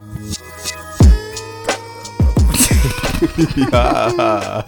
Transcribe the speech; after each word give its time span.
ja. 3.72 4.64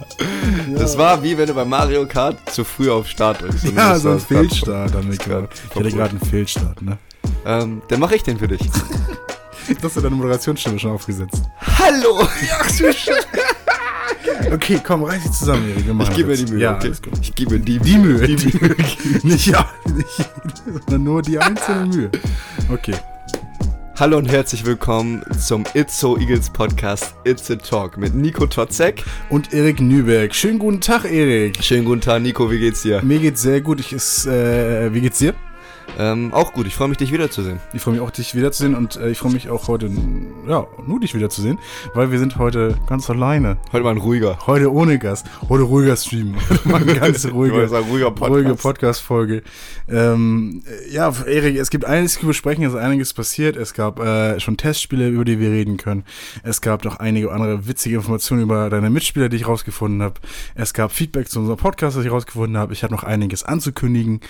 Das 0.75 0.97
war 0.97 1.21
wie 1.23 1.37
wenn 1.37 1.47
du 1.47 1.53
bei 1.53 1.65
Mario 1.65 2.05
Kart 2.05 2.37
zu 2.51 2.63
früh 2.63 2.89
auf 2.91 3.07
Start 3.07 3.41
drückst. 3.41 3.65
Ja, 3.75 3.97
so 3.97 4.11
ein 4.11 4.19
Fehlstart 4.19 4.93
war- 4.93 5.03
Ich 5.09 5.19
hatte 5.75 5.91
gerade 5.91 6.11
einen 6.11 6.19
Fehlstart, 6.21 6.81
ne? 6.81 6.97
Ähm, 7.45 7.81
dann 7.87 7.99
mache 7.99 8.15
ich 8.15 8.23
den 8.23 8.37
für 8.37 8.47
dich. 8.47 8.61
Du 8.61 9.83
hast 9.83 9.95
ja 9.95 10.01
deine 10.01 10.15
Moderationsstimme 10.15 10.77
schon 10.79 10.91
aufgesetzt. 10.91 11.41
Hallo! 11.79 12.27
Okay, 14.51 14.79
komm, 14.85 15.03
reiß 15.03 15.23
dich 15.23 15.31
zusammen, 15.31 15.69
Erik. 15.69 15.85
Ich 16.09 16.15
gebe 16.15 16.29
mir 16.31 16.37
die 16.37 16.51
Mühe. 16.51 16.61
Ja, 16.61 16.75
okay? 16.75 16.91
Ich 17.21 17.35
gebe 17.35 17.53
mir 17.53 17.59
die, 17.59 17.79
Die 17.79 17.97
Mühe. 17.97 18.27
Die 18.27 18.35
Mühe. 18.35 18.75
nicht 19.23 19.47
ja, 19.47 19.69
nicht, 19.85 20.29
sondern 20.85 21.03
nur 21.03 21.21
die 21.21 21.39
einzelne 21.39 21.85
Mühe. 21.87 22.11
Okay. 22.71 22.95
Hallo 23.95 24.17
und 24.17 24.25
herzlich 24.25 24.65
willkommen 24.65 25.23
zum 25.37 25.65
It's 25.75 25.99
So 25.99 26.17
Eagles 26.17 26.49
Podcast 26.49 27.13
It's 27.25 27.51
a 27.51 27.55
Talk 27.55 27.95
mit 27.95 28.15
Nico 28.15 28.47
Totzek. 28.47 29.03
Und 29.29 29.53
Erik 29.53 29.79
Nüberg. 29.79 30.33
Schönen 30.33 30.57
guten 30.57 30.81
Tag, 30.81 31.05
Erik. 31.05 31.63
Schönen 31.63 31.85
guten 31.85 32.01
Tag, 32.01 32.23
Nico, 32.23 32.49
wie 32.49 32.57
geht's 32.57 32.81
dir? 32.81 33.03
Mir 33.03 33.19
geht's 33.19 33.43
sehr 33.43 33.61
gut. 33.61 33.79
Ich 33.79 33.93
ist, 33.93 34.25
äh, 34.25 34.91
wie 34.95 35.01
geht's 35.01 35.19
dir? 35.19 35.35
Ähm, 35.97 36.33
auch 36.33 36.53
gut, 36.53 36.65
ich 36.67 36.75
freue 36.75 36.87
mich, 36.87 36.97
dich 36.97 37.11
wiederzusehen. 37.11 37.59
Ich 37.73 37.81
freue 37.81 37.93
mich 37.95 38.01
auch, 38.01 38.11
dich 38.11 38.35
wiederzusehen 38.35 38.75
und 38.75 38.95
äh, 38.95 39.09
ich 39.09 39.19
freue 39.19 39.31
mich 39.31 39.49
auch 39.49 39.67
heute, 39.67 39.91
ja, 40.47 40.65
nur 40.87 40.99
dich 40.99 41.13
wiederzusehen, 41.13 41.59
weil 41.93 42.11
wir 42.11 42.19
sind 42.19 42.37
heute 42.37 42.77
ganz 42.87 43.09
alleine. 43.09 43.57
Heute 43.71 43.83
mal 43.83 43.91
ein 43.91 43.97
ruhiger. 43.97 44.39
Heute 44.47 44.71
ohne 44.71 44.97
Gast. 44.97 45.27
Heute 45.49 45.63
ruhiger 45.63 45.95
Stream. 45.95 46.35
Mal 46.65 46.81
eine 46.81 46.95
ganz 46.95 47.25
ruhige, 47.25 47.63
Ein 47.63 47.83
ruhiger 47.83 48.11
Podcast. 48.11 48.31
ruhige 48.31 48.55
Podcast-Folge. 48.55 49.43
Ähm, 49.87 50.63
ja, 50.89 51.13
Erik, 51.25 51.57
es 51.57 51.69
gibt 51.69 51.85
einiges 51.85 52.13
zu 52.19 52.25
besprechen, 52.25 52.63
es 52.63 52.73
ist 52.73 52.79
einiges 52.79 53.13
passiert. 53.13 53.55
Es 53.55 53.73
gab 53.73 53.99
äh, 53.99 54.39
schon 54.39 54.57
Testspiele, 54.57 55.07
über 55.09 55.25
die 55.25 55.39
wir 55.39 55.51
reden 55.51 55.77
können. 55.77 56.03
Es 56.43 56.61
gab 56.61 56.85
noch 56.85 56.97
einige 56.97 57.31
andere 57.31 57.67
witzige 57.67 57.97
Informationen 57.97 58.41
über 58.41 58.69
deine 58.69 58.89
Mitspieler, 58.89 59.29
die 59.29 59.37
ich 59.37 59.47
rausgefunden 59.47 60.01
habe. 60.01 60.15
Es 60.55 60.73
gab 60.73 60.91
Feedback 60.91 61.29
zu 61.29 61.39
unserem 61.39 61.57
Podcast, 61.57 61.97
das 61.97 62.05
ich 62.05 62.11
rausgefunden 62.11 62.57
habe. 62.57 62.73
Ich 62.73 62.83
habe 62.83 62.93
noch 62.93 63.03
einiges 63.03 63.43
anzukündigen. 63.43 64.21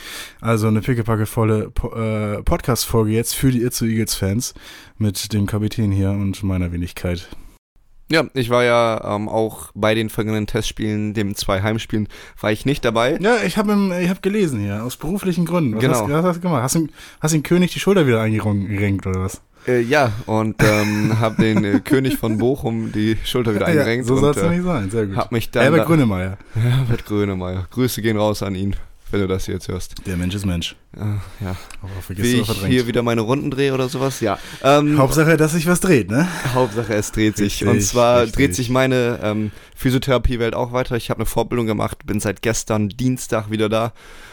Also 0.41 0.67
eine 0.67 0.81
pickepackevolle 1.43 1.69
po 1.71 1.89
äh, 1.95 2.43
Podcast-Folge 2.43 3.11
jetzt 3.11 3.35
für 3.35 3.51
die 3.51 3.61
Itzo 3.63 3.85
Eagles-Fans 3.85 4.53
mit 4.97 5.33
dem 5.33 5.45
Kapitän 5.45 5.91
hier 5.91 6.11
und 6.11 6.41
meiner 6.43 6.71
Wenigkeit. 6.71 7.27
Ja, 8.11 8.25
ich 8.33 8.49
war 8.49 8.63
ja 8.63 9.15
ähm, 9.15 9.27
auch 9.29 9.71
bei 9.73 9.95
den 9.95 10.09
vergangenen 10.09 10.45
Testspielen, 10.45 11.13
dem 11.13 11.35
zwei 11.35 11.61
Heimspielen, 11.61 12.07
war 12.39 12.51
ich 12.51 12.65
nicht 12.65 12.85
dabei. 12.85 13.17
Ja, 13.19 13.37
ich 13.45 13.57
habe 13.57 13.73
ich 14.01 14.09
hab 14.09 14.21
gelesen 14.21 14.59
hier, 14.59 14.83
aus 14.83 14.97
beruflichen 14.97 15.45
Gründen. 15.45 15.75
Was, 15.75 15.81
Genau. 15.81 15.93
hast, 16.01 16.09
was 16.09 16.25
hast 16.25 16.35
du 16.37 16.41
gemacht? 16.41 16.63
Hast 16.63 16.75
du, 16.75 16.87
hast 17.21 17.33
den 17.33 17.43
König 17.43 17.71
die 17.73 17.79
Schulter 17.79 18.05
wieder 18.05 18.21
eingerenkt 18.21 19.07
oder 19.07 19.21
was? 19.21 19.41
Äh, 19.65 19.79
ja, 19.81 20.11
und 20.25 20.61
ähm, 20.61 21.19
habe 21.19 21.41
den 21.41 21.63
äh, 21.63 21.79
König 21.79 22.17
von 22.17 22.37
Bochum 22.37 22.91
die 22.91 23.17
Schulter 23.23 23.55
wieder 23.55 23.65
eingerenkt 23.67 24.05
so 24.05 24.17
soll 24.17 24.31
es 24.31 24.37
äh, 24.37 24.49
nicht 24.49 24.63
sein, 24.63 24.91
sehr 24.91 25.05
gut. 25.07 25.15
hab 25.15 25.31
mich 25.31 25.49
dann 25.51 25.63
Herbert 25.63 25.87
Grönemeyer. 25.87 26.37
Ja, 26.55 26.85
mit 26.89 27.05
Grönemeyer. 27.05 27.67
Grüße 27.71 28.01
gehen 28.01 28.17
raus 28.17 28.43
an 28.43 28.55
ihn, 28.55 28.75
wenn 29.13 29.21
du 29.21 29.27
das 29.27 29.45
jetzt 29.47 29.67
hörst. 29.67 29.93
Der 30.07 30.17
Mensch 30.17 30.33
ist 30.33 30.45
Mensch. 30.45 30.75
Äh, 30.95 30.99
ja. 31.43 31.55
Aber 31.81 32.01
vergiss 32.01 32.25
Wie 32.25 32.39
ich 32.39 32.45
verdrängt. 32.45 32.73
hier 32.73 32.87
wieder 32.87 33.03
meine 33.03 33.21
Runden 33.21 33.51
drehe 33.51 33.73
oder 33.73 33.87
sowas, 33.87 34.19
ja. 34.19 34.39
Ähm, 34.63 34.97
Hauptsache, 34.97 35.37
dass 35.37 35.53
sich 35.53 35.67
was 35.67 35.79
dreht, 35.79 36.09
ne? 36.09 36.27
Hauptsache 36.53 36.95
es 36.95 37.11
dreht 37.11 37.37
sich. 37.37 37.61
Richtig, 37.61 37.67
und 37.67 37.81
zwar 37.81 38.21
richtig. 38.23 38.35
dreht 38.35 38.55
sich 38.55 38.69
meine 38.69 39.19
ähm, 39.21 39.51
Physiotherapiewelt 39.83 40.55
auch 40.55 40.71
weiter. 40.71 40.95
Ich 40.95 41.09
habe 41.09 41.19
eine 41.19 41.25
Fortbildung 41.25 41.67
gemacht, 41.67 42.05
bin 42.05 42.19
seit 42.21 42.41
gestern 42.41 42.87
Dienstag 42.87 43.51
wieder 43.51 43.67
da 43.67 43.91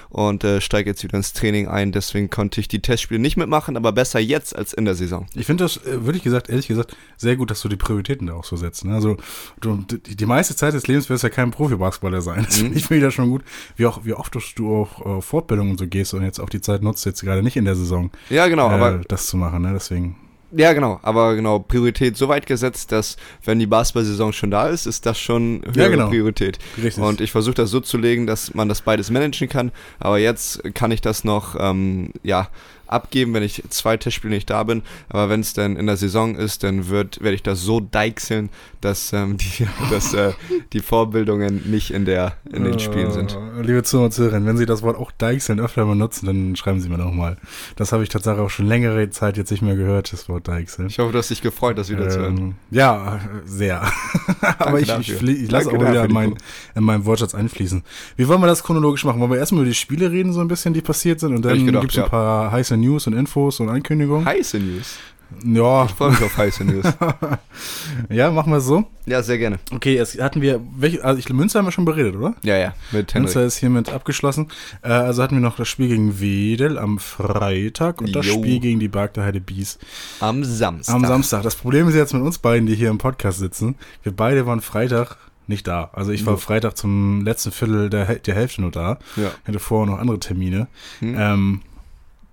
und 0.09 0.45
äh, 0.45 0.61
steige 0.61 0.91
jetzt 0.91 1.03
wieder 1.03 1.17
ins 1.17 1.33
Training 1.33 1.67
ein. 1.67 1.91
Deswegen 1.91 2.31
konnte 2.31 2.61
ich 2.61 2.69
die 2.69 2.81
Testspiele 2.81 3.19
nicht 3.21 3.37
mitmachen, 3.37 3.77
aber 3.77 3.91
besser 3.93 4.21
jetzt 4.21 4.55
als 4.55 4.73
in 4.73 4.85
der 4.85 4.95
Saison. 4.95 5.27
Ich 5.35 5.47
finde 5.47 5.65
das, 5.65 5.77
äh, 5.79 6.05
würde 6.07 6.19
ich 6.19 6.25
gesagt, 6.25 6.49
ehrlich 6.49 6.69
gesagt, 6.69 6.97
sehr 7.17 7.35
gut, 7.35 7.51
dass 7.51 7.61
du 7.63 7.69
die 7.69 7.77
Prioritäten 7.77 8.29
da 8.29 8.35
auch 8.35 8.45
so 8.45 8.55
setzt. 8.57 8.85
Ne? 8.85 8.95
Also 8.95 9.17
du, 9.61 9.77
die, 9.91 10.15
die 10.17 10.27
meiste 10.27 10.55
Zeit 10.55 10.73
des 10.75 10.87
Lebens 10.87 11.09
wirst 11.11 11.25
du 11.25 11.27
ja 11.29 11.33
kein 11.35 11.51
Profi-Basketballer 11.51 12.21
sein. 12.23 12.45
Das 12.49 12.57
Mhm. 12.59 12.63
finde 12.63 12.79
ich 12.79 12.87
finde 12.87 13.07
das 13.07 13.15
schon 13.15 13.31
gut. 13.31 13.43
Wie, 13.77 13.87
auch, 13.87 14.05
wie 14.05 14.15
oft 14.15 14.37
du 14.57 14.77
auch 14.83 15.19
äh, 15.19 15.21
Fortbildungen 15.21 15.77
so 15.79 15.87
gehst 15.89 16.15
und 16.15 16.23
jetzt 16.23 16.39
auch 16.39 16.49
die 16.49 16.61
Zeit 16.61 16.83
nutzt, 16.83 17.05
jetzt 17.07 17.23
gerade 17.23 17.43
nicht 17.43 17.57
in 17.57 17.65
der 17.65 17.75
Saison, 17.75 18.11
Ja, 18.29 18.47
genau, 18.47 18.69
äh, 18.71 18.75
aber 18.75 18.99
das 19.09 19.27
zu 19.27 19.37
machen. 19.37 19.63
Ne? 19.63 19.73
Deswegen 19.75 20.15
ja, 20.53 20.73
genau, 20.73 20.99
aber 21.03 21.35
genau, 21.37 21.59
Priorität 21.61 22.17
so 22.17 22.29
weit 22.29 22.47
gesetzt, 22.47 22.93
dass 22.93 23.17
wenn 23.45 23.59
die 23.59 23.67
Basketball-Saison 23.67 24.33
schon 24.33 24.51
da 24.51 24.69
ist, 24.69 24.87
ist 24.87 25.07
das 25.07 25.19
schon 25.19 25.63
höhere 25.65 25.81
Ja, 25.81 25.89
genau. 25.89 26.09
Priorität. 26.09 26.59
richtig. 26.83 27.03
Und 27.03 27.21
ich 27.21 27.31
versuche 27.31 27.55
das 27.55 27.71
so 27.71 27.81
zu 27.81 27.99
legen, 27.99 28.27
dass 28.27 28.55
man 28.55 28.69
das 28.69 28.83
beides 28.83 29.11
managen 29.11 29.49
kann. 29.49 29.73
Aber 29.99 30.19
jetzt 30.19 30.63
kann 30.75 30.91
ich 30.91 31.01
das 31.01 31.25
noch 31.25 31.57
ähm, 31.59 32.11
ja, 32.23 32.49
abgeben, 32.93 33.35
wenn 33.35 33.43
ich 33.43 33.63
zwei 33.71 33.97
Testspiele 33.97 34.35
nicht 34.35 34.51
da 34.51 34.63
bin. 34.63 34.83
Aber 35.09 35.29
wenn 35.29 35.41
es 35.41 35.53
dann 35.53 35.77
in 35.77 35.87
der 35.87 35.97
Saison 35.97 36.35
ist, 36.35 36.63
dann 36.63 36.89
wird, 36.89 37.23
werde 37.23 37.35
ich 37.35 37.43
das 37.43 37.63
so 37.63 37.81
deichseln, 37.81 38.51
dass, 38.81 39.13
ähm, 39.13 39.37
die, 39.39 39.67
dass 39.91 40.15
äh, 40.15 40.33
die 40.73 40.81
Vorbildungen 40.81 41.71
nicht 41.71 41.91
in, 41.91 42.05
der, 42.05 42.35
in 42.53 42.65
den 42.65 42.79
Spielen 42.79 43.13
sind. 43.13 43.37
Äh, 43.59 43.63
Liebe 43.63 43.83
Zuhörer 43.83 44.07
und 44.07 44.13
Zuhörerinnen, 44.13 44.47
wenn 44.47 44.57
Sie 44.57 44.67
das 44.67 44.83
Wort 44.83 44.97
auch 44.97 45.11
Deichseln 45.13 45.61
öfter 45.61 45.85
benutzen, 45.85 46.27
dann 46.27 46.57
schreiben 46.57 46.81
Sie 46.81 46.89
mir 46.89 46.99
doch 46.99 47.13
mal. 47.13 47.37
Das 47.77 47.93
habe 47.93 48.03
ich 48.03 48.09
tatsächlich 48.09 48.43
auch 48.43 48.51
schon 48.51 48.67
längere 48.67 49.11
Zeit 49.11 49.37
jetzt 49.37 49.51
nicht 49.51 49.63
mehr 49.63 49.77
gehört, 49.77 50.13
das 50.13 50.29
Wort 50.29 50.49
Deichseln. 50.49 50.89
Ich 50.89 50.99
hoffe, 50.99 51.13
du 51.13 51.19
hast 51.19 51.31
dich 51.31 51.43
gefreut, 51.43 51.79
das 51.79 51.91
wieder 51.91 52.09
zu 52.09 52.21
hören. 52.21 52.39
Ähm, 52.39 52.55
ja, 52.71 53.21
sehr. 53.45 53.83
Aber 54.59 54.81
ich, 54.81 54.89
ich, 54.99 55.23
ich 55.23 55.51
lasse 55.51 55.71
auch 55.71 55.75
wieder 55.75 56.05
in, 56.05 56.13
mein, 56.13 56.35
in 56.75 56.85
meinen 56.85 57.05
Wortschatz 57.05 57.35
einfließen. 57.35 57.83
Wie 58.17 58.29
wollen 58.29 58.41
wir 58.41 58.47
das 58.47 58.63
chronologisch 58.63 59.05
machen? 59.05 59.21
Wollen 59.21 59.31
wir 59.31 59.39
erstmal 59.39 59.63
über 59.63 59.69
die 59.69 59.75
Spiele 59.75 60.11
reden, 60.11 60.33
so 60.33 60.41
ein 60.41 60.49
bisschen, 60.49 60.75
die 60.75 60.81
passiert 60.81 61.21
sind? 61.21 61.35
Und 61.35 61.45
dann 61.45 61.67
gibt 61.67 61.93
es 61.93 61.99
ein 61.99 62.05
ja. 62.05 62.09
paar 62.09 62.53
heiße 62.53 62.77
News 62.81 63.07
und 63.07 63.13
Infos 63.15 63.61
und 63.61 63.69
Ankündigungen? 63.69 64.25
Heiße 64.27 64.59
News. 64.59 64.99
Ja, 65.45 65.85
Ich 65.85 65.93
freue 65.93 66.11
mich 66.11 66.23
auf 66.25 66.37
heiße 66.37 66.65
News. 66.65 66.85
ja, 68.11 68.33
machen 68.33 68.51
wir 68.51 68.57
es 68.59 68.65
so. 68.65 68.85
Ja, 69.07 69.23
sehr 69.23 69.39
gerne. 69.39 69.61
Okay, 69.73 69.95
jetzt 69.95 70.21
hatten 70.21 70.43
wir, 70.43 70.61
welche, 70.77 71.05
also 71.05 71.21
ich, 71.21 71.29
Münster 71.29 71.61
haben 71.61 71.67
wir 71.67 71.73
schon 71.73 71.85
beredet, 71.85 72.17
oder? 72.17 72.35
Ja, 72.43 72.57
ja, 72.57 72.75
mit 72.91 73.15
Henrik. 73.15 73.27
Münster 73.27 73.45
ist 73.45 73.57
hiermit 73.59 73.91
abgeschlossen. 73.91 74.49
Äh, 74.83 74.89
also 74.89 75.23
hatten 75.23 75.37
wir 75.37 75.41
noch 75.41 75.55
das 75.57 75.69
Spiel 75.69 75.87
gegen 75.87 76.19
Wedel 76.21 76.79
am 76.79 76.99
Freitag 76.99 78.01
und 78.01 78.15
das 78.17 78.27
Jo. 78.27 78.35
Spiel 78.35 78.59
gegen 78.59 78.81
die 78.81 78.89
Barkterheide 78.89 79.41
Bees 79.41 79.79
Am 80.19 80.43
Samstag. 80.43 80.95
am 80.97 81.05
Samstag. 81.05 81.43
Das 81.45 81.55
Problem 81.55 81.87
ist 81.89 81.95
jetzt 81.95 82.13
mit 82.13 82.23
uns 82.23 82.39
beiden, 82.39 82.67
die 82.67 82.75
hier 82.75 82.91
im 82.91 82.99
Podcast 82.99 83.39
sitzen. 83.39 83.77
Wir 84.03 84.11
beide 84.13 84.47
waren 84.47 84.61
Freitag 84.61 85.17
nicht 85.47 85.67
da. 85.69 85.91
Also 85.93 86.11
ich 86.13 86.27
war 86.27 86.35
Ja. 86.35 86.39
Freitag 86.39 86.77
zum 86.77 87.25
letzten 87.25 87.53
Viertel 87.53 87.89
der, 87.91 88.17
der 88.17 88.35
Hälfte 88.35 88.63
nur 88.63 88.71
da. 88.73 88.99
Ja. 89.17 89.31
Hatte 89.47 89.59
vorher 89.61 89.93
noch 89.93 90.01
andere 90.01 90.19
Termine. 90.19 90.67
Hm. 91.01 91.15
Ähm, 91.19 91.61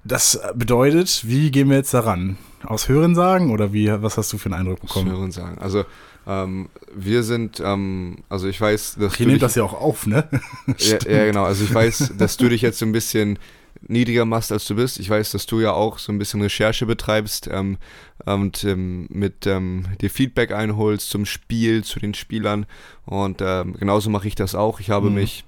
das 0.07 0.39
bedeutet, 0.55 1.23
wie 1.27 1.51
gehen 1.51 1.69
wir 1.69 1.77
jetzt 1.77 1.93
daran? 1.93 2.37
Aus 2.63 2.89
Hören 2.89 3.13
sagen 3.15 3.51
oder 3.51 3.71
wie, 3.73 3.87
was 4.01 4.17
hast 4.17 4.33
du 4.33 4.37
für 4.37 4.47
einen 4.47 4.61
Eindruck 4.61 4.81
bekommen? 4.81 5.11
hören 5.11 5.31
sagen. 5.31 5.57
Also, 5.59 5.85
ähm, 6.25 6.69
wir 6.93 7.23
sind, 7.23 7.61
ähm, 7.63 8.17
also 8.29 8.47
ich 8.47 8.59
weiß, 8.59 8.97
dass 8.99 9.13
du 9.15 9.23
nimmt 9.23 9.33
dich, 9.35 9.41
das 9.41 9.55
ja 9.55 9.63
auch 9.63 9.73
auf, 9.79 10.07
ne? 10.07 10.27
ja, 10.77 10.97
ja, 11.07 11.25
genau, 11.25 11.43
also 11.43 11.63
ich 11.63 11.73
weiß, 11.73 12.13
dass 12.17 12.35
du 12.37 12.49
dich 12.49 12.61
jetzt 12.61 12.79
so 12.79 12.85
ein 12.85 12.91
bisschen 12.91 13.37
niedriger 13.87 14.25
machst, 14.25 14.51
als 14.51 14.65
du 14.65 14.75
bist. 14.75 14.99
Ich 14.99 15.09
weiß, 15.09 15.31
dass 15.31 15.45
du 15.45 15.61
ja 15.61 15.71
auch 15.71 15.99
so 15.99 16.11
ein 16.11 16.17
bisschen 16.17 16.41
Recherche 16.41 16.85
betreibst 16.87 17.47
ähm, 17.51 17.77
und 18.25 18.63
ähm, 18.63 19.05
mit 19.09 19.45
ähm, 19.45 19.85
dir 20.01 20.09
Feedback 20.09 20.51
einholst 20.51 21.09
zum 21.11 21.25
Spiel, 21.25 21.83
zu 21.83 21.99
den 21.99 22.13
Spielern 22.15 22.65
und 23.05 23.41
ähm, 23.41 23.75
genauso 23.79 24.09
mache 24.09 24.27
ich 24.27 24.35
das 24.35 24.55
auch. 24.55 24.79
Ich 24.79 24.89
habe 24.89 25.09
Mhm. 25.09 25.15
mich 25.15 25.45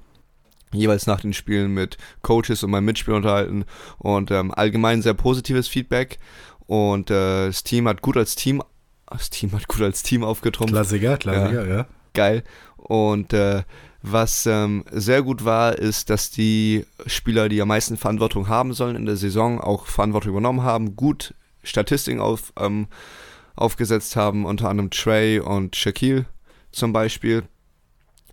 jeweils 0.71 1.07
nach 1.07 1.21
den 1.21 1.33
Spielen 1.33 1.73
mit 1.73 1.97
Coaches 2.21 2.63
und 2.63 2.71
meinen 2.71 2.85
Mitspielern 2.85 3.17
unterhalten 3.17 3.65
und 3.97 4.31
ähm, 4.31 4.51
allgemein 4.51 5.01
sehr 5.01 5.13
positives 5.13 5.67
Feedback 5.67 6.19
und 6.67 7.09
äh, 7.09 7.47
das 7.47 7.63
Team 7.63 7.87
hat 7.87 8.01
gut 8.01 8.17
als 8.17 8.35
Team 8.35 8.61
das 9.09 9.29
Team 9.29 9.51
hat 9.53 9.67
gut 9.67 9.81
als 9.81 10.03
Team 10.03 10.23
aufgetrumpft 10.23 10.73
Klassiker, 10.73 11.17
Klassiker, 11.17 11.67
ja. 11.67 11.87
geil. 12.13 12.43
Und 12.77 13.33
äh, 13.33 13.63
was 14.01 14.45
ähm, 14.45 14.85
sehr 14.91 15.23
gut 15.23 15.43
war, 15.43 15.77
ist, 15.77 16.09
dass 16.09 16.31
die 16.31 16.85
Spieler, 17.05 17.49
die 17.49 17.61
am 17.61 17.67
meisten 17.67 17.97
Verantwortung 17.97 18.47
haben 18.47 18.73
sollen 18.73 18.95
in 18.95 19.05
der 19.05 19.17
Saison, 19.17 19.59
auch 19.59 19.87
Verantwortung 19.87 20.31
übernommen 20.31 20.63
haben, 20.63 20.95
gut 20.95 21.33
Statistiken 21.63 22.21
auf, 22.21 22.53
ähm, 22.57 22.87
aufgesetzt 23.55 24.15
haben, 24.15 24.45
unter 24.45 24.69
anderem 24.69 24.89
Trey 24.89 25.39
und 25.39 25.75
Shaquille 25.75 26.25
zum 26.71 26.93
Beispiel. 26.93 27.43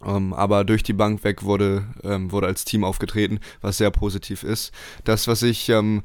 Ähm, 0.05 0.33
aber 0.35 0.65
durch 0.65 0.83
die 0.83 0.93
Bank 0.93 1.25
weg 1.25 1.43
wurde, 1.43 1.85
ähm, 2.05 2.31
wurde 2.33 2.47
als 2.49 2.65
Team 2.65 2.85
aufgetreten, 2.85 3.41
was 3.61 3.79
sehr 3.79 3.91
positiv 3.91 4.43
ist. 4.43 4.73
Das, 5.05 5.27
was 5.27 5.43
ich 5.43 5.69
ähm, 5.69 6.03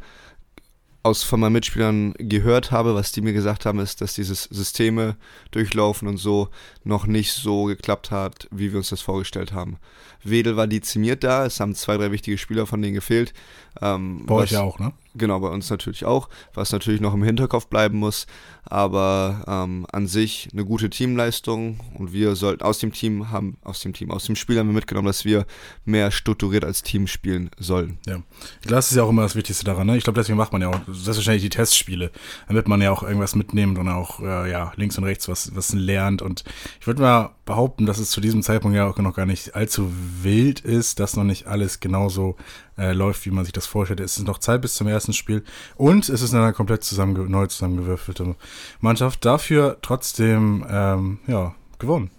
aus 1.04 1.24
von 1.24 1.40
meinen 1.40 1.54
Mitspielern 1.54 2.14
gehört 2.20 2.72
habe, 2.72 2.94
was 2.94 3.12
die 3.12 3.22
mir 3.22 3.34
gesagt 3.34 3.66
haben, 3.66 3.80
ist, 3.80 4.02
dass 4.02 4.14
dieses 4.14 4.44
Systeme 4.44 5.16
durchlaufen 5.50 6.08
und 6.08 6.18
so 6.18 6.50
noch 6.84 7.08
nicht 7.08 7.32
so 7.34 7.66
geklappt 7.66 8.12
hat, 8.12 8.48
wie 8.52 8.72
wir 8.72 8.78
uns 8.78 8.90
das 8.90 9.02
vorgestellt 9.02 9.52
haben. 9.52 9.78
Wedel 10.24 10.58
war 10.58 10.68
dezimiert 10.68 11.24
da, 11.24 11.46
es 11.46 11.60
haben 11.60 11.74
zwei, 11.74 11.98
drei 11.98 12.12
wichtige 12.12 12.38
Spieler 12.38 12.68
von 12.68 12.82
denen 12.84 12.94
gefehlt. 12.94 13.34
Ähm, 13.82 14.26
Bei 14.28 14.36
was- 14.36 14.44
euch 14.44 14.52
ja 14.52 14.62
auch, 14.62 14.78
ne? 14.78 14.94
Genau, 15.14 15.40
bei 15.42 15.50
uns 15.50 15.70
natürlich 15.70 16.06
auch, 16.06 16.30
was 16.54 16.72
natürlich 16.72 17.02
noch 17.02 17.14
im 17.14 17.24
Hinterkopf 17.24 17.68
bleiben 17.68 17.98
muss. 17.98 18.28
Aber 18.64 19.44
ähm, 19.48 19.86
an 19.92 20.08
sich 20.08 20.48
eine 20.54 20.64
gute 20.64 20.90
Teamleistung 20.90 21.80
und 21.96 22.14
wir 22.14 22.36
sollten 22.36 22.64
aus 22.64 22.80
dem 22.80 22.94
Team 22.94 23.30
haben, 23.32 23.58
aus 23.64 23.82
dem 23.82 23.92
Team, 23.94 24.12
aus 24.12 24.26
dem 24.26 24.36
Spiel 24.36 24.58
haben 24.60 24.68
wir 24.68 24.74
mitgenommen, 24.74 25.08
dass 25.08 25.26
wir 25.26 25.46
mehr 25.84 26.12
strukturiert 26.12 26.64
als 26.64 26.84
Team 26.84 27.08
spielen 27.08 27.50
sollen. 27.58 27.98
Ja, 28.08 28.22
das 28.64 28.92
ist 28.92 28.98
ja 28.98 29.04
auch 29.04 29.10
immer 29.10 29.24
das 29.24 29.36
Wichtigste 29.36 29.66
daran. 29.66 29.88
Ne? 29.88 29.98
Ich 29.98 30.04
glaube, 30.04 30.20
deswegen 30.20 30.38
macht 30.38 30.54
man 30.54 30.62
ja 30.62 30.70
auch 30.70 30.80
selbstverständlich 30.88 31.44
die 31.44 31.50
Testspiele, 31.50 32.12
damit 32.48 32.68
man 32.68 32.82
ja 32.82 32.92
auch 32.92 33.04
irgendwas 33.04 33.36
mitnimmt 33.36 33.78
und 33.78 33.90
auch 33.90 34.20
äh, 34.22 34.50
ja 34.50 34.72
links 34.76 34.98
und 34.98 35.04
rechts 35.04 35.28
was 35.28 35.54
was 35.56 35.74
lernt. 35.74 36.22
Und 36.22 36.44
ich 36.80 36.88
würde 36.88 37.02
mal 37.02 37.36
behaupten, 37.46 37.86
dass 37.86 37.98
es 37.98 38.12
zu 38.12 38.22
diesem 38.22 38.44
Zeitpunkt 38.44 38.78
ja 38.78 38.88
auch 38.88 38.98
noch 38.98 39.16
gar 39.16 39.26
nicht 39.26 39.56
allzu 39.56 39.92
wild 40.22 40.62
ist, 40.62 41.00
dass 41.00 41.18
noch 41.18 41.24
nicht 41.24 41.48
alles 41.48 41.80
genauso 41.80 42.38
äh, 42.78 42.94
läuft, 42.94 43.26
wie 43.26 43.32
man 43.32 43.46
sich 43.46 43.54
das 43.54 43.66
vorstellt. 43.66 44.00
Es 44.00 44.18
ist 44.18 44.26
noch 44.26 44.40
Zeit 44.40 44.62
bis 44.62 44.76
zum 44.76 44.88
ersten 44.88 45.14
Spiel 45.14 45.44
und 45.76 46.10
es 46.10 46.22
ist 46.22 46.34
eine 46.34 46.54
komplett 46.54 46.84
zusammenge 46.84 47.30
neu 47.30 47.48
zusammengewürfelte 47.48 48.36
Mannschaft. 48.80 49.26
Dafür 49.26 49.78
trotzdem, 49.82 50.66
ähm, 50.70 51.20
ja, 51.28 51.56
gewonnen. 51.80 52.12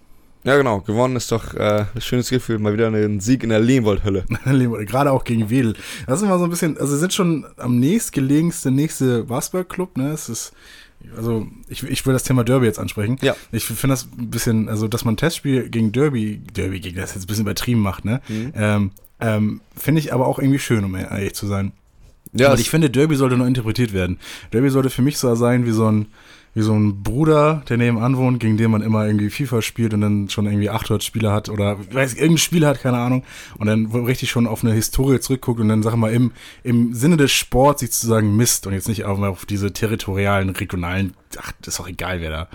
Ja, 0.43 0.57
genau. 0.57 0.81
Gewonnen 0.81 1.15
ist 1.15 1.31
doch 1.31 1.53
äh, 1.53 1.85
ein 1.95 2.01
schönes 2.01 2.29
Gefühl. 2.29 2.59
Mal 2.59 2.73
wieder 2.73 2.87
einen 2.87 3.19
Sieg 3.19 3.43
in 3.43 3.49
der 3.49 3.59
Lehmwold-Hölle. 3.59 4.25
Gerade 4.85 5.11
auch 5.11 5.23
gegen 5.23 5.49
Wedel. 5.49 5.75
Das 6.05 6.19
ist 6.19 6.25
immer 6.25 6.37
so 6.37 6.43
ein 6.43 6.49
bisschen, 6.49 6.77
also 6.77 6.97
sind 6.97 7.13
schon 7.13 7.45
am 7.57 7.79
nächstgelegenste 7.79 8.69
nächste 8.69 9.23
Basketballclub, 9.23 9.97
ne? 9.97 10.11
Es 10.11 10.27
ist, 10.27 10.53
also 11.15 11.47
ich, 11.69 11.83
ich 11.83 12.05
will 12.05 12.13
das 12.13 12.23
Thema 12.23 12.43
Derby 12.43 12.65
jetzt 12.65 12.79
ansprechen. 12.79 13.17
Ja. 13.21 13.35
Ich 13.51 13.65
finde 13.65 13.93
das 13.93 14.07
ein 14.17 14.29
bisschen, 14.29 14.67
also 14.67 14.87
dass 14.87 15.05
man 15.05 15.13
ein 15.13 15.17
Testspiel 15.17 15.69
gegen 15.69 15.93
Derby, 15.93 16.41
Derby 16.53 16.81
gegen 16.81 16.97
das 16.97 17.15
jetzt 17.15 17.23
ein 17.23 17.27
bisschen 17.27 17.45
übertrieben 17.45 17.81
macht, 17.81 18.03
ne? 18.03 18.21
Mhm. 18.27 18.53
Ähm, 18.55 18.91
ähm, 19.23 19.61
finde 19.75 19.99
ich 19.99 20.13
aber 20.13 20.27
auch 20.27 20.37
irgendwie 20.37 20.59
schön, 20.59 20.83
um 20.83 20.95
ehrlich 20.95 21.33
zu 21.33 21.47
sein. 21.47 21.71
Ja. 22.33 22.51
Weil 22.51 22.59
ich 22.59 22.69
finde, 22.69 22.89
Derby 22.89 23.15
sollte 23.15 23.37
nur 23.37 23.47
interpretiert 23.47 23.93
werden. 23.93 24.19
Derby 24.51 24.69
sollte 24.69 24.89
für 24.89 25.01
mich 25.01 25.17
so 25.17 25.33
sein 25.35 25.65
wie 25.65 25.71
so 25.71 25.89
ein, 25.89 26.07
wie 26.55 26.61
so 26.61 26.73
ein 26.73 27.03
Bruder, 27.03 27.63
der 27.69 27.77
nebenan 27.77 28.17
wohnt, 28.17 28.39
gegen 28.39 28.57
den 28.57 28.71
man 28.71 28.81
immer 28.81 29.05
irgendwie 29.05 29.29
FIFA 29.29 29.61
spielt 29.61 29.93
und 29.93 30.01
dann 30.01 30.29
schon 30.29 30.45
irgendwie 30.45 30.69
800 30.69 31.03
Spieler 31.03 31.31
hat 31.31 31.49
oder 31.49 31.77
weiß 31.91 32.15
irgendein 32.15 32.37
Spieler 32.39 32.67
hat, 32.69 32.81
keine 32.81 32.97
Ahnung, 32.97 33.23
und 33.57 33.67
dann 33.67 33.85
richtig 33.85 34.29
schon 34.29 34.47
auf 34.47 34.63
eine 34.63 34.73
Historie 34.73 35.19
zurückguckt 35.19 35.59
und 35.59 35.69
dann, 35.69 35.83
sag 35.83 35.95
mal, 35.95 36.11
im, 36.11 36.31
im 36.63 36.93
Sinne 36.93 37.17
des 37.17 37.31
Sports 37.31 37.81
sich 37.81 37.91
sozusagen 37.91 38.35
misst 38.35 38.67
und 38.67 38.73
jetzt 38.73 38.87
nicht 38.87 39.05
auf, 39.05 39.19
auf 39.19 39.45
diese 39.45 39.71
territorialen, 39.71 40.49
regionalen, 40.49 41.13
ach, 41.37 41.53
das 41.61 41.75
ist 41.75 41.79
doch 41.79 41.87
egal, 41.87 42.21
wer 42.21 42.29
da 42.29 42.47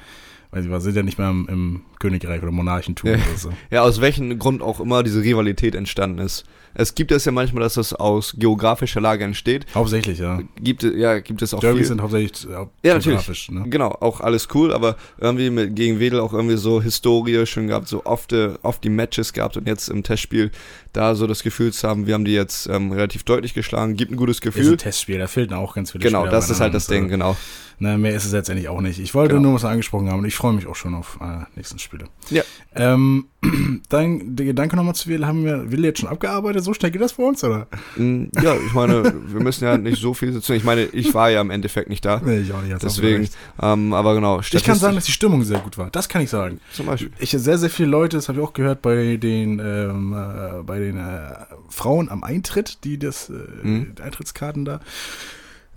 weil 0.51 0.63
sie 0.81 0.87
sind 0.87 0.97
ja 0.97 1.03
nicht 1.03 1.19
mehr 1.19 1.31
im, 1.31 1.47
im 1.49 1.83
Königreich 1.99 2.43
oder 2.43 2.53
Monarchentum 2.53 3.11
ja. 3.11 3.17
oder 3.17 3.37
so. 3.37 3.53
Ja, 3.71 3.83
aus 3.83 4.01
welchem 4.01 4.39
Grund 4.39 4.63
auch 4.63 4.81
immer 4.81 5.03
diese 5.03 5.23
Rivalität 5.23 5.75
entstanden 5.75 6.19
ist. 6.19 6.45
Es 6.79 6.95
gibt 6.95 7.11
es 7.11 7.25
ja 7.25 7.33
manchmal, 7.33 7.65
dass 7.65 7.75
das 7.75 7.93
aus 7.93 8.35
geografischer 8.39 9.01
Lage 9.01 9.25
entsteht. 9.25 9.67
Hauptsächlich, 9.75 10.21
ja. 10.21 10.41
Gibt, 10.61 10.85
ja, 10.85 11.19
gibt 11.19 11.43
es 11.43 11.53
auch 11.53 11.59
Derbys 11.59 11.81
viel. 11.81 11.87
sind 11.89 12.01
hauptsächlich 12.01 12.47
äh, 12.49 12.89
ja, 12.89 12.95
natürlich. 12.95 13.51
Ne? 13.51 13.65
Genau, 13.69 13.89
auch 13.89 14.21
alles 14.21 14.47
cool, 14.55 14.73
aber 14.73 14.97
irgendwie 15.19 15.51
mit, 15.51 15.75
gegen 15.75 15.99
Wedel 15.99 16.21
auch 16.21 16.33
irgendwie 16.33 16.57
so 16.57 16.81
Historie 16.81 17.45
schon 17.47 17.67
gehabt, 17.67 17.89
so 17.89 18.07
oft, 18.07 18.33
äh, 18.33 18.51
oft 18.63 18.85
die 18.85 18.91
Matches 18.91 19.33
gehabt 19.33 19.57
und 19.57 19.67
jetzt 19.67 19.89
im 19.89 20.05
Testspiel 20.05 20.53
da 20.93 21.15
so 21.17 21.27
das 21.27 21.43
Gefühl 21.43 21.73
zu 21.73 21.89
haben, 21.89 22.07
wir 22.07 22.15
haben 22.15 22.25
die 22.25 22.33
jetzt 22.33 22.69
ähm, 22.69 22.93
relativ 22.93 23.25
deutlich 23.25 23.55
geschlagen, 23.55 23.97
gibt 23.97 24.13
ein 24.13 24.17
gutes 24.17 24.41
Gefühl. 24.41 24.63
Ist 24.63 24.71
ein 24.71 24.79
Testspiel, 24.79 25.19
da 25.19 25.27
fehlten 25.27 25.55
auch 25.55 25.75
ganz 25.75 25.91
viele 25.93 26.05
Genau, 26.05 26.21
Spieler 26.21 26.31
das 26.31 26.49
ist 26.49 26.61
halt 26.61 26.75
das 26.75 26.87
Ding, 26.87 27.09
genau. 27.09 27.37
Na, 27.81 27.97
mehr 27.97 28.13
ist 28.13 28.25
es 28.25 28.33
letztendlich 28.33 28.69
auch 28.69 28.81
nicht. 28.81 28.99
Ich 28.99 29.15
wollte 29.15 29.35
genau. 29.35 29.51
nur 29.51 29.55
was 29.55 29.65
angesprochen 29.65 30.11
haben 30.11 30.21
und 30.21 30.25
ich 30.25 30.35
freue 30.35 30.53
mich 30.53 30.67
auch 30.67 30.75
schon 30.75 30.95
auf 30.95 31.19
äh, 31.21 31.45
nächsten 31.55 31.79
Spiele. 31.79 32.07
Ja. 32.31 32.43
Ähm, 32.75 33.27
dein 33.89 34.35
der 34.35 34.47
Gedanke 34.47 34.75
nochmal 34.75 34.97
zu 34.97 35.09
Will, 35.09 35.25
haben 35.25 35.45
wir 35.45 35.71
Will 35.71 35.85
jetzt 35.85 36.01
schon 36.01 36.09
abgearbeitet? 36.09 36.65
So 36.69 36.75
schnell 36.75 36.91
geht 36.91 37.01
das 37.01 37.15
bei 37.15 37.23
uns, 37.23 37.43
oder? 37.43 37.67
Mm, 37.97 38.25
ja, 38.43 38.55
ich 38.55 38.75
meine, 38.75 39.03
wir 39.27 39.41
müssen 39.41 39.65
ja 39.65 39.79
nicht 39.79 40.03
so 40.03 40.13
viel 40.13 40.35
sitzen. 40.35 40.53
Ich 40.53 40.65
meine, 40.65 40.85
ich 40.85 41.15
war 41.15 41.31
ja 41.31 41.41
im 41.41 41.49
Endeffekt 41.51 41.89
nicht 41.89 42.05
da. 42.05 42.21
Nee, 42.23 42.41
ich 42.41 42.53
auch 42.53 42.61
nicht. 42.61 42.83
Deswegen, 42.83 43.27
ähm, 43.63 43.95
aber 43.95 44.15
genau. 44.15 44.41
Ich 44.41 44.65
kann 44.65 44.77
sagen, 44.77 44.95
dass 44.95 45.07
die 45.07 45.13
Stimmung 45.13 45.45
sehr 45.45 45.61
gut 45.61 45.79
war. 45.79 45.89
Das 45.89 46.11
kann 46.11 46.21
ich 46.21 46.29
sagen. 46.29 46.61
Zum 46.75 46.85
Beispiel. 46.85 47.11
Ich 47.21 47.31
sehr, 47.31 47.57
sehr 47.57 47.71
viele 47.71 47.89
Leute, 47.89 48.19
das 48.19 48.29
habe 48.29 48.39
ich 48.39 48.45
auch 48.45 48.53
gehört 48.53 48.83
bei 48.83 49.17
den, 49.17 49.61
ähm, 49.61 50.13
äh, 50.13 50.63
bei 50.63 50.79
den 50.79 50.99
äh, 50.99 51.37
Frauen 51.71 52.11
am 52.11 52.23
Eintritt, 52.23 52.85
die 52.85 52.99
das, 52.99 53.31
äh, 53.31 53.67
mhm. 53.67 53.95
Eintrittskarten 54.03 54.67
da 54.67 54.81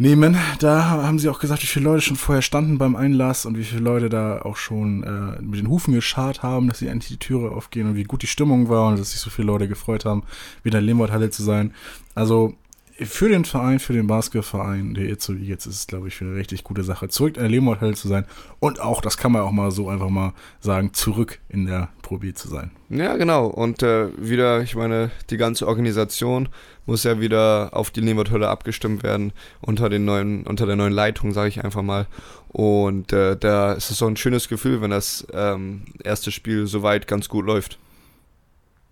nehmen. 0.02 0.36
Da 0.60 0.84
haben 0.86 1.20
sie 1.20 1.30
auch 1.30 1.40
gesagt, 1.40 1.62
wie 1.62 1.68
viele 1.68 1.86
Leute 1.86 2.02
schon 2.02 2.18
vorher 2.18 2.42
standen 2.42 2.80
beim 2.80 2.96
Einlass 2.96 3.46
und 3.46 3.56
wie 3.58 3.64
viele 3.64 3.82
Leute 3.82 4.10
da 4.10 4.42
auch 4.42 4.58
schon 4.58 5.04
äh, 5.04 5.42
mit 5.42 5.60
den 5.60 5.70
Hufen 5.70 5.94
geschart 5.94 6.42
haben, 6.42 6.68
dass 6.68 6.80
sie 6.80 6.88
endlich 6.88 7.10
die 7.10 7.26
Türe 7.26 7.52
aufgehen 7.52 7.88
und 7.88 7.96
wie 7.96 8.04
gut 8.04 8.24
die 8.24 8.28
Stimmung 8.28 8.68
war 8.68 8.88
und 8.88 9.00
dass 9.00 9.12
sich 9.12 9.20
so 9.20 9.30
viele 9.30 9.46
Leute 9.46 9.68
gefreut 9.68 10.04
haben, 10.04 10.24
wieder 10.64 10.80
in 10.80 10.86
Limburg-Halle 10.86 11.30
zu 11.30 11.44
sein. 11.44 11.74
Also 12.16 12.56
für 13.00 13.30
den 13.30 13.46
Verein, 13.46 13.80
für 13.80 13.94
den 13.94 14.08
Basketballverein 14.08 14.94
der 14.94 15.10
Itzu 15.10 15.34
jetzt 15.34 15.66
ist 15.66 15.76
es, 15.76 15.88
glaube 15.88 16.08
ich, 16.08 16.16
für 16.16 16.26
eine 16.26 16.36
richtig 16.36 16.64
gute 16.64 16.84
Sache, 16.84 17.10
zurück 17.10 17.38
in 17.38 17.44
der 17.44 17.50
Lehmort-Halle 17.50 17.94
zu 17.94 18.08
sein 18.08 18.26
und 18.60 18.80
auch, 18.80 19.02
das 19.02 19.18
kann 19.18 19.32
man 19.32 19.42
auch 19.42 19.52
mal 19.52 19.72
so 19.72 19.90
einfach 19.90 20.10
mal 20.10 20.34
sagen, 20.60 20.94
zurück 20.94 21.40
in 21.50 21.66
der 21.66 21.90
Pro 22.02 22.18
B 22.18 22.34
zu 22.34 22.48
sein. 22.48 22.72
Ja, 22.90 23.16
genau. 23.16 23.48
Und 23.48 23.84
äh, 23.84 24.08
wieder, 24.18 24.62
ich 24.62 24.76
meine, 24.76 25.12
die 25.30 25.38
ganze 25.38 25.68
Organisation 25.68 26.50
muss 26.86 27.04
ja 27.04 27.20
wieder 27.20 27.70
auf 27.74 27.92
die 27.92 28.02
Lehmort-Halle 28.02 28.50
abgestimmt 28.50 29.04
werden 29.04 29.34
unter, 29.62 29.90
den 29.90 30.06
neuen, 30.06 30.44
unter 30.46 30.66
der 30.66 30.76
neuen 30.76 30.94
Leitung, 30.94 31.32
sage 31.32 31.50
ich 31.50 31.64
einfach 31.64 31.84
mal. 31.84 32.08
Und 32.50 33.14
äh, 33.14 33.38
da 33.38 33.74
ist 33.74 33.92
es 33.92 33.98
so 33.98 34.08
ein 34.08 34.18
schönes 34.18 34.50
Gefühl, 34.50 34.82
wenn 34.82 34.92
das 34.92 35.26
ähm, 35.34 35.84
erste 36.04 36.32
Spiel 36.32 36.68
soweit 36.68 37.08
ganz 37.08 37.30
gut 37.30 37.46
läuft. 37.46 37.80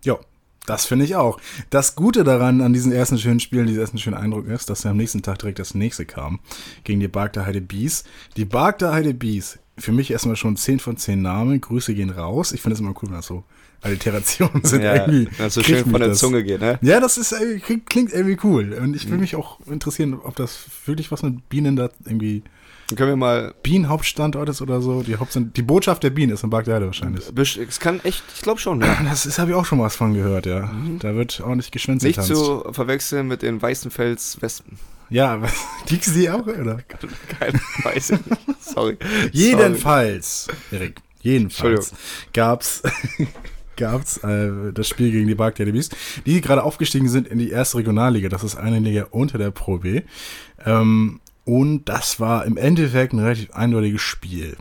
Ja, 0.06 0.18
das 0.70 0.86
finde 0.86 1.06
ich 1.06 1.16
auch. 1.16 1.40
Das 1.70 1.96
Gute 1.96 2.24
daran, 2.24 2.62
an 2.62 2.74
diesen 2.74 2.92
ersten 2.92 3.18
schönen 3.18 3.40
Spielen, 3.40 3.66
diesen 3.66 3.82
ersten 3.82 3.98
schönen 3.98 4.18
Eindruck 4.18 4.48
ist, 4.48 4.70
dass 4.70 4.84
ja 4.84 4.92
am 4.92 4.98
nächsten 4.98 5.22
Tag 5.22 5.40
direkt 5.40 5.60
das 5.60 5.74
nächste 5.74 6.06
kam. 6.06 6.40
Gegen 6.84 7.00
die 7.00 7.08
Barkter 7.08 7.46
Heide 7.46 7.62
Bees. 7.62 8.04
Die 8.38 8.46
Barkter 8.46 8.94
Heide 8.94 9.14
Bees, 9.14 9.58
für 9.78 9.92
mich 9.92 10.12
erstmal 10.12 10.36
schon 10.36 10.58
10 10.58 10.80
von 10.80 10.98
10 10.98 11.22
Namen. 11.22 11.60
Grüße 11.60 11.94
gehen 11.94 12.12
raus. 12.12 12.52
Ich 12.52 12.62
finde 12.62 12.76
es 12.76 12.80
immer 12.80 12.94
cool, 13.02 13.10
wenn 13.10 13.16
das 13.16 13.26
so 13.26 13.44
Alliterationen 13.82 14.64
sind. 14.64 14.82
Ja, 14.84 15.08
irgendwie 15.08 15.28
das 15.38 15.56
so 15.56 15.64
schön 15.64 15.84
von 15.84 16.00
der 16.00 16.10
das. 16.10 16.20
Zunge 16.20 16.44
geht, 16.44 16.62
ne? 16.62 16.78
Ja, 16.82 17.00
das 17.00 17.18
ist, 17.18 17.34
klingt 17.66 18.14
irgendwie 18.14 18.38
cool. 18.44 18.74
Und 18.74 18.96
ich 18.96 19.06
will 19.08 19.16
mhm. 19.16 19.22
mich 19.22 19.36
auch 19.36 19.60
interessieren, 19.68 20.20
ob 20.22 20.36
das 20.36 20.60
wirklich 20.86 21.12
was 21.12 21.24
mit 21.24 21.50
Bienen 21.50 21.76
da 21.76 21.90
irgendwie 22.06 22.44
dann 22.90 22.98
können 22.98 23.12
wir 23.12 23.16
mal. 23.16 23.54
Bienenhauptstandort 23.62 24.50
ist 24.50 24.62
oder 24.62 24.82
so. 24.82 25.04
Die, 25.04 25.16
Hauptstand 25.16 25.56
die 25.56 25.62
Botschaft 25.62 26.04
der 26.04 26.10
Bienen 26.10 26.34
ist 26.34 26.44
in 26.44 26.50
Bagdad 26.50 26.82
wahrscheinlich. 26.82 27.26
Es 27.38 27.80
kann 27.80 28.00
echt, 28.04 28.24
ich 28.36 28.42
glaube 28.42 28.60
schon, 28.60 28.82
ja. 28.82 28.98
Das 29.04 29.38
habe 29.38 29.52
ich 29.52 29.56
auch 29.56 29.66
schon 29.66 29.80
was 29.80 29.96
von 29.96 30.14
gehört, 30.14 30.46
ja. 30.46 30.66
Mhm. 30.66 31.00
Da 31.00 31.16
wird 31.16 31.40
ordentlich 31.42 31.72
geschwänzt. 31.72 32.04
Nicht 32.04 32.22
zu 32.22 32.64
verwechseln 32.72 33.28
mit 33.28 33.44
den 33.44 33.62
Weißenfels-Wespen. 33.62 34.80
Ja, 35.10 35.42
die 35.90 36.00
sie 36.02 36.30
auch, 36.30 36.46
oder? 36.46 36.80
Keine, 37.40 37.60
weiß 37.84 38.12
ich 38.12 38.26
nicht. 38.26 38.64
Sorry. 38.64 38.98
Jedenfalls, 39.32 40.48
Erik, 40.72 41.02
jedenfalls 41.22 41.94
gab's 42.34 42.84
gab's 43.76 44.18
äh, 44.18 44.74
das 44.74 44.88
Spiel 44.88 45.12
gegen 45.12 45.28
die 45.28 45.36
Bagdad 45.36 45.72
Bees, 45.72 45.90
die 46.26 46.42
gerade 46.42 46.64
aufgestiegen 46.64 47.08
sind 47.08 47.28
in 47.28 47.40
die 47.40 47.50
erste 47.50 47.78
Regionalliga. 47.78 48.30
Das 48.30 48.44
ist 48.44 48.56
eine 48.56 48.80
Liga 48.80 49.08
unter 49.12 49.38
der 49.38 49.52
Pro 49.52 49.78
B. 49.78 50.02
Ähm, 50.66 51.20
und 51.50 51.86
das 51.86 52.20
war 52.20 52.46
im 52.46 52.58
Endeffekt 52.58 53.12
ein 53.12 53.20
relativ 53.20 53.50
eindeutiges 53.56 54.02
Spiel. 54.02 54.56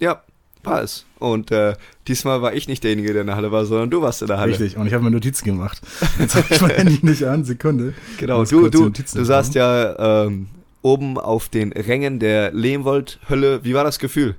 Ja, 0.00 0.22
war 0.62 0.82
es. 0.82 1.04
Und 1.18 1.50
äh, 1.50 1.74
diesmal 2.08 2.40
war 2.40 2.54
ich 2.54 2.66
nicht 2.66 2.82
derjenige, 2.82 3.12
der 3.12 3.20
in 3.20 3.26
der 3.26 3.36
Halle 3.36 3.52
war, 3.52 3.66
sondern 3.66 3.90
du 3.90 4.00
warst 4.00 4.22
in 4.22 4.28
der 4.28 4.38
Halle. 4.38 4.52
Richtig, 4.52 4.78
und 4.78 4.86
ich 4.86 4.94
habe 4.94 5.04
mir 5.04 5.10
Notizen 5.10 5.44
gemacht. 5.44 5.82
Jetzt 6.18 6.34
habe 6.34 6.46
ich 6.48 6.60
mein 6.62 6.70
Handy 6.70 6.98
nicht 7.02 7.24
an, 7.24 7.44
Sekunde. 7.44 7.92
Genau, 8.16 8.42
du, 8.42 8.70
du, 8.70 8.88
du 8.88 9.24
saßt 9.24 9.54
ja 9.54 10.24
ähm, 10.24 10.46
oben 10.80 11.18
auf 11.18 11.50
den 11.50 11.72
Rängen 11.72 12.18
der 12.20 12.52
Lehmwold-Hölle. 12.52 13.62
Wie 13.62 13.74
war 13.74 13.84
das 13.84 13.98
Gefühl? 13.98 14.34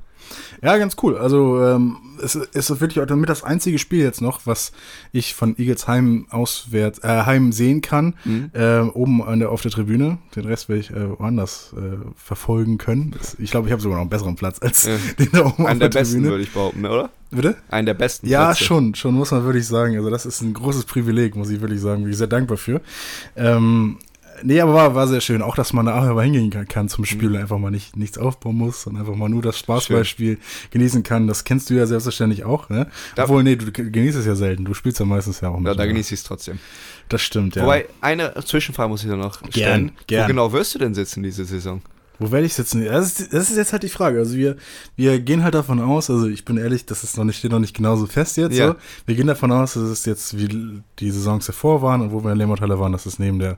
Ja, 0.62 0.78
ganz 0.78 0.96
cool. 1.02 1.18
Also 1.18 1.64
ähm, 1.64 1.98
es 2.24 2.36
ist 2.36 2.82
wirklich 2.82 3.00
auch 3.00 3.08
damit 3.08 3.30
das 3.30 3.44
einzige 3.44 3.80
Spiel 3.80 4.02
jetzt 4.02 4.22
noch, 4.22 4.42
was 4.46 4.72
ich 5.12 5.34
von 5.34 5.56
Igelsheim 5.58 6.28
auswärts, 6.30 7.00
äh, 7.00 7.24
heim 7.26 7.52
sehen 7.52 7.82
kann, 7.82 8.16
mhm. 8.24 8.52
äh, 8.54 8.80
oben 8.80 9.24
an 9.24 9.40
der, 9.40 9.52
auf 9.52 9.62
der 9.62 9.72
Tribüne. 9.72 10.18
Den 10.36 10.46
Rest 10.46 10.70
werde 10.70 10.80
ich 10.80 10.92
äh, 10.92 11.10
woanders 11.10 11.74
äh, 11.78 11.98
verfolgen 12.16 12.78
können. 12.78 13.16
Ich 13.40 13.52
glaube, 13.52 13.68
ich 13.68 13.72
habe 13.72 13.82
sogar 13.82 13.98
noch 13.98 14.02
einen 14.02 14.10
besseren 14.10 14.36
Platz 14.36 14.60
als 14.62 14.86
ja. 14.86 14.98
den 15.20 15.30
da 15.32 15.46
oben 15.46 15.68
Einen 15.68 15.80
der, 15.80 15.90
der 15.90 16.00
besten, 16.00 16.24
würde 16.24 16.44
ich 16.44 16.52
behaupten, 16.52 16.86
oder? 16.86 17.10
Bitte? 17.32 17.56
Einen 17.70 17.86
der 17.86 17.94
besten. 17.96 18.28
Ja, 18.28 18.48
Plätze. 18.48 18.64
schon, 18.64 18.96
schon 18.96 19.14
muss 19.16 19.32
man 19.32 19.44
wirklich 19.44 19.68
sagen. 19.68 19.96
Also 19.98 20.10
das 20.10 20.26
ist 20.26 20.42
ein 20.42 20.54
großes 20.54 20.86
Privileg, 20.86 21.36
muss 21.36 21.50
ich 21.50 21.62
wirklich 21.62 21.82
sagen. 21.82 22.04
Bin 22.04 22.12
ich 22.12 22.18
sehr 22.18 22.28
dankbar 22.28 22.58
für. 22.58 22.82
Ähm, 23.36 23.98
Nee, 24.44 24.60
aber 24.62 24.74
war, 24.74 24.96
war 24.96 25.08
sehr 25.08 25.22
schön. 25.22 25.42
Auch, 25.42 25.56
dass 25.56 25.74
man 25.74 25.86
da 25.86 25.96
einfach 25.96 26.16
mal 26.16 26.24
hingehen 26.24 26.68
kann, 26.68 26.90
zum 26.90 27.06
Spiel 27.06 27.30
mhm. 27.30 27.36
und 27.36 27.42
einfach 27.42 27.58
mal 27.58 27.72
nicht, 27.72 27.96
nichts 27.96 28.18
aufbauen 28.18 28.56
muss 28.56 28.86
und 28.88 28.98
einfach 28.98 29.16
mal 29.16 29.30
nur 29.30 29.42
das 29.42 29.58
Spaßbeispiel 29.60 30.38
genießen 30.72 31.04
kann. 31.04 31.28
Das 31.28 31.44
kennst 31.44 31.70
du 31.70 31.74
ja 31.74 31.86
selbstverständlich 31.86 32.44
auch, 32.44 32.70
ne? 32.70 32.88
Darf 33.16 33.30
Obwohl, 33.30 33.44
nee, 33.44 33.56
du 33.56 33.72
genießt 33.72 34.18
es 34.18 34.26
ja 34.26 34.36
selten. 34.36 34.66
Du 34.66 34.74
spielst 34.74 35.00
ja 35.00 35.06
meistens 35.06 35.42
ja 35.42 35.50
auch 35.50 35.58
mit. 35.58 35.68
Ja, 35.68 35.76
da 35.76 35.86
genieße 35.86 36.14
ich 36.14 36.20
es 36.20 36.24
trotzdem. 36.24 36.60
Das 37.10 37.22
stimmt, 37.22 37.56
ja. 37.56 37.64
Wobei, 37.64 37.88
eine 38.02 38.34
Zwischenfrage 38.44 38.90
muss 38.90 39.04
ich 39.04 39.10
da 39.10 39.16
noch 39.16 39.38
stellen. 39.38 39.52
Gern, 39.52 39.92
gern. 40.08 40.24
Wo 40.24 40.28
genau 40.28 40.52
wirst 40.54 40.76
du 40.76 40.80
denn 40.80 40.94
sitzen 40.94 41.24
diese 41.24 41.46
Saison? 41.46 41.82
Wo 42.20 42.32
werde 42.32 42.46
ich 42.46 42.54
sitzen? 42.54 42.86
Das 42.86 43.08
ist, 43.08 43.34
das 43.34 43.50
ist 43.50 43.58
jetzt 43.58 43.74
halt 43.74 43.84
die 43.84 43.90
Frage. 43.90 44.20
Also 44.20 44.36
wir, 44.36 44.56
wir 44.96 45.20
gehen 45.20 45.44
halt 45.44 45.54
davon 45.54 45.82
aus, 45.82 46.10
also 46.10 46.28
ich 46.28 46.46
bin 46.46 46.58
ehrlich, 46.58 46.86
das 46.86 47.04
ist 47.04 47.18
noch 47.18 47.26
nicht, 47.26 47.38
steht 47.38 47.52
noch 47.52 47.60
nicht 47.60 47.76
genauso 47.76 48.06
fest 48.06 48.38
jetzt. 48.38 48.58
Ja. 48.58 48.70
So. 48.70 48.76
Wir 49.06 49.16
gehen 49.16 49.28
davon 49.28 49.52
aus, 49.52 49.74
dass 49.74 49.84
es 49.84 50.06
jetzt 50.06 50.38
wie 50.38 50.82
die 51.00 51.12
Saisons 51.12 51.46
davor 51.46 51.82
waren 51.82 52.02
und 52.02 52.12
wo 52.12 52.24
wir 52.24 52.32
in 52.32 52.38
Lehmorthalle 52.38 52.80
waren, 52.80 52.94
dass 52.94 53.06
es 53.06 53.20
neben 53.20 53.40
der 53.40 53.58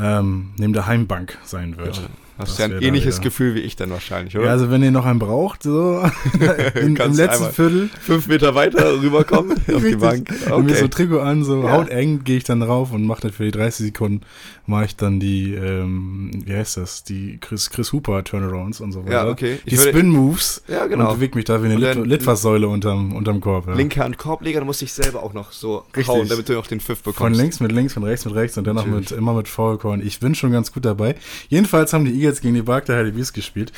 ähm, 0.00 0.50
neben 0.58 0.72
der 0.72 0.86
Heimbank 0.86 1.38
sein 1.44 1.76
wird. 1.76 1.96
Ja. 1.96 2.02
Hast 2.36 2.58
ja 2.58 2.64
ein 2.64 2.82
ähnliches 2.82 3.20
Gefühl 3.20 3.54
wie 3.54 3.60
ich 3.60 3.76
dann 3.76 3.90
wahrscheinlich, 3.90 4.36
oder? 4.36 4.46
Ja, 4.46 4.50
also 4.50 4.68
wenn 4.68 4.82
ihr 4.82 4.90
noch 4.90 5.06
einen 5.06 5.20
braucht, 5.20 5.62
so 5.62 6.02
in, 6.74 6.96
im 6.96 7.12
letzten 7.14 7.52
Viertel. 7.52 7.90
Fünf 8.00 8.26
Meter 8.26 8.56
weiter 8.56 9.00
rüberkommen 9.00 9.52
auf 9.72 9.82
die 9.82 9.94
Bank. 9.94 10.34
Okay. 10.50 10.62
Mir 10.62 10.74
so 10.74 10.88
Trikot 10.88 11.20
an, 11.20 11.44
so 11.44 11.62
ja. 11.62 11.70
hauteng, 11.70 12.24
gehe 12.24 12.38
ich 12.38 12.44
dann 12.44 12.60
rauf 12.62 12.90
und 12.90 13.06
mache 13.06 13.22
dann 13.22 13.32
für 13.32 13.44
die 13.44 13.52
30 13.52 13.86
Sekunden, 13.86 14.22
mache 14.66 14.86
ich 14.86 14.96
dann 14.96 15.20
die, 15.20 15.54
ähm, 15.54 16.42
wie 16.44 16.54
heißt 16.54 16.76
das, 16.76 17.04
die 17.04 17.38
Chris, 17.40 17.70
Chris 17.70 17.92
Hooper 17.92 18.24
Turnarounds 18.24 18.80
und 18.80 18.90
so 18.90 19.04
weiter. 19.04 19.12
Ja, 19.12 19.28
okay. 19.28 19.60
Die 19.64 19.76
Spin-Moves. 19.76 20.64
Ja, 20.66 20.86
genau. 20.86 21.10
Und 21.10 21.18
bewege 21.18 21.36
mich 21.36 21.44
da 21.44 21.62
wie 21.62 21.66
eine 21.66 21.76
Lit 21.76 22.04
Litfaßsäule 22.04 22.66
unterm, 22.66 23.14
unterm 23.14 23.40
Korb. 23.40 23.68
Ja. 23.68 23.74
Linke 23.74 24.02
Hand 24.02 24.18
Korbleger, 24.18 24.58
dann 24.58 24.66
musst 24.66 24.80
du 24.80 24.86
dich 24.86 24.92
selber 24.92 25.22
auch 25.22 25.34
noch 25.34 25.52
so 25.52 25.84
Richtig. 25.96 26.08
hauen, 26.08 26.28
damit 26.28 26.48
du 26.48 26.54
noch 26.54 26.66
den 26.66 26.80
Pfiff 26.80 26.98
bekommst. 27.04 27.18
Von 27.18 27.34
links 27.34 27.60
mit 27.60 27.70
links, 27.70 27.92
von 27.92 28.02
rechts 28.02 28.24
mit 28.24 28.34
rechts 28.34 28.58
und 28.58 28.66
dann 28.66 28.74
noch 28.74 28.86
mit, 28.86 29.12
immer 29.12 29.34
mit 29.34 29.46
Foulkorn. 29.84 30.04
Ich 30.04 30.20
bin 30.20 30.34
schon 30.34 30.52
ganz 30.52 30.72
gut 30.72 30.84
dabei. 30.84 31.14
Jedenfalls 31.48 31.92
haben 31.92 32.04
die 32.04 32.14
Eagles 32.14 32.40
gegen 32.40 32.54
die 32.54 32.62
Barclay 32.62 33.10
Beast 33.10 33.34
gespielt. 33.34 33.72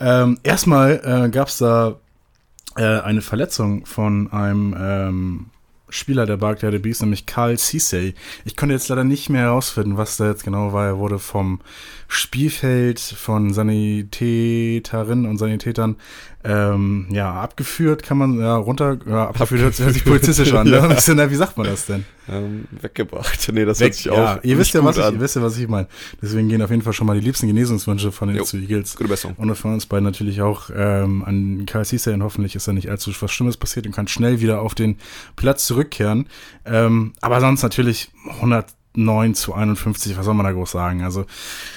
Ähm, 0.00 0.38
erstmal 0.42 1.00
äh, 1.04 1.28
gab 1.28 1.48
es 1.48 1.58
da 1.58 1.96
äh, 2.76 2.82
eine 2.82 3.20
Verletzung 3.20 3.84
von 3.84 4.32
einem 4.32 4.74
ähm, 4.78 5.46
Spieler 5.90 6.24
der 6.24 6.38
Barclay 6.38 6.78
Beast, 6.78 7.02
nämlich 7.02 7.26
Carl 7.26 7.58
Cissay. 7.58 8.14
Ich 8.46 8.56
konnte 8.56 8.74
jetzt 8.74 8.88
leider 8.88 9.04
nicht 9.04 9.28
mehr 9.28 9.42
herausfinden, 9.42 9.98
was 9.98 10.16
da 10.16 10.28
jetzt 10.28 10.44
genau 10.44 10.72
war. 10.72 10.86
Er 10.86 10.98
wurde 10.98 11.18
vom 11.18 11.60
Spielfeld 12.08 12.98
von 12.98 13.52
Sanitäterinnen 13.52 15.26
und 15.26 15.36
Sanitätern 15.36 15.96
ähm, 16.44 17.06
ja, 17.10 17.32
abgeführt, 17.32 18.02
kann 18.02 18.18
man, 18.18 18.40
ja, 18.40 18.56
runter, 18.56 18.98
ja, 19.06 19.28
abgeführt 19.28 19.60
hört, 19.60 19.78
hört 19.78 19.94
sich 19.94 20.04
polizistisch 20.04 20.52
an, 20.52 20.66
ne? 20.70 20.76
ja. 20.76 21.14
ne? 21.14 21.30
Wie 21.30 21.34
sagt 21.36 21.56
man 21.56 21.66
das 21.66 21.86
denn? 21.86 22.04
Ähm, 22.28 22.64
weggebracht. 22.80 23.50
Nee, 23.52 23.64
das 23.64 23.78
Weg, 23.80 23.86
hört 23.86 23.94
sich 23.94 24.10
auch 24.10 24.16
ja, 24.16 24.40
ihr 24.42 24.58
wisst 24.58 24.74
ja, 24.74 24.84
was 24.84 24.96
ich, 24.96 25.04
ihr 25.04 25.20
wisst 25.20 25.36
ja, 25.36 25.42
was 25.42 25.56
ich 25.56 25.68
meine. 25.68 25.86
Deswegen 26.20 26.48
gehen 26.48 26.62
auf 26.62 26.70
jeden 26.70 26.82
Fall 26.82 26.92
schon 26.92 27.06
mal 27.06 27.18
die 27.18 27.24
liebsten 27.24 27.46
Genesungswünsche 27.46 28.10
von 28.10 28.28
den 28.28 28.38
jo, 28.38 28.44
zu 28.44 28.56
Eagles. 28.56 28.96
Gute 28.96 29.08
Besserung. 29.08 29.36
Und 29.36 29.54
von 29.54 29.72
uns 29.72 29.86
beiden 29.86 30.04
natürlich 30.04 30.42
auch 30.42 30.70
ähm, 30.74 31.22
an 31.24 31.64
Karl 31.66 31.84
und 32.06 32.22
hoffentlich 32.22 32.56
ist 32.56 32.66
da 32.66 32.72
nicht 32.72 32.90
allzu 32.90 33.12
was 33.20 33.30
Schlimmes 33.30 33.56
passiert 33.56 33.86
und 33.86 33.92
kann 33.92 34.08
schnell 34.08 34.40
wieder 34.40 34.62
auf 34.62 34.74
den 34.74 34.98
Platz 35.36 35.66
zurückkehren. 35.66 36.28
Ähm, 36.64 37.12
aber 37.20 37.40
sonst 37.40 37.62
natürlich 37.62 38.10
100 38.30 38.66
9 38.94 39.34
zu 39.34 39.54
51, 39.54 40.16
was 40.16 40.24
soll 40.24 40.34
man 40.34 40.44
da 40.44 40.52
groß 40.52 40.70
sagen? 40.70 41.02
Also 41.02 41.24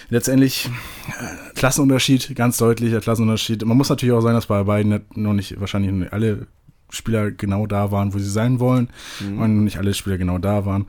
letztendlich 0.09 0.69
äh, 1.07 1.53
Klassenunterschied, 1.55 2.35
ganz 2.35 2.57
deutlicher 2.57 2.99
Klassenunterschied. 2.99 3.65
Man 3.65 3.77
muss 3.77 3.89
natürlich 3.89 4.13
auch 4.13 4.21
sagen, 4.21 4.35
dass 4.35 4.47
bei 4.47 4.63
beiden 4.63 5.05
noch 5.15 5.33
nicht 5.33 5.59
wahrscheinlich 5.59 6.11
alle 6.11 6.47
Spieler 6.89 7.31
genau 7.31 7.67
da 7.67 7.91
waren, 7.91 8.13
wo 8.13 8.19
sie 8.19 8.29
sein 8.29 8.59
wollen. 8.59 8.89
Mhm. 9.19 9.39
Und 9.39 9.63
nicht 9.63 9.77
alle 9.77 9.93
Spieler 9.93 10.17
genau 10.17 10.37
da 10.37 10.65
waren. 10.65 10.85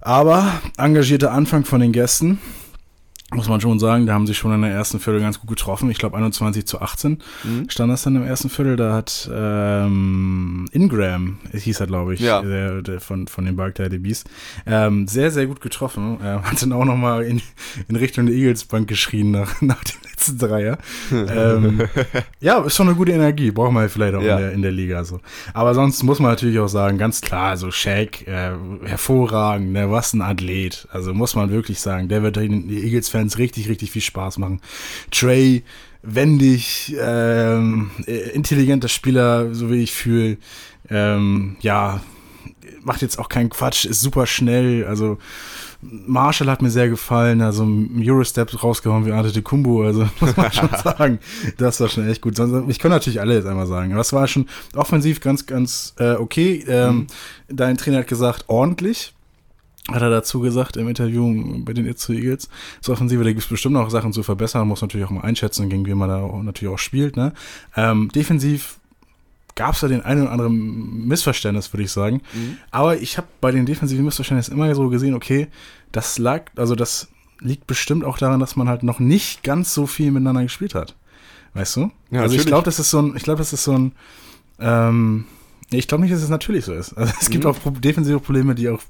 Aber 0.00 0.60
engagierter 0.76 1.32
Anfang 1.32 1.64
von 1.64 1.80
den 1.80 1.92
Gästen 1.92 2.38
muss 3.30 3.48
man 3.48 3.60
schon 3.60 3.78
sagen, 3.78 4.06
da 4.06 4.14
haben 4.14 4.26
sie 4.26 4.32
schon 4.32 4.54
in 4.54 4.62
der 4.62 4.70
ersten 4.70 5.00
Viertel 5.00 5.20
ganz 5.20 5.38
gut 5.38 5.50
getroffen. 5.50 5.90
Ich 5.90 5.98
glaube 5.98 6.16
21 6.16 6.66
zu 6.66 6.80
18 6.80 7.18
mhm. 7.44 7.68
stand 7.68 7.92
das 7.92 8.02
dann 8.02 8.16
im 8.16 8.24
ersten 8.24 8.48
Viertel. 8.48 8.76
Da 8.76 8.94
hat 8.94 9.30
ähm, 9.32 10.66
Ingram, 10.72 11.38
hieß 11.52 11.80
er 11.80 11.86
glaube 11.86 12.14
ich, 12.14 12.20
ja. 12.20 12.40
der, 12.40 12.80
der 12.80 13.00
von, 13.00 13.28
von 13.28 13.44
den 13.44 13.56
Barclay 13.56 13.90
DBs, 13.90 14.24
ähm, 14.66 15.06
sehr, 15.06 15.30
sehr 15.30 15.46
gut 15.46 15.60
getroffen. 15.60 16.18
Er 16.22 16.42
hat 16.42 16.62
dann 16.62 16.72
auch 16.72 16.86
nochmal 16.86 17.24
in, 17.24 17.42
in 17.88 17.96
Richtung 17.96 18.26
der 18.26 18.34
Eagles 18.34 18.64
Bank 18.64 18.88
geschrien 18.88 19.30
nach, 19.30 19.60
nach 19.60 19.84
dem 19.84 19.96
letzten 20.04 20.38
Dreier. 20.38 20.78
ähm, 21.12 21.82
ja, 22.40 22.62
ist 22.62 22.76
schon 22.76 22.88
eine 22.88 22.96
gute 22.96 23.12
Energie, 23.12 23.50
braucht 23.50 23.72
man 23.72 23.90
vielleicht 23.90 24.14
auch 24.14 24.22
ja. 24.22 24.36
in, 24.36 24.42
der, 24.42 24.52
in 24.52 24.62
der 24.62 24.72
Liga. 24.72 25.04
So. 25.04 25.20
Aber 25.52 25.74
sonst 25.74 26.02
muss 26.02 26.18
man 26.18 26.30
natürlich 26.30 26.58
auch 26.60 26.68
sagen, 26.68 26.96
ganz 26.96 27.20
klar, 27.20 27.58
so 27.58 27.70
Shaq, 27.70 28.26
äh, 28.26 28.52
hervorragend, 28.84 29.72
ne, 29.72 29.90
was 29.90 30.14
ein 30.14 30.22
Athlet. 30.22 30.88
Also 30.90 31.12
muss 31.12 31.34
man 31.34 31.50
wirklich 31.50 31.80
sagen, 31.80 32.08
der 32.08 32.22
wird 32.22 32.36
den 32.36 32.70
Eagles-Fans 33.18 33.38
richtig, 33.38 33.68
richtig 33.68 33.90
viel 33.90 34.02
Spaß 34.02 34.38
machen. 34.38 34.60
Trey, 35.10 35.64
wendig, 36.02 36.96
ähm, 37.00 37.90
äh, 38.06 38.30
intelligenter 38.30 38.88
Spieler, 38.88 39.54
so 39.54 39.70
wie 39.70 39.82
ich 39.82 39.92
fühle. 39.92 40.38
Ähm, 40.88 41.56
ja, 41.60 42.00
macht 42.82 43.02
jetzt 43.02 43.18
auch 43.18 43.28
keinen 43.28 43.50
Quatsch, 43.50 43.84
ist 43.84 44.00
super 44.00 44.26
schnell, 44.26 44.86
also 44.86 45.18
Marshall 45.80 46.50
hat 46.50 46.62
mir 46.62 46.70
sehr 46.70 46.88
gefallen, 46.88 47.40
also 47.40 47.68
Eurostep 47.96 48.62
rausgehauen 48.62 49.06
wie 49.06 49.12
Arte 49.12 49.42
Kumbu, 49.42 49.82
also 49.82 50.08
muss 50.20 50.36
man 50.36 50.52
schon 50.52 50.70
sagen, 50.82 51.18
das 51.56 51.80
war 51.80 51.88
schon 51.88 52.08
echt 52.08 52.22
gut. 52.22 52.38
Ich 52.68 52.78
kann 52.78 52.90
natürlich 52.90 53.20
alle 53.20 53.34
jetzt 53.34 53.46
einmal 53.46 53.66
sagen, 53.66 53.92
aber 53.92 54.00
es 54.00 54.12
war 54.12 54.26
schon 54.26 54.46
offensiv 54.74 55.20
ganz, 55.20 55.46
ganz 55.46 55.94
äh, 55.98 56.14
okay. 56.14 56.64
Ähm, 56.66 56.94
mhm. 56.94 57.06
Dein 57.48 57.76
Trainer 57.76 57.98
hat 57.98 58.08
gesagt, 58.08 58.44
ordentlich 58.48 59.12
hat 59.90 60.02
er 60.02 60.10
dazu 60.10 60.40
gesagt 60.40 60.76
im 60.76 60.88
Interview 60.88 61.62
bei 61.64 61.72
den 61.72 61.86
Itzu 61.86 62.12
Eagles. 62.12 62.48
Zur 62.80 62.94
Offensive, 62.94 63.24
da 63.24 63.30
gibt 63.30 63.42
es 63.42 63.48
bestimmt 63.48 63.74
noch 63.74 63.90
Sachen 63.90 64.12
zu 64.12 64.22
verbessern, 64.22 64.68
muss 64.68 64.82
natürlich 64.82 65.06
auch 65.06 65.10
mal 65.10 65.22
einschätzen, 65.22 65.68
gegen 65.70 65.86
wen 65.86 65.96
man 65.96 66.08
da 66.08 66.20
auch, 66.20 66.42
natürlich 66.42 66.72
auch 66.72 66.78
spielt. 66.78 67.16
Ne? 67.16 67.32
Ähm, 67.76 68.10
defensiv 68.14 68.78
gab 69.54 69.74
es 69.74 69.80
da 69.80 69.88
den 69.88 70.02
einen 70.02 70.22
oder 70.22 70.32
anderen 70.32 71.08
Missverständnis, 71.08 71.72
würde 71.72 71.82
ich 71.84 71.90
sagen. 71.90 72.20
Mhm. 72.32 72.58
Aber 72.70 72.98
ich 72.98 73.16
habe 73.16 73.26
bei 73.40 73.50
den 73.50 73.66
defensiven 73.66 74.04
Missverständnissen 74.04 74.54
immer 74.54 74.72
so 74.74 74.88
gesehen, 74.88 75.14
okay, 75.14 75.48
das 75.90 76.18
lag, 76.18 76.42
also 76.56 76.74
das 76.74 77.08
liegt 77.40 77.66
bestimmt 77.66 78.04
auch 78.04 78.18
daran, 78.18 78.40
dass 78.40 78.56
man 78.56 78.68
halt 78.68 78.82
noch 78.82 79.00
nicht 79.00 79.42
ganz 79.42 79.74
so 79.74 79.86
viel 79.86 80.10
miteinander 80.10 80.42
gespielt 80.42 80.74
hat. 80.74 80.94
Weißt 81.54 81.76
du? 81.76 81.80
Ja, 81.80 81.86
also 81.86 81.92
natürlich. 82.20 82.40
ich 82.40 82.46
glaube, 82.46 82.64
das 82.64 82.78
ist 82.78 82.90
so 82.90 83.00
ein, 83.00 83.16
ich 83.16 83.22
glaube, 83.22 83.38
das 83.38 83.52
ist 83.52 83.64
so 83.64 83.72
ein, 83.72 83.92
ähm, 84.60 85.24
ich 85.70 85.86
glaube 85.86 86.02
nicht, 86.02 86.14
dass 86.14 86.22
es 86.22 86.30
natürlich 86.30 86.64
so 86.64 86.72
ist. 86.72 86.94
Also 86.94 87.12
es 87.20 87.28
gibt 87.28 87.44
mhm. 87.44 87.50
auch 87.50 87.56
defensive 87.80 88.20
Probleme, 88.20 88.54
die 88.54 88.68
auch 88.68 88.80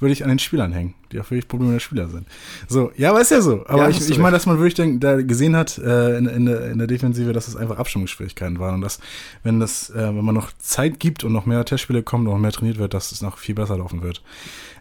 wirklich 0.00 0.24
an 0.24 0.28
den 0.28 0.38
Spielern 0.38 0.72
hängen, 0.72 0.94
die 1.12 1.20
auch 1.20 1.30
wirklich 1.30 1.46
Probleme 1.46 1.74
der 1.74 1.80
Spieler 1.80 2.08
sind. 2.08 2.26
So, 2.68 2.90
ja, 2.96 3.10
aber 3.10 3.20
ist 3.20 3.30
ja 3.30 3.40
so. 3.40 3.64
Aber 3.66 3.84
ja, 3.84 3.90
ich, 3.90 4.10
ich 4.10 4.18
meine, 4.18 4.32
dass 4.32 4.46
man 4.46 4.56
wirklich 4.56 4.74
denk, 4.74 5.00
da 5.00 5.22
gesehen 5.22 5.54
hat 5.54 5.78
äh, 5.78 6.18
in, 6.18 6.26
in, 6.26 6.46
der, 6.46 6.70
in 6.70 6.78
der 6.78 6.88
Defensive, 6.88 7.32
dass 7.32 7.46
es 7.46 7.54
einfach 7.54 7.78
Abstimmungsschwierigkeiten 7.78 8.58
waren 8.58 8.76
und 8.76 8.80
dass, 8.80 8.98
wenn 9.44 9.60
das, 9.60 9.90
äh, 9.90 10.08
wenn 10.08 10.24
man 10.24 10.34
noch 10.34 10.50
Zeit 10.58 10.98
gibt 10.98 11.22
und 11.22 11.32
noch 11.32 11.46
mehr 11.46 11.64
Testspiele 11.64 12.02
kommen 12.02 12.26
und 12.26 12.32
noch 12.32 12.40
mehr 12.40 12.52
trainiert 12.52 12.78
wird, 12.78 12.94
dass 12.94 13.12
es 13.12 13.22
noch 13.22 13.38
viel 13.38 13.54
besser 13.54 13.78
laufen 13.78 14.02
wird. 14.02 14.22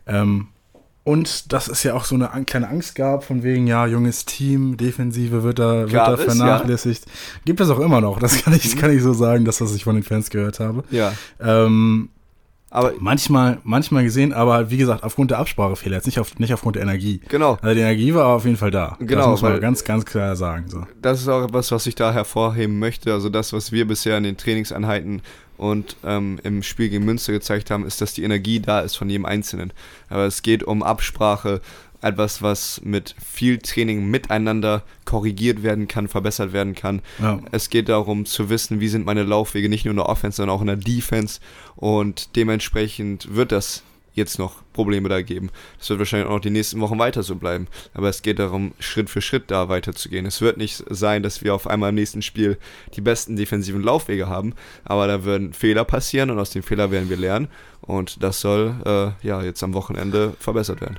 Ähm, 0.08 0.48
und 1.06 1.54
dass 1.54 1.68
es 1.68 1.84
ja 1.84 1.94
auch 1.94 2.04
so 2.04 2.16
eine 2.16 2.46
kleine 2.46 2.68
Angst 2.68 2.96
gab, 2.96 3.24
von 3.24 3.44
wegen, 3.44 3.68
ja, 3.68 3.86
junges 3.86 4.26
Team, 4.26 4.76
Defensive 4.76 5.44
wird 5.44 5.60
da, 5.60 5.84
wird 5.84 5.94
da 5.94 6.18
vernachlässigt. 6.18 7.06
Ja. 7.06 7.12
Gibt 7.46 7.62
es 7.62 7.70
auch 7.70 7.80
immer 7.80 8.02
noch, 8.02 8.20
das 8.20 8.44
kann 8.44 8.54
ich, 8.54 8.76
mhm. 8.76 8.80
kann 8.80 8.92
ich 8.92 9.04
so 9.04 9.14
sagen, 9.14 9.46
das, 9.46 9.62
was 9.62 9.76
ich 9.76 9.84
von 9.84 9.94
den 9.94 10.04
Fans 10.04 10.32
gehört 10.32 10.60
habe. 10.60 10.84
Ja. 10.90 11.14
Ähm, 11.40 12.10
aber 12.76 12.94
manchmal, 13.00 13.60
manchmal 13.64 14.04
gesehen, 14.04 14.34
aber 14.34 14.70
wie 14.70 14.78
gesagt, 14.78 15.04
aufgrund 15.04 15.32
der 15.32 15.40
Absprachefehler, 15.40 15.96
jetzt 15.96 16.06
nicht, 16.06 16.20
auf, 16.20 16.38
nicht 16.40 16.54
aufgrund 16.54 16.76
der 16.76 16.84
Energie. 16.84 17.22
Genau. 17.30 17.58
Also 17.62 17.74
die 17.74 17.82
Energie 17.82 18.14
war 18.14 18.28
auf 18.28 18.44
jeden 18.44 18.58
Fall 18.58 18.72
da. 18.72 18.98
Genau. 19.00 19.22
Das 19.22 19.28
muss 19.28 19.42
man 19.42 19.62
ganz, 19.62 19.84
ganz 19.84 20.06
klar 20.06 20.36
sagen. 20.36 20.66
So. 20.68 20.86
Das 21.02 21.22
ist 21.22 21.30
auch 21.30 21.46
etwas, 21.46 21.72
was 21.72 21.88
ich 21.88 21.96
da 21.96 22.12
hervorheben 22.12 22.78
möchte. 22.78 23.14
Also 23.14 23.30
das, 23.30 23.54
was 23.54 23.72
wir 23.72 23.88
bisher 23.88 24.18
in 24.18 24.26
den 24.26 24.36
Trainingseinheiten 24.36 25.22
und 25.58 25.96
ähm, 26.04 26.38
im 26.44 26.64
Spiel 26.64 26.90
gegen 26.90 27.06
Münster 27.06 27.32
gezeigt 27.32 27.72
haben, 27.72 27.86
ist, 27.86 28.02
dass 28.02 28.14
die 28.14 28.24
Energie 28.24 28.60
da 28.60 28.82
ist 28.82 28.98
von 28.98 29.10
jedem 29.10 29.26
Einzelnen. 29.26 29.72
Aber 30.10 30.26
es 30.26 30.42
geht 30.42 30.64
um 30.64 30.84
Absprache, 30.84 31.62
etwas, 32.06 32.42
was 32.42 32.82
mit 32.84 33.16
viel 33.24 33.58
Training 33.58 34.06
miteinander 34.06 34.84
korrigiert 35.06 35.64
werden 35.64 35.88
kann, 35.88 36.08
verbessert 36.08 36.54
werden 36.54 36.76
kann. 36.76 37.02
Ja. 37.20 37.40
Es 37.52 37.70
geht 37.70 37.90
darum 37.90 38.26
zu 38.26 38.50
wissen, 38.50 38.80
wie 38.80 38.88
sind 38.88 39.06
meine 39.06 39.24
Laufwege, 39.24 39.70
nicht 39.70 39.86
nur 39.86 39.92
in 39.92 39.98
der 39.98 40.10
Offense, 40.10 40.38
sondern 40.38 40.56
auch 40.56 40.62
in 40.62 40.68
der 40.68 40.76
Defense. 40.76 41.40
Und 41.76 42.36
dementsprechend 42.36 43.36
wird 43.36 43.52
das 43.52 43.84
jetzt 44.14 44.40
noch 44.40 44.62
Probleme 44.74 45.10
da 45.10 45.22
geben. 45.22 45.50
Das 45.78 45.90
wird 45.90 46.00
wahrscheinlich 46.00 46.28
auch 46.28 46.36
noch 46.36 46.40
die 46.40 46.50
nächsten 46.50 46.80
Wochen 46.80 46.98
weiter 46.98 47.22
so 47.22 47.36
bleiben. 47.36 47.68
Aber 47.94 48.08
es 48.10 48.22
geht 48.22 48.40
darum, 48.40 48.74
Schritt 48.80 49.10
für 49.10 49.22
Schritt 49.22 49.52
da 49.52 49.68
weiterzugehen. 49.68 50.26
Es 50.26 50.42
wird 50.42 50.58
nicht 50.58 50.84
sein, 50.90 51.22
dass 51.22 51.44
wir 51.44 51.54
auf 51.54 51.68
einmal 51.68 51.90
im 51.90 51.96
nächsten 51.96 52.22
Spiel 52.22 52.58
die 52.96 53.02
besten 53.02 53.36
defensiven 53.36 53.82
Laufwege 53.82 54.28
haben, 54.28 54.54
aber 54.86 55.08
da 55.08 55.26
werden 55.26 55.54
Fehler 55.54 55.84
passieren 55.84 56.30
und 56.30 56.40
aus 56.40 56.50
den 56.50 56.64
Fehlern 56.64 56.92
werden 56.92 57.10
wir 57.10 57.18
lernen. 57.18 57.50
Und 57.82 58.24
das 58.24 58.42
soll 58.42 58.76
äh, 58.86 59.28
ja 59.28 59.44
jetzt 59.44 59.62
am 59.64 59.74
Wochenende 59.74 60.34
verbessert 60.40 60.82
werden. 60.82 60.98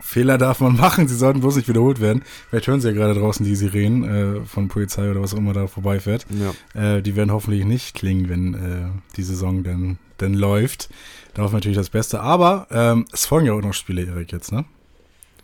Fehler 0.00 0.38
darf 0.38 0.60
man 0.60 0.76
machen, 0.76 1.08
sie 1.08 1.16
sollten 1.16 1.40
bloß 1.40 1.56
nicht 1.56 1.68
wiederholt 1.68 2.00
werden. 2.00 2.22
Vielleicht 2.48 2.66
hören 2.66 2.80
Sie 2.80 2.88
ja 2.88 2.94
gerade 2.94 3.18
draußen 3.18 3.44
die 3.44 3.54
Sirenen 3.54 4.04
äh, 4.04 4.44
von 4.44 4.68
Polizei 4.68 5.10
oder 5.10 5.22
was 5.22 5.34
auch 5.34 5.38
immer 5.38 5.52
da 5.52 5.66
vorbeifährt. 5.66 6.26
Ja. 6.74 6.96
Äh, 6.96 7.02
die 7.02 7.16
werden 7.16 7.32
hoffentlich 7.32 7.64
nicht 7.64 7.94
klingen, 7.94 8.28
wenn 8.28 8.54
äh, 8.54 9.16
die 9.16 9.22
Saison 9.22 9.62
dann, 9.62 9.98
dann 10.18 10.34
läuft. 10.34 10.88
Darauf 11.34 11.52
natürlich 11.52 11.78
das 11.78 11.90
Beste. 11.90 12.20
Aber 12.20 12.66
ähm, 12.70 13.06
es 13.12 13.26
folgen 13.26 13.46
ja 13.46 13.52
auch 13.52 13.62
noch 13.62 13.74
Spiele, 13.74 14.04
Erik, 14.04 14.32
jetzt, 14.32 14.52
ne? 14.52 14.64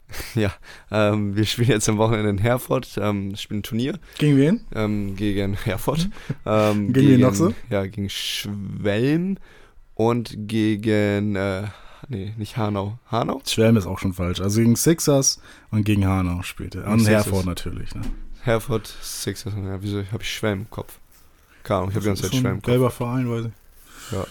Ja, 0.35 0.53
ähm, 0.91 1.37
wir 1.37 1.45
spielen 1.45 1.69
jetzt 1.69 1.89
am 1.89 1.99
Wochenende 1.99 2.31
in 2.31 2.39
Herford, 2.39 2.99
ähm, 3.01 3.35
spielen 3.37 3.61
ein 3.61 3.63
Turnier. 3.63 3.99
Gegen 4.19 4.37
wen? 4.37 4.61
Ähm, 4.75 5.17
gegen 5.17 5.55
Herford. 5.65 6.09
Ähm, 6.45 6.93
gegen, 6.93 7.09
wen 7.09 7.21
noch 7.21 7.35
so? 7.35 7.53
Ja, 7.71 7.87
gegen 7.87 8.09
Schwelm 8.09 9.39
und 9.95 10.35
gegen, 10.49 11.37
äh, 11.37 11.65
nee, 12.09 12.35
nicht 12.37 12.57
Hanau. 12.57 12.99
Hanau? 13.11 13.41
Schwelm 13.47 13.77
ist 13.77 13.87
auch 13.87 13.99
schon 13.99 14.13
falsch. 14.13 14.41
Also 14.41 14.61
gegen 14.61 14.77
Sixers 14.77 15.41
und 15.71 15.85
gegen 15.85 16.07
Hanau 16.07 16.43
spielt 16.43 16.75
er. 16.75 16.87
Und 16.87 17.07
Herford 17.07 17.47
natürlich, 17.47 17.95
ne? 17.95 18.03
Herford, 18.43 18.87
Sixers, 19.03 19.55
ja, 19.55 19.83
wieso 19.83 20.05
habe 20.13 20.23
ich 20.23 20.33
Schwelm 20.33 20.61
im 20.61 20.71
Kopf? 20.71 20.99
Keine 21.65 21.79
Ahnung, 21.79 21.91
ich 21.91 21.97
habe 21.97 22.03
die 22.03 22.07
ganze 22.09 22.23
Zeit 22.23 22.35
Schwelm 22.35 22.55
im 22.55 22.63
Kopf. 22.63 22.67
Gelber 22.67 22.91
Verein, 22.91 23.31
weiß 23.31 23.47
ich. 23.47 24.13
Ja. 24.13 24.27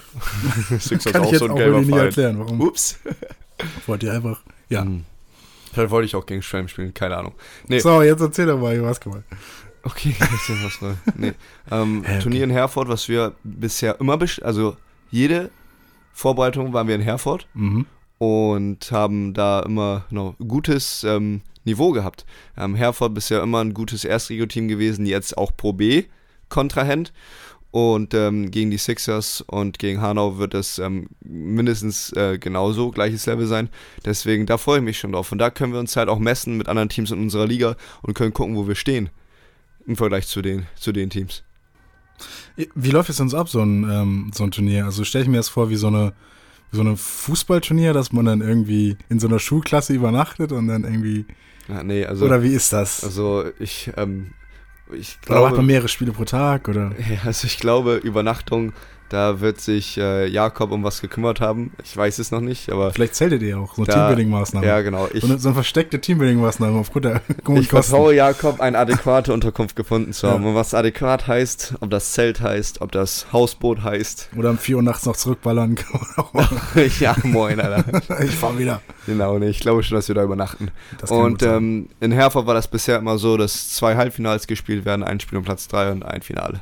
Sixers 0.80 1.14
Kann 1.14 1.22
auch 1.22 1.26
ich 1.26 1.32
jetzt 1.32 1.40
so 1.40 1.46
ein 1.46 1.52
auch 1.52 1.56
gelber 1.56 1.82
nicht 1.82 1.92
erklären, 1.92 2.40
warum. 2.40 2.62
Ups. 2.62 3.00
Wollt 3.88 4.04
ihr 4.04 4.14
einfach, 4.14 4.42
ja. 4.70 4.86
Mhm. 4.86 5.04
Vielleicht 5.74 5.92
wollte 5.92 6.06
ich 6.06 6.16
auch 6.16 6.26
gegen 6.26 6.42
Schwelm 6.42 6.70
spielen, 6.70 6.94
keine 6.94 7.18
Ahnung. 7.18 7.34
Nee. 7.68 7.80
So, 7.80 8.02
jetzt 8.02 8.22
erzähl 8.22 8.46
doch 8.46 8.58
mal 8.58 8.80
Basketball. 8.80 9.24
Okay, 9.84 10.16
jetzt 10.18 10.64
was 10.64 10.82
mal. 10.82 10.96
Nee. 11.16 11.34
Ähm. 11.70 12.04
Turnier 12.22 12.46
in 12.46 12.50
Herford, 12.50 12.88
was 12.88 13.10
wir 13.10 13.34
bisher 13.44 14.00
immer, 14.00 14.18
also 14.42 14.78
jede 15.12 15.52
Vorbereitung 16.16 16.72
waren 16.72 16.88
wir 16.88 16.96
in 16.96 17.02
Herford 17.02 17.46
mhm. 17.54 17.86
und 18.20 18.90
haben 18.90 19.34
da 19.34 19.60
immer 19.60 20.06
noch 20.10 20.36
gutes 20.40 21.04
ähm, 21.04 21.42
Niveau 21.66 21.92
gehabt. 21.92 22.26
Ähm, 22.58 22.74
Herford 22.74 23.14
bisher 23.14 23.44
immer 23.44 23.60
ein 23.60 23.74
gutes 23.74 24.06
Erstregio-Team 24.06 24.70
gewesen, 24.70 25.06
jetzt 25.06 25.38
auch 25.38 25.52
Pro 25.56 25.74
B 25.74 26.06
Kontrahent. 26.48 27.12
Und 27.72 28.14
ähm, 28.14 28.50
gegen 28.50 28.72
die 28.72 28.78
Sixers 28.78 29.42
und 29.42 29.78
gegen 29.78 30.00
Hanau 30.00 30.38
wird 30.38 30.54
es 30.54 30.80
ähm, 30.80 31.10
mindestens 31.20 32.14
äh, 32.14 32.38
genauso 32.38 32.92
gleiches 32.92 33.26
Level 33.26 33.48
sein. 33.48 33.68
Deswegen, 34.06 34.46
da 34.46 34.58
freue 34.58 34.78
ich 34.78 34.86
mich 34.86 34.98
schon 34.98 35.12
drauf. 35.12 35.34
Und 35.34 35.40
da 35.40 35.50
können 35.50 35.74
wir 35.74 35.82
uns 35.82 35.98
halt 35.98 36.08
auch 36.08 36.20
messen 36.20 36.56
mit 36.56 36.70
anderen 36.70 36.88
Teams 36.88 37.12
in 37.12 37.20
unserer 37.20 37.46
Liga 37.46 37.76
und 38.04 38.14
können 38.14 38.32
gucken, 38.32 38.56
wo 38.56 38.70
wir 38.70 38.76
stehen. 38.76 39.10
Im 39.86 39.98
Vergleich 39.98 40.28
zu 40.28 40.42
den, 40.42 40.68
zu 40.78 40.94
den 40.94 41.10
Teams. 41.10 41.44
Wie 42.56 42.92
läuft 42.92 43.10
es 43.10 43.20
uns 43.20 43.34
ab, 43.34 43.50
so 43.50 43.62
ein, 43.62 43.90
ähm, 43.90 44.32
so 44.34 44.44
ein 44.44 44.52
Turnier? 44.52 44.86
Also 44.86 45.04
stelle 45.04 45.24
ich 45.24 45.30
mir 45.30 45.38
das 45.38 45.50
vor 45.50 45.70
wie 45.70 45.76
so 45.76 45.88
eine 45.88 46.14
so 46.72 46.82
ein 46.82 46.98
Fußballturnier, 46.98 47.94
dass 47.94 48.12
man 48.12 48.26
dann 48.26 48.42
irgendwie 48.42 48.98
in 49.10 49.20
so 49.20 49.28
einer 49.28 49.40
Schulklasse 49.40 49.94
übernachtet 49.94 50.52
und 50.52 50.68
dann 50.68 50.84
irgendwie. 50.84 51.26
Ja, 51.68 51.84
nee, 51.84 52.06
also, 52.06 52.26
oder 52.26 52.44
wie 52.44 52.54
ist 52.54 52.74
das? 52.74 53.04
Also 53.04 53.46
ich, 53.60 53.92
ähm, 53.98 54.32
ich 54.94 55.20
glaube. 55.22 55.42
Oder 55.42 55.50
macht 55.50 55.58
man 55.58 55.66
mehrere 55.66 55.88
Spiele 55.88 56.12
pro 56.12 56.26
Tag 56.26 56.68
oder? 56.68 56.92
Ja, 57.10 57.20
also 57.26 57.48
ich 57.48 57.58
glaube, 57.58 57.96
Übernachtung 57.96 58.74
da 59.10 59.40
wird 59.40 59.62
sich 59.62 59.98
äh, 59.98 60.28
Jakob 60.28 60.72
um 60.72 60.84
was 60.84 61.02
gekümmert 61.02 61.40
haben. 61.40 61.72
Ich 61.84 61.96
weiß 61.96 62.18
es 62.20 62.32
noch 62.32 62.42
nicht, 62.42 62.72
aber. 62.72 62.92
Vielleicht 62.92 63.16
zähltet 63.16 63.42
ihr 63.44 63.60
auch, 63.60 63.76
so 63.76 63.84
Teambuilding-Maßnahmen. 63.84 64.68
Ja, 64.68 64.82
genau. 64.82 65.08
Ich, 65.14 65.22
so, 65.22 65.28
eine, 65.28 65.38
so 65.38 65.50
eine 65.50 65.54
versteckte 65.54 66.00
Teambuilding-Maßnahme 66.00 66.80
aufgrund 66.80 67.06
der 67.06 67.22
Ich 67.56 67.68
vertraue 67.68 68.16
Jakob, 68.16 68.60
eine 68.60 68.78
adäquate 68.78 69.32
Unterkunft 69.32 69.76
gefunden 69.76 70.12
zu 70.14 70.28
haben. 70.30 70.44
Ja. 70.44 70.50
Und 70.50 70.56
was 70.56 70.74
adäquat 70.74 71.28
heißt, 71.28 71.76
ob 71.82 71.92
das 71.92 72.14
Zelt 72.14 72.42
heißt, 72.42 72.82
ob 72.82 72.92
das 72.92 73.28
Hausboot 73.32 73.84
heißt. 73.84 74.30
Oder 74.36 74.50
um 74.50 74.58
4 74.58 74.78
Uhr 74.78 74.82
nachts 74.82 75.06
noch 75.06 75.16
zurückballern. 75.16 75.76
ja, 77.00 77.16
moin, 77.24 77.60
Alter. 77.60 78.02
ich 78.24 78.32
fahr 78.32 78.58
wieder. 78.58 78.82
Genau, 79.06 79.38
nee, 79.38 79.50
ich 79.50 79.60
glaube 79.60 79.84
schon, 79.84 79.98
dass 79.98 80.08
wir 80.08 80.16
da 80.16 80.24
übernachten. 80.24 80.72
Und 81.10 81.44
ähm, 81.44 81.90
in 82.00 82.12
Herford 82.12 82.48
war 82.48 82.56
das 82.56 82.68
bisher 82.68 82.98
immer 82.98 83.18
so, 83.18 83.38
dass 83.38 83.70
zwei 83.70 83.96
Halbfinals 83.96 84.48
gespielt 84.48 84.86
werden, 84.86 85.04
ein 85.04 85.20
Spiel 85.20 85.38
um 85.38 85.44
Platz 85.44 85.68
3 85.68 85.92
und 85.92 86.04
ein 86.04 86.22
Finale. 86.22 86.62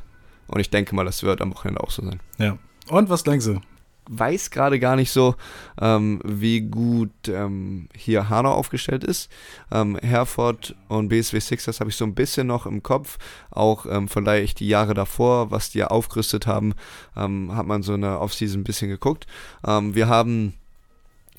Und 0.53 0.60
ich 0.60 0.69
denke 0.69 0.93
mal, 0.93 1.03
das 1.03 1.24
wird 1.24 1.41
am 1.41 1.51
Wochenende 1.51 1.81
auch 1.81 1.89
so 1.89 2.03
sein. 2.03 2.19
Ja. 2.38 2.60
Und 2.88 3.10
was 3.10 3.24
denkst 3.24 3.45
du? 3.48 3.60
Weiß 4.07 4.51
gerade 4.51 4.79
gar 4.79 4.95
nicht 4.95 5.12
so, 5.12 5.33
ähm, 5.81 6.22
wie 6.24 6.62
gut 6.62 7.10
ähm, 7.27 7.88
hier 7.95 8.29
Hanau 8.29 8.51
aufgestellt 8.51 9.03
ist. 9.03 9.31
Ähm, 9.72 9.98
Herford 9.98 10.75
und 10.89 11.07
BSW 11.07 11.39
Sixers 11.39 11.79
habe 11.79 11.89
ich 11.89 11.95
so 11.95 12.05
ein 12.05 12.13
bisschen 12.13 12.45
noch 12.45 12.67
im 12.67 12.83
Kopf. 12.83 13.17
Auch 13.50 13.88
ähm, 13.89 14.07
vielleicht 14.07 14.60
die 14.60 14.67
Jahre 14.67 14.93
davor, 14.93 15.50
was 15.50 15.72
die 15.72 15.83
aufgerüstet 15.83 16.45
haben, 16.45 16.75
ähm, 17.17 17.55
hat 17.55 17.65
man 17.65 17.81
so 17.81 17.93
eine 17.93 18.19
Offseason 18.19 18.62
ein 18.62 18.65
bisschen 18.65 18.89
geguckt. 18.89 19.25
Ähm, 19.65 19.95
wir 19.95 20.07
haben 20.07 20.53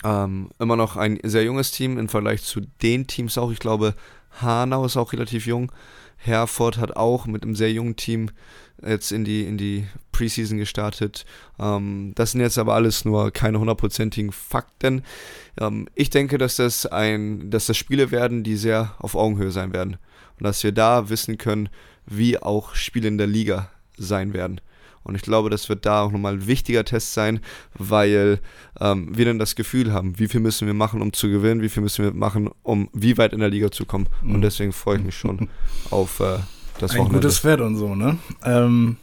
immer 0.02 0.76
noch 0.76 0.98
ein 0.98 1.18
sehr 1.22 1.44
junges 1.44 1.70
Team 1.70 1.96
im 1.96 2.10
Vergleich 2.10 2.42
zu 2.42 2.60
den 2.82 3.06
Teams 3.06 3.38
auch. 3.38 3.50
Ich 3.50 3.58
glaube, 3.58 3.94
Hanau 4.42 4.84
ist 4.84 4.98
auch 4.98 5.14
relativ 5.14 5.46
jung. 5.46 5.72
Herford 6.18 6.76
hat 6.78 6.96
auch 6.96 7.24
mit 7.24 7.42
einem 7.42 7.54
sehr 7.54 7.72
jungen 7.72 7.96
Team 7.96 8.30
jetzt 8.86 9.12
in 9.12 9.24
die, 9.24 9.44
in 9.44 9.56
die 9.56 9.86
Preseason 10.12 10.58
gestartet. 10.58 11.24
Ähm, 11.58 12.12
das 12.14 12.32
sind 12.32 12.40
jetzt 12.40 12.58
aber 12.58 12.74
alles 12.74 13.04
nur 13.04 13.30
keine 13.30 13.58
hundertprozentigen 13.58 14.32
Fakten. 14.32 15.02
Ähm, 15.60 15.88
ich 15.94 16.10
denke, 16.10 16.38
dass 16.38 16.56
das 16.56 16.86
ein, 16.86 17.50
dass 17.50 17.66
das 17.66 17.76
Spiele 17.76 18.10
werden, 18.10 18.44
die 18.44 18.56
sehr 18.56 18.94
auf 18.98 19.14
Augenhöhe 19.14 19.50
sein 19.50 19.72
werden. 19.72 19.96
Und 20.38 20.44
dass 20.44 20.64
wir 20.64 20.72
da 20.72 21.08
wissen 21.08 21.38
können, 21.38 21.68
wie 22.06 22.38
auch 22.38 22.74
Spiele 22.74 23.08
in 23.08 23.18
der 23.18 23.26
Liga 23.26 23.70
sein 23.96 24.32
werden. 24.32 24.60
Und 25.04 25.14
ich 25.16 25.22
glaube, 25.22 25.50
das 25.50 25.68
wird 25.68 25.84
da 25.84 26.02
auch 26.02 26.10
nochmal 26.10 26.32
ein 26.32 26.46
wichtiger 26.46 26.84
Test 26.84 27.12
sein, 27.12 27.40
weil 27.74 28.40
ähm, 28.80 29.16
wir 29.16 29.26
dann 29.26 29.38
das 29.38 29.54
Gefühl 29.54 29.92
haben, 29.92 30.18
wie 30.18 30.28
viel 30.28 30.40
müssen 30.40 30.66
wir 30.66 30.74
machen, 30.74 31.02
um 31.02 31.12
zu 31.12 31.28
gewinnen, 31.28 31.60
wie 31.60 31.68
viel 31.68 31.82
müssen 31.82 32.04
wir 32.04 32.12
machen, 32.12 32.50
um 32.62 32.88
wie 32.94 33.18
weit 33.18 33.34
in 33.34 33.40
der 33.40 33.50
Liga 33.50 33.70
zu 33.70 33.84
kommen. 33.84 34.08
Und 34.22 34.38
mhm. 34.38 34.42
deswegen 34.42 34.72
freue 34.72 34.96
ich 34.96 35.04
mich 35.04 35.16
schon 35.16 35.50
auf 35.90 36.20
äh, 36.20 36.38
das 36.78 36.92
Ein 36.92 36.98
Wochenende. 36.98 37.20
gutes 37.20 37.38
Pferd 37.38 37.60
und 37.60 37.76
so, 37.76 37.94
ne? 37.94 38.18
Ähm, 38.44 38.96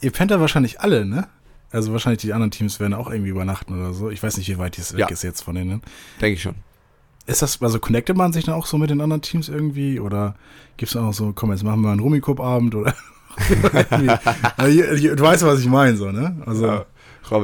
ihr 0.00 0.10
pennt 0.10 0.30
da 0.30 0.40
wahrscheinlich 0.40 0.80
alle, 0.80 1.04
ne? 1.04 1.28
Also 1.72 1.92
wahrscheinlich 1.92 2.20
die 2.20 2.32
anderen 2.32 2.50
Teams 2.50 2.80
werden 2.80 2.94
auch 2.94 3.10
irgendwie 3.10 3.30
übernachten 3.30 3.78
oder 3.78 3.92
so. 3.92 4.10
Ich 4.10 4.22
weiß 4.22 4.36
nicht, 4.36 4.48
wie 4.48 4.58
weit 4.58 4.76
es 4.78 4.92
weg 4.94 5.00
ja. 5.00 5.08
ist 5.08 5.22
jetzt 5.22 5.42
von 5.42 5.54
denen. 5.54 5.82
Denke 6.20 6.34
ich 6.34 6.42
schon. 6.42 6.56
Ist 7.26 7.42
das, 7.42 7.62
also 7.62 7.78
connectet 7.78 8.16
man 8.16 8.32
sich 8.32 8.44
dann 8.44 8.54
auch 8.54 8.66
so 8.66 8.76
mit 8.76 8.90
den 8.90 9.00
anderen 9.00 9.22
Teams 9.22 9.48
irgendwie? 9.48 10.00
Oder 10.00 10.34
gibt 10.76 10.90
es 10.90 10.96
auch 10.96 11.02
noch 11.02 11.14
so, 11.14 11.32
komm, 11.32 11.52
jetzt 11.52 11.62
machen 11.62 11.82
wir 11.82 11.90
einen 11.90 12.00
Rummikub-Abend 12.00 12.74
oder? 12.74 12.94
du 13.38 15.22
weißt, 15.22 15.44
was 15.44 15.60
ich 15.60 15.66
meine, 15.66 15.96
so, 15.96 16.10
ne? 16.10 16.42
Also. 16.44 16.66
Ja, 16.66 16.86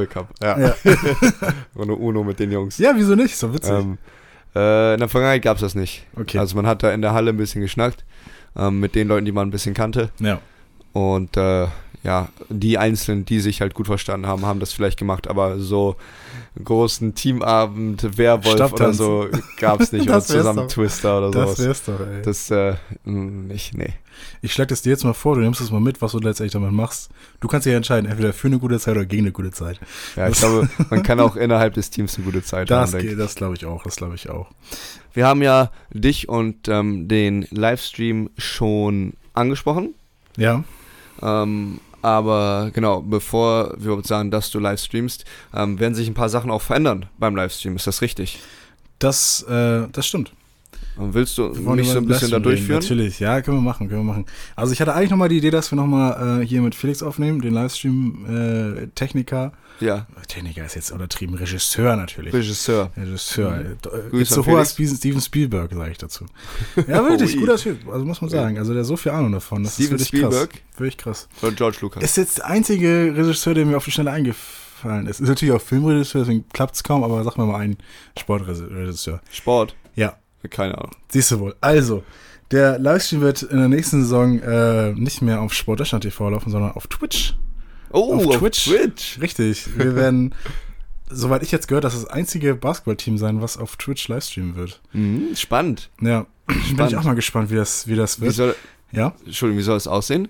Cup, 0.07 0.28
ja. 0.42 0.59
ja. 0.59 0.74
Oder 1.76 1.96
Uno 1.96 2.24
mit 2.24 2.40
den 2.40 2.50
Jungs. 2.50 2.78
Ja, 2.78 2.92
wieso 2.96 3.14
nicht? 3.14 3.37
So 3.37 3.54
witzig. 3.54 3.70
Ähm, 3.70 3.98
äh, 4.57 4.94
in 4.94 4.98
der 4.98 5.09
Vergangenheit 5.09 5.42
gab 5.42 5.59
es 5.59 5.61
das 5.61 5.76
nicht. 5.76 6.07
Okay. 6.16 6.38
Also 6.38 6.57
man 6.57 6.66
hat 6.66 6.83
da 6.83 6.92
in 6.92 7.02
der 7.02 7.12
Halle 7.12 7.31
ein 7.31 7.37
bisschen 7.37 7.61
geschnackt 7.61 8.04
ähm, 8.57 8.81
mit 8.81 8.95
den 8.95 9.09
Leuten, 9.09 9.25
die 9.25 9.33
man 9.33 9.49
ein 9.49 9.51
bisschen 9.51 9.75
kannte. 9.75 10.11
Ja. 10.19 10.40
Und 10.92 11.37
äh, 11.37 11.66
ja, 12.02 12.28
die 12.48 12.78
Einzelnen, 12.78 13.24
die 13.24 13.40
sich 13.40 13.61
halt 13.61 13.74
gut 13.74 13.87
verstanden 13.87 14.26
haben, 14.26 14.46
haben 14.46 14.61
das 14.61 14.72
vielleicht 14.72 14.98
gemacht, 14.98 15.28
aber 15.28 15.59
so 15.59 15.96
großen 16.62 17.14
Teamabend, 17.14 18.16
Werwolf 18.16 18.72
oder 18.72 18.92
so 18.92 19.28
gab 19.59 19.80
es 19.80 19.92
nicht. 19.92 20.02
oder 20.09 20.20
zusammen 20.20 20.68
Twister 20.68 21.18
oder 21.18 21.32
so. 21.32 21.40
Das 21.40 21.59
wär's 21.59 21.85
doch, 21.85 22.00
ey. 22.00 22.22
Das, 22.22 22.50
äh, 22.50 22.74
nicht, 23.04 23.76
nee. 23.76 23.92
Ich 24.40 24.52
schlag 24.52 24.68
das 24.68 24.82
dir 24.82 24.90
jetzt 24.90 25.04
mal 25.04 25.12
vor, 25.12 25.35
du 25.35 25.42
nimmst 25.42 25.61
es 25.61 25.70
mal 25.70 25.80
mit, 25.80 26.00
was 26.00 26.12
du 26.12 26.18
letztendlich 26.18 26.52
damit 26.52 26.72
machst. 26.72 27.11
Du 27.40 27.48
kannst 27.48 27.66
dich 27.66 27.72
ja 27.72 27.76
entscheiden, 27.76 28.09
entweder 28.09 28.32
für 28.32 28.48
eine 28.48 28.59
gute 28.59 28.78
Zeit 28.78 28.96
oder 28.96 29.04
gegen 29.04 29.24
eine 29.24 29.32
gute 29.32 29.50
Zeit. 29.50 29.78
Ja, 30.16 30.28
ich 30.28 30.38
glaube, 30.38 30.68
man 30.90 31.02
kann 31.02 31.20
auch 31.20 31.37
innerhalb 31.37 31.74
des 31.74 31.90
Teams 31.90 32.16
eine 32.16 32.24
gute 32.24 32.42
Zeit 32.42 32.70
das 32.70 32.94
haben. 32.94 33.02
Geht, 33.02 33.18
das 33.18 33.35
glaube 33.35 33.54
ich 33.54 33.66
auch, 33.66 33.82
das 33.82 33.96
glaube 33.96 34.14
ich 34.14 34.30
auch. 34.30 34.50
Wir 35.12 35.26
haben 35.26 35.42
ja 35.42 35.70
dich 35.90 36.28
und 36.28 36.68
ähm, 36.68 37.09
den 37.09 37.46
Livestream 37.50 38.30
schon 38.38 39.14
angesprochen. 39.35 39.94
Ja. 40.37 40.64
Ähm, 41.22 41.80
aber 42.07 42.71
genau, 42.73 43.03
bevor 43.03 43.75
wir 43.79 44.01
sagen, 44.05 44.31
dass 44.31 44.49
du 44.51 44.61
live 44.61 44.81
streamst, 44.81 45.25
ähm, 45.53 45.81
werden 45.81 45.97
sich 45.97 46.07
ein 46.07 46.14
paar 46.14 46.29
Sachen 46.29 46.53
auch 46.53 46.62
verändern 46.62 47.07
beim 47.19 47.35
Livestream. 47.35 47.75
Ist 47.75 47.88
das 47.88 48.01
richtig? 48.01 48.38
Das, 49.01 49.42
äh, 49.42 49.88
das 49.90 50.07
stimmt. 50.07 50.31
Und 50.96 51.14
willst 51.14 51.37
du 51.37 51.48
mich 51.48 51.88
so 51.88 51.98
ein 51.98 52.06
bisschen 52.06 52.30
da 52.30 52.38
durchführen? 52.38 52.80
Natürlich, 52.80 53.20
ja, 53.20 53.42
können 53.42 53.59
wir 53.59 53.62
machen, 53.62 53.88
können 53.88 54.00
wir 54.00 54.12
machen. 54.12 54.24
Also 54.54 54.72
ich 54.72 54.80
hatte 54.80 54.94
eigentlich 54.94 55.11
nochmal 55.11 55.28
die 55.28 55.37
Idee, 55.38 55.50
dass 55.50 55.70
wir 55.70 55.76
nochmal 55.76 56.40
äh, 56.40 56.46
hier 56.46 56.62
mit 56.62 56.74
Felix 56.74 57.02
aufnehmen, 57.02 57.42
den 57.42 57.52
Livestream-Techniker. 57.52 59.52
Äh, 59.80 59.85
ja. 59.85 60.06
Techniker 60.26 60.64
ist 60.64 60.74
jetzt 60.74 60.90
untertrieben, 60.90 61.35
Regisseur 61.35 61.96
natürlich. 61.96 62.32
Regisseur. 62.32 62.90
Regisseur. 62.96 63.50
Mhm. 63.50 63.72
Äh, 63.72 63.76
Grüße 64.11 64.35
so 64.35 64.46
hoher 64.46 64.64
Steven 64.64 65.20
Spielberg, 65.20 65.74
sage 65.74 65.90
ich 65.90 65.98
dazu. 65.98 66.24
Ja, 66.87 67.04
wirklich, 67.04 67.37
guter 67.37 67.56
Typ, 67.56 67.88
also 67.88 68.04
muss 68.04 68.20
man 68.20 68.30
sagen. 68.30 68.59
Also 68.59 68.72
der 68.72 68.82
hat 68.82 68.87
so 68.87 68.96
viel 68.96 69.11
Ahnung 69.12 69.32
davon. 69.32 69.64
Das 69.64 69.74
Steven 69.74 69.96
ist 69.96 70.06
Spielberg? 70.09 70.50
Krass. 70.50 70.61
Wirklich 70.78 70.96
krass. 70.96 71.28
Oder 71.42 71.52
George 71.52 71.78
Lucas. 71.82 72.02
Ist 72.02 72.16
jetzt 72.16 72.38
der 72.38 72.46
einzige 72.46 73.12
Regisseur, 73.16 73.52
der 73.54 73.66
mir 73.66 73.76
auf 73.76 73.85
die 73.85 73.90
Schnelle 73.90 74.12
eingefallen 74.12 75.06
ist. 75.06 75.20
Ist 75.20 75.28
natürlich 75.28 75.52
auch 75.52 75.61
Filmregisseur, 75.61 76.22
deswegen 76.22 76.48
klappt 76.48 76.76
es 76.76 76.82
kaum, 76.82 77.04
aber 77.04 77.22
sag 77.24 77.37
mir 77.37 77.44
mal 77.44 77.61
einen 77.61 77.76
Sportregisseur. 78.18 79.20
Sport? 79.30 79.74
Ja. 79.94 80.16
Keine 80.48 80.76
Ahnung. 80.78 80.92
Siehst 81.09 81.30
du 81.30 81.40
wohl. 81.40 81.54
Also, 81.61 82.02
der 82.50 82.78
Livestream 82.78 83.20
wird 83.20 83.42
in 83.42 83.59
der 83.59 83.68
nächsten 83.68 84.02
Saison 84.02 84.38
äh, 84.40 84.92
nicht 84.92 85.22
mehr 85.22 85.40
auf 85.40 85.52
Sport 85.52 85.80
Deutschland 85.80 86.02
TV 86.04 86.30
laufen, 86.30 86.50
sondern 86.50 86.72
auf 86.72 86.87
Twitch. 86.87 87.35
Oh, 87.90 88.14
auf, 88.14 88.26
auf 88.26 88.38
Twitch. 88.38 88.64
Twitch. 88.64 89.20
Richtig. 89.20 89.78
Wir 89.78 89.96
werden, 89.96 90.35
soweit 91.09 91.42
ich 91.42 91.50
jetzt 91.50 91.68
gehört, 91.68 91.85
das 91.85 91.94
das 91.94 92.06
einzige 92.06 92.54
Basketballteam 92.54 93.18
sein, 93.18 93.40
was 93.40 93.56
auf 93.56 93.76
Twitch 93.76 94.06
livestreamen 94.09 94.54
wird. 94.56 94.80
Mhm, 94.92 95.35
spannend. 95.35 95.90
Ja. 96.00 96.26
Spannend. 96.48 96.66
Bin 96.76 96.87
ich 96.87 96.96
auch 96.96 97.04
mal 97.04 97.14
gespannt, 97.14 97.50
wie 97.50 97.56
das, 97.56 97.88
wie 97.88 97.96
das 97.96 98.20
wird. 98.20 98.30
Wie 98.30 98.35
soll, 98.35 98.56
ja? 98.92 99.14
Entschuldigung, 99.24 99.59
wie 99.59 99.64
soll 99.64 99.76
es 99.76 99.88
aussehen? 99.88 100.28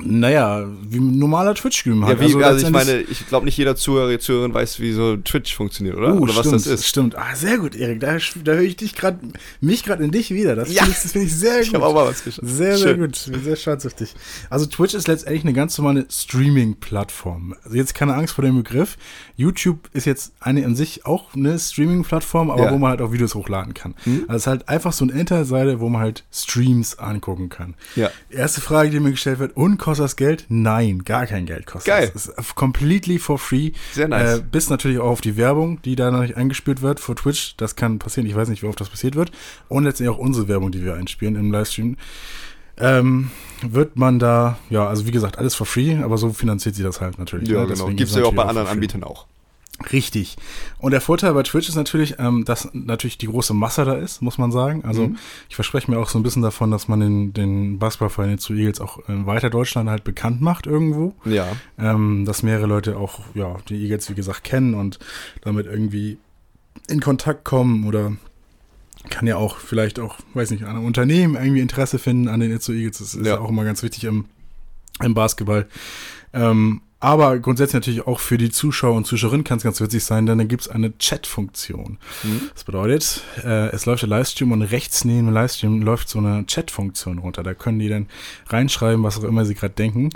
Naja, 0.00 0.66
wie 0.88 0.98
ein 0.98 1.18
normaler 1.18 1.54
Twitch-Stream 1.54 2.06
halt. 2.06 2.18
Ja, 2.18 2.26
wie, 2.26 2.34
also, 2.36 2.46
also 2.46 2.66
ich 2.66 2.72
meine, 2.72 3.00
ich 3.02 3.28
glaube 3.28 3.44
nicht 3.44 3.58
jeder 3.58 3.76
Zuhörer, 3.76 4.18
Zuhörerin 4.18 4.54
weiß, 4.54 4.80
wie 4.80 4.92
so 4.92 5.18
Twitch 5.18 5.54
funktioniert, 5.54 5.96
oder? 5.96 6.14
Uh, 6.14 6.20
oder 6.20 6.32
stimmt, 6.32 6.54
was 6.54 6.64
das 6.64 6.66
ist. 6.66 6.86
Stimmt. 6.86 7.18
Ah, 7.18 7.34
sehr 7.34 7.58
gut, 7.58 7.76
Erik. 7.76 8.00
Da, 8.00 8.16
da 8.42 8.52
höre 8.52 8.62
ich 8.62 8.76
dich 8.76 8.94
gerade, 8.94 9.18
mich 9.60 9.84
gerade 9.84 10.02
in 10.02 10.10
dich 10.10 10.30
wieder. 10.30 10.56
Das 10.56 10.72
ja. 10.72 10.84
finde 10.84 10.98
ich, 11.04 11.12
find 11.12 11.24
ich, 11.26 11.34
sehr 11.34 11.58
gut. 11.58 11.66
Ich 11.66 11.74
habe 11.74 11.84
auch 11.84 11.94
mal 11.94 12.06
was 12.06 12.24
geschafft. 12.24 12.48
Sehr, 12.48 12.78
sehr 12.78 12.88
Schön. 12.88 13.00
gut. 13.00 13.22
Bin 13.30 13.44
sehr 13.44 13.56
stolz 13.56 13.84
auf 13.84 13.92
dich. 13.92 14.14
Also 14.48 14.64
Twitch 14.64 14.94
ist 14.94 15.08
letztendlich 15.08 15.42
eine 15.44 15.52
ganz 15.52 15.76
normale 15.76 16.06
Streaming-Plattform. 16.10 17.54
Also 17.62 17.76
jetzt 17.76 17.94
keine 17.94 18.14
Angst 18.14 18.34
vor 18.34 18.44
dem 18.44 18.56
Begriff. 18.56 18.96
YouTube 19.36 19.90
ist 19.92 20.06
jetzt 20.06 20.32
eine 20.40 20.64
an 20.64 20.74
sich 20.74 21.04
auch 21.04 21.34
eine 21.34 21.58
Streaming-Plattform, 21.58 22.50
aber 22.50 22.64
ja. 22.64 22.72
wo 22.72 22.78
man 22.78 22.90
halt 22.90 23.02
auch 23.02 23.12
Videos 23.12 23.34
hochladen 23.34 23.74
kann. 23.74 23.94
Hm? 24.04 24.24
Also 24.28 24.36
es 24.36 24.42
ist 24.42 24.46
halt 24.46 24.68
einfach 24.70 24.94
so 24.94 25.04
eine 25.04 25.12
Internetseite, 25.12 25.80
wo 25.80 25.90
man 25.90 26.00
halt 26.00 26.24
Streams 26.32 26.98
angucken 26.98 27.50
kann. 27.50 27.74
Ja. 27.94 28.10
Erste 28.30 28.62
Frage, 28.62 28.88
die 28.88 28.98
mir 28.98 29.10
gestellt 29.10 29.38
wird, 29.38 29.54
und 29.54 29.81
kostet 29.82 30.04
das 30.04 30.16
Geld? 30.16 30.46
Nein, 30.48 31.04
gar 31.04 31.26
kein 31.26 31.44
Geld 31.44 31.66
kostet 31.66 31.92
Geil. 31.92 32.10
das. 32.12 32.28
Es 32.28 32.38
ist 32.38 32.54
completely 32.54 33.18
for 33.18 33.38
free. 33.38 33.72
Sehr 33.92 34.08
nice. 34.08 34.38
Äh, 34.38 34.42
bis 34.50 34.70
natürlich 34.70 34.98
auch 34.98 35.10
auf 35.10 35.20
die 35.20 35.36
Werbung, 35.36 35.82
die 35.82 35.96
da 35.96 36.10
nicht 36.10 36.36
eingespielt 36.36 36.82
wird 36.82 37.00
für 37.00 37.14
Twitch. 37.14 37.56
Das 37.56 37.76
kann 37.76 37.98
passieren. 37.98 38.26
Ich 38.26 38.34
weiß 38.34 38.48
nicht, 38.48 38.62
wie 38.62 38.66
oft 38.66 38.80
das 38.80 38.88
passiert 38.88 39.16
wird. 39.16 39.32
Und 39.68 39.84
letztendlich 39.84 40.16
auch 40.16 40.20
unsere 40.20 40.48
Werbung, 40.48 40.70
die 40.70 40.84
wir 40.84 40.94
einspielen 40.94 41.36
im 41.36 41.52
Livestream. 41.52 41.96
Ähm, 42.78 43.30
wird 43.62 43.96
man 43.96 44.18
da, 44.18 44.58
ja, 44.70 44.88
also 44.88 45.06
wie 45.06 45.10
gesagt, 45.10 45.38
alles 45.38 45.54
for 45.54 45.66
free, 45.66 45.96
aber 45.96 46.16
so 46.16 46.32
finanziert 46.32 46.74
sie 46.74 46.82
das 46.82 47.00
halt 47.00 47.18
natürlich. 47.18 47.48
ja, 47.48 47.60
ne? 47.62 47.74
genau. 47.74 47.86
Gibt 47.88 48.10
es 48.10 48.16
ja 48.16 48.22
auch 48.22 48.30
bei 48.30 48.36
natürlich 48.36 48.48
anderen. 48.48 48.68
Anbietern 48.68 49.04
auch. 49.04 49.26
Richtig. 49.90 50.36
Und 50.78 50.92
der 50.92 51.00
Vorteil 51.00 51.32
bei 51.34 51.42
Twitch 51.42 51.68
ist 51.68 51.74
natürlich, 51.76 52.16
ähm, 52.18 52.44
dass 52.44 52.68
natürlich 52.72 53.18
die 53.18 53.26
große 53.26 53.54
Masse 53.54 53.84
da 53.84 53.94
ist, 53.94 54.22
muss 54.22 54.38
man 54.38 54.52
sagen. 54.52 54.84
Also 54.84 55.08
Mhm. 55.08 55.16
ich 55.48 55.54
verspreche 55.54 55.90
mir 55.90 55.98
auch 55.98 56.08
so 56.08 56.18
ein 56.18 56.22
bisschen 56.22 56.42
davon, 56.42 56.70
dass 56.70 56.88
man 56.88 57.00
den, 57.00 57.32
den 57.32 57.78
Basketballverein 57.78 58.38
zu 58.38 58.52
Eagles 58.54 58.80
auch 58.80 59.00
in 59.08 59.26
weiter 59.26 59.50
Deutschland 59.50 59.88
halt 59.88 60.04
bekannt 60.04 60.40
macht 60.40 60.66
irgendwo. 60.66 61.14
Ja. 61.24 61.48
Ähm, 61.78 62.24
dass 62.24 62.42
mehrere 62.42 62.66
Leute 62.66 62.96
auch, 62.96 63.20
ja, 63.34 63.56
die 63.68 63.82
Eagles, 63.82 64.08
wie 64.10 64.14
gesagt, 64.14 64.44
kennen 64.44 64.74
und 64.74 64.98
damit 65.42 65.66
irgendwie 65.66 66.18
in 66.88 67.00
Kontakt 67.00 67.44
kommen 67.44 67.86
oder 67.86 68.12
kann 69.10 69.26
ja 69.26 69.36
auch 69.36 69.56
vielleicht 69.58 69.98
auch, 69.98 70.16
weiß 70.34 70.50
nicht, 70.52 70.62
an 70.64 70.76
einem 70.76 70.84
Unternehmen 70.84 71.34
irgendwie 71.34 71.60
Interesse 71.60 71.98
finden 71.98 72.28
an 72.28 72.40
den 72.40 72.52
Itzo 72.52 72.72
Eagles. 72.72 72.98
Das 72.98 73.14
ist 73.14 73.26
ja. 73.26 73.38
Auch 73.38 73.48
immer 73.48 73.64
ganz 73.64 73.82
wichtig 73.82 74.04
im, 74.04 74.26
im 75.02 75.14
Basketball. 75.14 75.66
Ähm, 76.32 76.80
aber 77.02 77.38
grundsätzlich 77.38 77.74
natürlich 77.74 78.06
auch 78.06 78.20
für 78.20 78.38
die 78.38 78.50
Zuschauer 78.50 78.94
und 78.96 79.06
Zuschauerinnen 79.06 79.44
kann 79.44 79.58
es 79.58 79.64
ganz 79.64 79.80
witzig 79.80 80.04
sein, 80.04 80.24
denn 80.26 80.38
da 80.38 80.44
gibt 80.44 80.62
es 80.62 80.68
eine 80.68 80.96
Chat-Funktion. 80.98 81.98
Mhm. 82.22 82.40
Das 82.54 82.64
bedeutet, 82.64 83.22
äh, 83.44 83.68
es 83.70 83.86
läuft 83.86 84.02
der 84.02 84.08
Livestream 84.08 84.52
und 84.52 84.62
rechts 84.62 85.04
neben 85.04 85.26
dem 85.26 85.34
Livestream 85.34 85.82
läuft 85.82 86.08
so 86.08 86.18
eine 86.20 86.46
Chat-Funktion 86.46 87.18
runter. 87.18 87.42
Da 87.42 87.54
können 87.54 87.78
die 87.78 87.88
dann 87.88 88.06
reinschreiben, 88.48 89.02
was 89.02 89.18
auch 89.18 89.24
immer 89.24 89.44
sie 89.44 89.54
gerade 89.54 89.74
denken. 89.74 90.10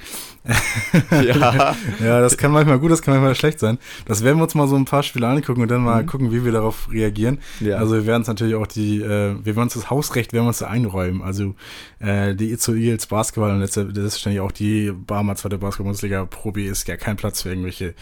Ja. 1.11 1.75
Ja, 2.01 2.21
das 2.21 2.37
kann 2.37 2.53
manchmal 2.53 2.79
gut, 2.79 2.91
das 2.91 3.03
kann 3.03 3.15
manchmal 3.15 3.35
schlecht 3.35 3.59
sein. 3.59 3.79
Das 4.07 4.23
werden 4.23 4.39
wir 4.39 4.45
uns 4.45 4.55
mal 4.55 4.69
so 4.69 4.77
ein 4.77 4.85
paar 4.85 5.03
Spiele 5.03 5.27
angucken 5.27 5.63
und 5.63 5.71
dann 5.71 5.83
mal 5.83 6.03
Mhm. 6.03 6.07
gucken, 6.07 6.33
wie 6.33 6.45
wir 6.45 6.53
darauf 6.53 6.89
reagieren. 6.91 7.39
Ja. 7.61 7.77
Also 7.79 7.95
wir 7.95 8.07
werden 8.07 8.21
uns 8.21 8.29
natürlich 8.29 8.55
auch 8.55 8.67
die, 8.67 9.01
äh, 9.01 9.35
wir 9.43 9.45
werden 9.57 9.65
uns 9.65 9.75
das 9.75 9.91
Hausrecht, 9.91 10.33
werden 10.33 10.45
wir 10.45 10.49
uns 10.49 10.59
da 10.59 10.67
einräumen. 10.69 11.23
Also 11.23 11.55
äh, 11.99 12.35
die 12.35 12.53
Itzo 12.53 12.75
Eagles 12.75 13.07
Basketball 13.07 13.51
und 13.51 13.61
letzte, 13.61 13.83
selbstverständlich 13.93 14.41
auch 14.41 14.53
die 14.53 14.93
Barmer 14.93 15.35
zweite 15.37 15.59
Basketball-Bundesliga 15.59 16.25
Pro 16.27 16.53
B 16.53 16.69
ist 16.79 16.89
ja 16.89 16.97
kein 16.97 17.17
Platz 17.17 17.43
für 17.43 17.49
irgendwelche, 17.51 17.95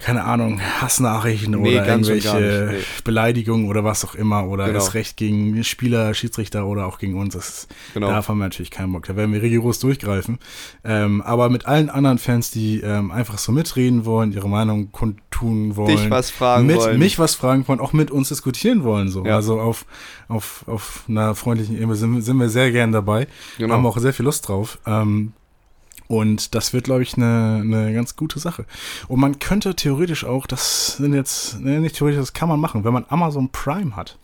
keine 0.00 0.24
Ahnung, 0.24 0.60
Hassnachrichten 0.80 1.52
Nee, 1.52 1.78
oder 1.78 1.86
irgendwelche 1.86 2.34
nicht, 2.34 2.72
nee. 2.72 2.84
Beleidigungen 3.04 3.68
oder 3.68 3.84
was 3.84 4.04
auch 4.04 4.14
immer 4.16 4.46
oder 4.48 4.66
Genau. 4.66 4.78
das 4.78 4.94
Recht 4.94 5.16
gegen 5.16 5.62
Spieler, 5.64 6.12
Schiedsrichter 6.14 6.66
oder 6.66 6.86
auch 6.86 6.98
gegen 6.98 7.14
uns. 7.18 7.34
Das 7.34 7.68
Genau. 7.94 8.08
Darauf 8.08 8.28
haben 8.28 8.38
wir 8.38 8.44
natürlich 8.44 8.70
keinen 8.72 8.92
Bock. 8.92 9.06
Da 9.06 9.16
werden 9.16 9.32
wir 9.32 9.40
rigoros 9.40 9.78
durchgreifen. 9.78 10.38
Ähm, 10.82 11.22
aber 11.22 11.48
mit 11.48 11.66
allen 11.66 11.88
anderen 11.90 12.18
Fans, 12.18 12.50
die 12.50 12.80
ähm, 12.80 13.12
einfach 13.12 13.38
so 13.38 13.52
mitreden 13.52 14.04
wollen, 14.04 14.32
ihre 14.32 14.48
Meinung 14.48 14.90
kundtun 14.92 15.76
wollen, 15.76 15.96
Dich 15.96 16.10
was 16.10 16.30
fragen 16.30 16.66
mit 16.66 16.76
wollen. 16.76 16.98
mich 16.98 17.18
was 17.20 17.36
fragen 17.36 17.66
wollen, 17.68 17.80
auch 17.80 17.92
mit 17.92 18.10
uns 18.10 18.28
diskutieren 18.28 18.82
wollen. 18.82 19.08
So. 19.08 19.24
Ja. 19.24 19.36
Also 19.36 19.60
auf, 19.60 19.86
auf, 20.28 20.64
auf 20.66 21.04
einer 21.08 21.34
freundlichen 21.36 21.76
Ebene 21.76 21.94
sind, 21.94 22.20
sind 22.20 22.36
wir 22.38 22.48
sehr 22.48 22.72
gern 22.72 22.90
dabei. 22.92 23.26
Genau. 23.58 23.72
Haben 23.74 23.86
auch 23.86 23.96
sehr 23.98 24.12
viel 24.12 24.24
Lust 24.26 24.48
drauf. 24.48 24.78
Ähm, 24.86 25.32
und 26.06 26.54
das 26.54 26.72
wird, 26.72 26.84
glaube 26.84 27.02
ich, 27.02 27.16
eine, 27.16 27.60
eine 27.62 27.94
ganz 27.94 28.16
gute 28.16 28.38
Sache. 28.38 28.66
Und 29.08 29.20
man 29.20 29.38
könnte 29.38 29.74
theoretisch 29.74 30.24
auch, 30.24 30.46
das 30.46 30.98
sind 30.98 31.14
jetzt, 31.14 31.60
ne, 31.60 31.80
nicht 31.80 31.96
theoretisch, 31.96 32.20
das 32.20 32.32
kann 32.32 32.48
man 32.48 32.60
machen, 32.60 32.84
wenn 32.84 32.92
man 32.92 33.06
Amazon 33.08 33.50
Prime 33.50 33.96
hat. 33.96 34.18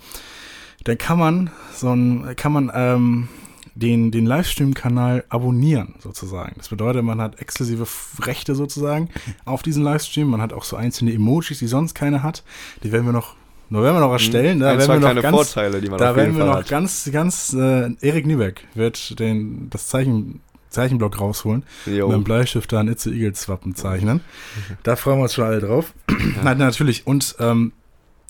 Dann 0.85 0.99
kann 0.99 1.19
man 1.19 1.51
so 1.75 1.93
ein, 1.95 2.35
kann 2.37 2.53
man 2.53 2.71
ähm, 2.75 3.29
den, 3.75 4.11
den 4.11 4.27
Livestream-Kanal 4.27 5.25
abonnieren, 5.29 5.95
sozusagen. 6.01 6.55
Das 6.57 6.69
bedeutet, 6.69 7.03
man 7.03 7.21
hat 7.21 7.41
exklusive 7.41 7.87
Rechte 8.21 8.55
sozusagen 8.55 9.09
auf 9.45 9.63
diesen 9.63 9.83
Livestream. 9.83 10.29
Man 10.29 10.43
hat 10.43 10.53
auch 10.53 10.65
so 10.65 10.77
einzelne 10.77 11.13
Emojis, 11.13 11.59
die 11.59 11.67
sonst 11.67 11.95
keine 11.95 12.23
hat. 12.23 12.45
Die 12.83 12.93
werden 12.93 13.07
wir 13.07 13.13
noch, 13.13 13.37
nur 13.69 13.83
werden 13.83 13.97
wir 13.97 14.01
noch 14.01 14.13
erstellen. 14.13 14.61
Da 14.61 14.73
Ein, 14.73 14.79
werden 14.79 15.03
wir 15.03 15.15
noch 15.15 15.23
ganz, 15.23 15.37
Vorteile, 15.37 15.81
die 15.81 15.89
man 15.89 15.99
da 15.99 16.11
auf 16.11 16.17
jeden 16.17 16.37
werden 16.37 16.39
wir 16.39 16.47
noch 16.47 16.61
hat. 16.61 16.69
ganz, 16.69 17.09
ganz, 17.13 17.55
äh, 17.55 17.91
Erik 18.01 18.27
Niebeck 18.27 18.67
wird 18.75 19.19
den, 19.19 19.71
das 19.71 19.89
Zeichen, 19.89 20.41
Zeichenblock 20.71 21.21
rausholen, 21.21 21.65
Jo. 21.87 22.07
mit 22.09 22.17
dem 22.17 22.25
Bleistift 22.25 22.73
da 22.73 22.81
ein 22.81 22.89
Itze 22.89 23.11
Eagles 23.11 23.49
Wappen 23.49 23.75
zeichnen. 23.75 24.21
Da 24.83 24.97
freuen 24.97 25.19
wir 25.19 25.23
uns 25.25 25.35
schon 25.35 25.45
alle 25.45 25.61
drauf. 25.61 25.93
Nein, 26.43 26.59
natürlich. 26.59 27.07
Und 27.07 27.37
ähm, 27.39 27.73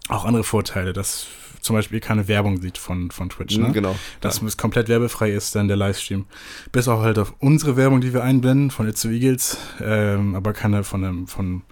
auch 0.09 0.24
andere 0.24 0.42
Vorteile, 0.44 0.92
dass 0.92 1.26
zum 1.61 1.76
Beispiel 1.76 2.00
keine 2.00 2.26
Werbung 2.26 2.61
sieht 2.62 2.79
von, 2.79 3.11
von 3.11 3.29
Twitch. 3.29 3.59
Ne? 3.59 3.68
Mhm, 3.68 3.72
Genau. 3.74 3.96
Dass 4.22 4.40
es 4.40 4.57
komplett 4.57 4.88
werbefrei 4.88 5.31
ist, 5.31 5.55
dann 5.55 5.68
der 5.68 5.76
Livestream. 5.76 6.24
Bis 6.72 6.88
auch 6.88 7.03
halt 7.03 7.18
auf 7.18 7.35
unsere 7.38 7.76
Werbung, 7.76 8.00
die 8.00 8.14
wir 8.14 8.24
einblenden, 8.24 8.70
von 8.70 8.88
Itze 8.88 9.11
Eagles, 9.11 9.59
ähm, 9.83 10.35
aber 10.35 10.55
keine 10.55 10.85
von 10.85 11.03
dem, 11.03 11.26
von, 11.26 11.62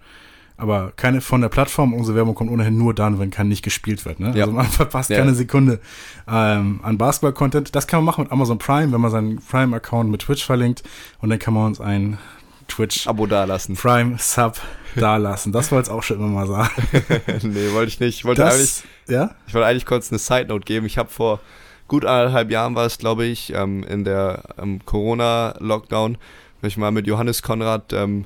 aber 0.59 0.93
keine 0.97 1.21
von 1.21 1.41
der 1.41 1.49
Plattform. 1.49 1.95
Unsere 1.95 2.17
Werbung 2.17 2.35
kommt 2.35 2.51
ohnehin 2.51 2.77
nur 2.77 2.93
dann, 2.93 3.19
wenn 3.19 3.31
kein 3.31 3.49
nicht 3.49 3.63
gespielt 3.63 4.05
wird. 4.05 4.21
Ne? 4.21 4.33
Ja. 4.35 4.43
Also 4.45 4.53
man 4.57 4.67
verpasst 4.67 5.09
Ja. 5.11 5.19
keine 5.19 5.35
Sekunde 5.35 5.81
ähm, 6.29 6.81
an 6.83 6.99
Basketball-Content. 6.99 7.75
Das 7.75 7.87
kann 7.87 8.01
man 8.01 8.05
machen 8.07 8.25
mit 8.25 8.33
Amazon 8.33 8.59
Prime, 8.59 8.93
wenn 8.93 9.01
man 9.01 9.11
seinen 9.11 9.39
Prime-Account 9.39 10.11
mit 10.11 10.21
Twitch 10.23 10.45
verlinkt 10.45 10.83
und 11.21 11.31
dann 11.31 11.39
kann 11.39 11.55
man 11.55 11.67
uns 11.67 11.81
ein 11.81 12.19
Twitch 12.67 13.07
Abo 13.07 13.27
dalassen. 13.27 13.77
Prime 13.77 14.17
Sub 14.19 14.61
dalassen. 14.95 15.53
Das 15.53 15.73
wollte 15.73 15.89
ich 15.91 15.97
auch 15.97 16.03
schon 16.03 16.19
immer 16.19 16.29
mal 16.29 16.47
sagen. 16.47 16.71
nee, 17.43 17.73
wollte 17.73 17.89
ich 17.89 18.01
nicht. 18.01 18.17
Ich 18.19 18.25
wollte 18.25 18.45
eigentlich, 18.45 18.83
Das, 19.07 19.15
ja? 19.15 19.31
ich 19.47 19.55
wollte 19.55 19.67
eigentlich 19.67 19.87
kurz 19.87 20.11
eine 20.11 20.19
Side 20.19 20.47
Note 20.49 20.65
geben. 20.65 20.85
Ich 20.85 20.99
habe 20.99 21.09
vor 21.09 21.41
gut 21.87 22.05
anderthalb 22.05 22.51
Jahren 22.51 22.75
war 22.75 22.85
es, 22.85 22.99
glaube 22.99 23.25
ich, 23.25 23.55
ähm, 23.55 23.83
in 23.85 24.05
der 24.05 24.43
ähm, 24.61 24.81
Corona-Lockdown, 24.85 26.19
habe 26.59 26.67
ich 26.69 26.77
mal 26.77 26.91
mit 26.91 27.07
Johannes 27.07 27.43
Konrad 27.43 27.93
ähm, 27.95 28.25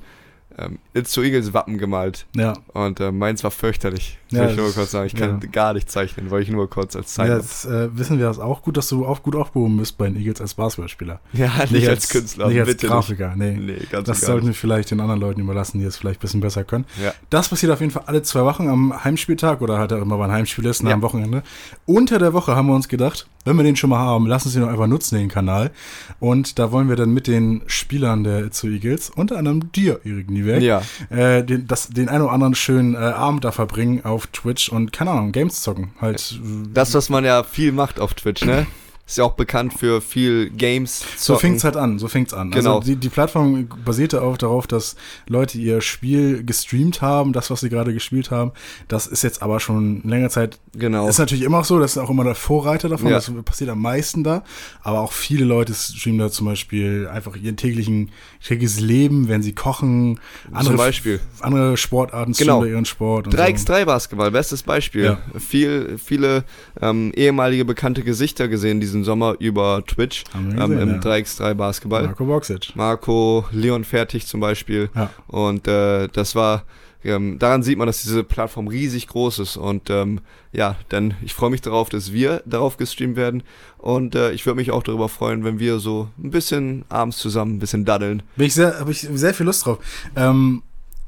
ähm, 0.58 0.78
It's 0.94 1.12
so 1.12 1.22
Eagles 1.22 1.52
Wappen 1.52 1.78
gemalt. 1.78 2.26
Ja. 2.36 2.54
Und 2.72 3.00
äh, 3.00 3.12
meins 3.12 3.44
war 3.44 3.50
fürchterlich. 3.50 4.18
Ja, 4.38 4.48
ich 4.50 4.56
nur 4.56 4.72
kurz 4.72 4.90
sagen. 4.90 5.06
Ich 5.06 5.14
kann 5.14 5.40
ja. 5.42 5.48
gar 5.50 5.74
nicht 5.74 5.90
zeichnen, 5.90 6.30
wollte 6.30 6.44
ich 6.44 6.50
nur 6.50 6.68
kurz 6.70 6.96
als 6.96 7.14
Side 7.14 7.28
ja 7.28 7.36
jetzt 7.36 7.64
äh, 7.66 7.96
wissen 7.96 8.18
wir 8.18 8.26
das 8.26 8.38
auch 8.38 8.62
gut, 8.62 8.76
dass 8.76 8.88
du 8.88 9.06
auch 9.06 9.22
gut 9.22 9.36
aufgehoben 9.36 9.76
bist 9.76 9.98
bei 9.98 10.06
den 10.06 10.16
Eagles 10.16 10.40
als 10.40 10.54
Basketballspieler. 10.54 11.20
Ja, 11.32 11.50
nicht, 11.70 11.88
als 11.88 12.08
Künstler, 12.08 12.48
Nicht 12.48 12.60
als 12.60 12.76
Grafiker, 12.78 13.34
nee. 13.36 13.52
nicht. 13.52 13.80
Nee, 13.80 13.86
ganz 13.90 14.06
Das 14.06 14.20
sollten 14.20 14.46
nicht. 14.48 14.56
wir 14.56 14.60
vielleicht 14.60 14.90
den 14.90 15.00
anderen 15.00 15.20
Leuten 15.20 15.40
überlassen, 15.40 15.78
die 15.78 15.84
es 15.84 15.96
vielleicht 15.96 16.20
ein 16.20 16.22
bisschen 16.22 16.40
besser 16.40 16.64
können. 16.64 16.84
Ja. 17.02 17.12
Das 17.30 17.48
passiert 17.48 17.72
auf 17.72 17.80
jeden 17.80 17.92
Fall 17.92 18.04
alle 18.06 18.22
zwei 18.22 18.44
Wochen 18.44 18.68
am 18.68 19.04
Heimspieltag 19.04 19.60
oder 19.60 19.78
halt 19.78 19.92
auch 19.92 20.00
immer, 20.02 20.18
wann 20.18 20.30
Heimspiel 20.32 20.64
ist, 20.66 20.82
nach 20.82 20.90
Ja. 20.90 20.96
dem 20.96 21.02
Wochenende. 21.02 21.42
Unter 21.86 22.18
der 22.18 22.32
Woche 22.32 22.54
haben 22.56 22.66
wir 22.68 22.74
uns 22.74 22.88
gedacht, 22.88 23.26
wenn 23.44 23.56
wir 23.56 23.64
den 23.64 23.74
schon 23.74 23.90
mal 23.90 23.98
haben, 23.98 24.26
lassen 24.28 24.48
Sie 24.50 24.58
ihn 24.58 24.62
doch 24.62 24.70
einfach 24.70 24.86
nutzen, 24.86 25.16
den 25.16 25.28
Kanal. 25.28 25.72
Und 26.20 26.60
da 26.60 26.70
wollen 26.70 26.88
wir 26.88 26.94
dann 26.96 27.12
mit 27.12 27.26
den 27.26 27.62
Spielern 27.66 28.22
der 28.22 28.50
zu 28.52 28.68
Eagles, 28.68 29.10
unter 29.10 29.36
anderem 29.36 29.72
dir, 29.72 30.00
Erik 30.04 30.30
Niewerk, 30.30 30.62
Ja. 30.62 30.82
äh, 31.10 31.44
den, 31.44 31.66
das, 31.66 31.88
den 31.88 32.08
einen 32.08 32.22
oder 32.22 32.32
anderen 32.32 32.54
schönen 32.54 32.94
äh, 32.94 32.98
Abend 32.98 33.44
da 33.44 33.50
verbringen 33.50 34.04
auf 34.04 34.21
Twitch 34.26 34.68
und, 34.68 34.92
keine 34.92 35.10
Ahnung, 35.10 35.32
Games 35.32 35.62
zocken. 35.62 35.92
Halt, 36.00 36.38
Das, 36.72 36.94
was 36.94 37.08
man 37.08 37.24
ja 37.24 37.42
viel 37.42 37.72
macht 37.72 38.00
auf 38.00 38.14
Twitch, 38.14 38.44
ne? 38.44 38.66
Ist 39.12 39.18
ja 39.18 39.24
auch 39.24 39.34
bekannt 39.34 39.74
für 39.74 40.00
viel 40.00 40.48
Games. 40.48 41.04
So 41.18 41.34
zocken. 41.34 41.40
fängt's 41.50 41.64
halt 41.64 41.76
an, 41.76 41.98
so 41.98 42.08
fängt's 42.08 42.32
an. 42.32 42.50
Genau. 42.50 42.76
Also 42.78 42.86
die, 42.90 42.96
die 42.96 43.10
Plattform 43.10 43.68
basierte 43.84 44.22
auch 44.22 44.38
darauf, 44.38 44.66
dass 44.66 44.96
Leute 45.28 45.58
ihr 45.58 45.82
Spiel 45.82 46.42
gestreamt 46.44 47.02
haben, 47.02 47.34
das, 47.34 47.50
was 47.50 47.60
sie 47.60 47.68
gerade 47.68 47.92
gespielt 47.92 48.30
haben. 48.30 48.52
Das 48.88 49.06
ist 49.06 49.22
jetzt 49.22 49.42
aber 49.42 49.60
schon 49.60 50.00
länger 50.04 50.30
Zeit, 50.30 50.58
Genau. 50.74 51.06
ist 51.06 51.18
natürlich 51.18 51.44
immer 51.44 51.58
auch 51.58 51.66
so, 51.66 51.78
das 51.78 51.90
ist 51.96 51.98
auch 51.98 52.08
immer 52.08 52.24
der 52.24 52.34
Vorreiter 52.34 52.88
davon, 52.88 53.08
Ja. 53.10 53.16
das 53.16 53.30
passiert 53.44 53.68
am 53.68 53.82
meisten 53.82 54.24
da. 54.24 54.44
Aber 54.80 55.00
auch 55.00 55.12
viele 55.12 55.44
Leute 55.44 55.74
streamen 55.74 56.18
da 56.18 56.30
zum 56.30 56.46
Beispiel 56.46 57.06
einfach 57.12 57.36
ihren 57.36 57.58
täglichen, 57.58 58.12
tägliches 58.42 58.80
Leben, 58.80 59.28
wenn 59.28 59.42
sie 59.42 59.54
kochen, 59.54 60.20
andere, 60.52 60.68
Zum 60.68 60.76
Beispiel. 60.78 61.20
andere 61.40 61.76
Sportarten 61.76 62.32
streamen 62.32 62.62
Genau. 62.62 62.72
ihren 62.72 62.84
Sport. 62.86 63.26
Und 63.26 63.34
3x3 63.36 63.84
Basketball, 63.84 64.30
bestes 64.30 64.62
Beispiel. 64.62 65.04
Ja. 65.04 65.18
Viel, 65.38 65.98
viele 66.02 66.44
ähm, 66.80 67.12
ehemalige 67.14 67.66
bekannte 67.66 68.02
Gesichter 68.02 68.48
gesehen 68.48 68.80
diesen 68.80 69.01
Sommer 69.04 69.36
über 69.38 69.84
Twitch 69.86 70.24
ähm, 70.34 70.56
gesehen, 70.56 70.78
im 70.78 70.88
ja. 70.94 71.00
3x3 71.00 71.54
Basketball. 71.54 72.04
Marco 72.04 72.24
Boxic. 72.24 72.72
Marco, 72.74 73.44
Leon 73.52 73.84
Fertig 73.84 74.26
zum 74.26 74.40
Beispiel. 74.40 74.90
Ja. 74.94 75.10
Und 75.26 75.68
äh, 75.68 76.08
das 76.08 76.34
war, 76.34 76.64
ähm, 77.04 77.38
daran 77.38 77.62
sieht 77.62 77.78
man, 77.78 77.86
dass 77.86 78.02
diese 78.02 78.24
Plattform 78.24 78.68
riesig 78.68 79.08
groß 79.08 79.40
ist. 79.40 79.56
Und 79.56 79.90
ähm, 79.90 80.20
ja, 80.52 80.76
dann 80.88 81.14
ich 81.22 81.34
freue 81.34 81.50
mich 81.50 81.60
darauf, 81.60 81.88
dass 81.88 82.12
wir 82.12 82.42
darauf 82.46 82.76
gestreamt 82.76 83.16
werden. 83.16 83.42
Und 83.78 84.14
äh, 84.14 84.32
ich 84.32 84.46
würde 84.46 84.56
mich 84.56 84.70
auch 84.70 84.82
darüber 84.82 85.08
freuen, 85.08 85.44
wenn 85.44 85.58
wir 85.58 85.78
so 85.78 86.08
ein 86.22 86.30
bisschen 86.30 86.84
abends 86.88 87.18
zusammen 87.18 87.56
ein 87.56 87.58
bisschen 87.58 87.84
daddeln. 87.84 88.22
Bin 88.36 88.46
ich 88.46 88.54
sehr, 88.54 88.78
habe 88.78 88.90
ich 88.90 89.00
sehr 89.00 89.34
viel 89.34 89.46
Lust 89.46 89.66
drauf. 89.66 89.78
Ähm, 90.16 90.62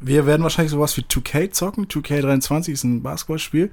wir 0.07 0.27
werden 0.27 0.43
wahrscheinlich 0.43 0.71
sowas 0.73 0.97
wie 0.97 1.03
2K 1.03 1.51
zocken. 1.51 1.87
2K23 1.87 2.71
ist 2.71 2.85
ein 2.85 3.03
Basketballspiel, 3.03 3.71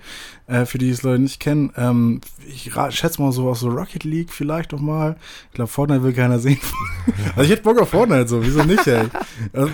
äh, 0.48 0.65
für 0.65 0.78
die 0.78 0.89
es 0.89 1.04
Leute 1.04 1.22
nicht 1.22 1.39
kennen. 1.39 1.72
Ähm, 1.76 2.22
ich 2.48 2.72
schätze 2.89 3.22
mal 3.22 3.32
so 3.32 3.50
aus 3.50 3.60
so 3.60 3.70
Rocket 3.70 4.04
League 4.04 4.32
vielleicht 4.32 4.72
noch 4.72 4.80
mal. 4.80 5.17
Ich 5.50 5.56
glaube, 5.56 5.70
Fortnite 5.70 6.04
will 6.04 6.13
keiner 6.13 6.39
sehen. 6.39 6.60
also 7.36 7.41
ich 7.41 7.50
hätte 7.50 7.63
Bock 7.63 7.80
auf 7.80 7.89
Fortnite 7.89 8.28
so, 8.28 8.44
wieso 8.44 8.63
nicht, 8.63 8.86
ey? 8.88 9.08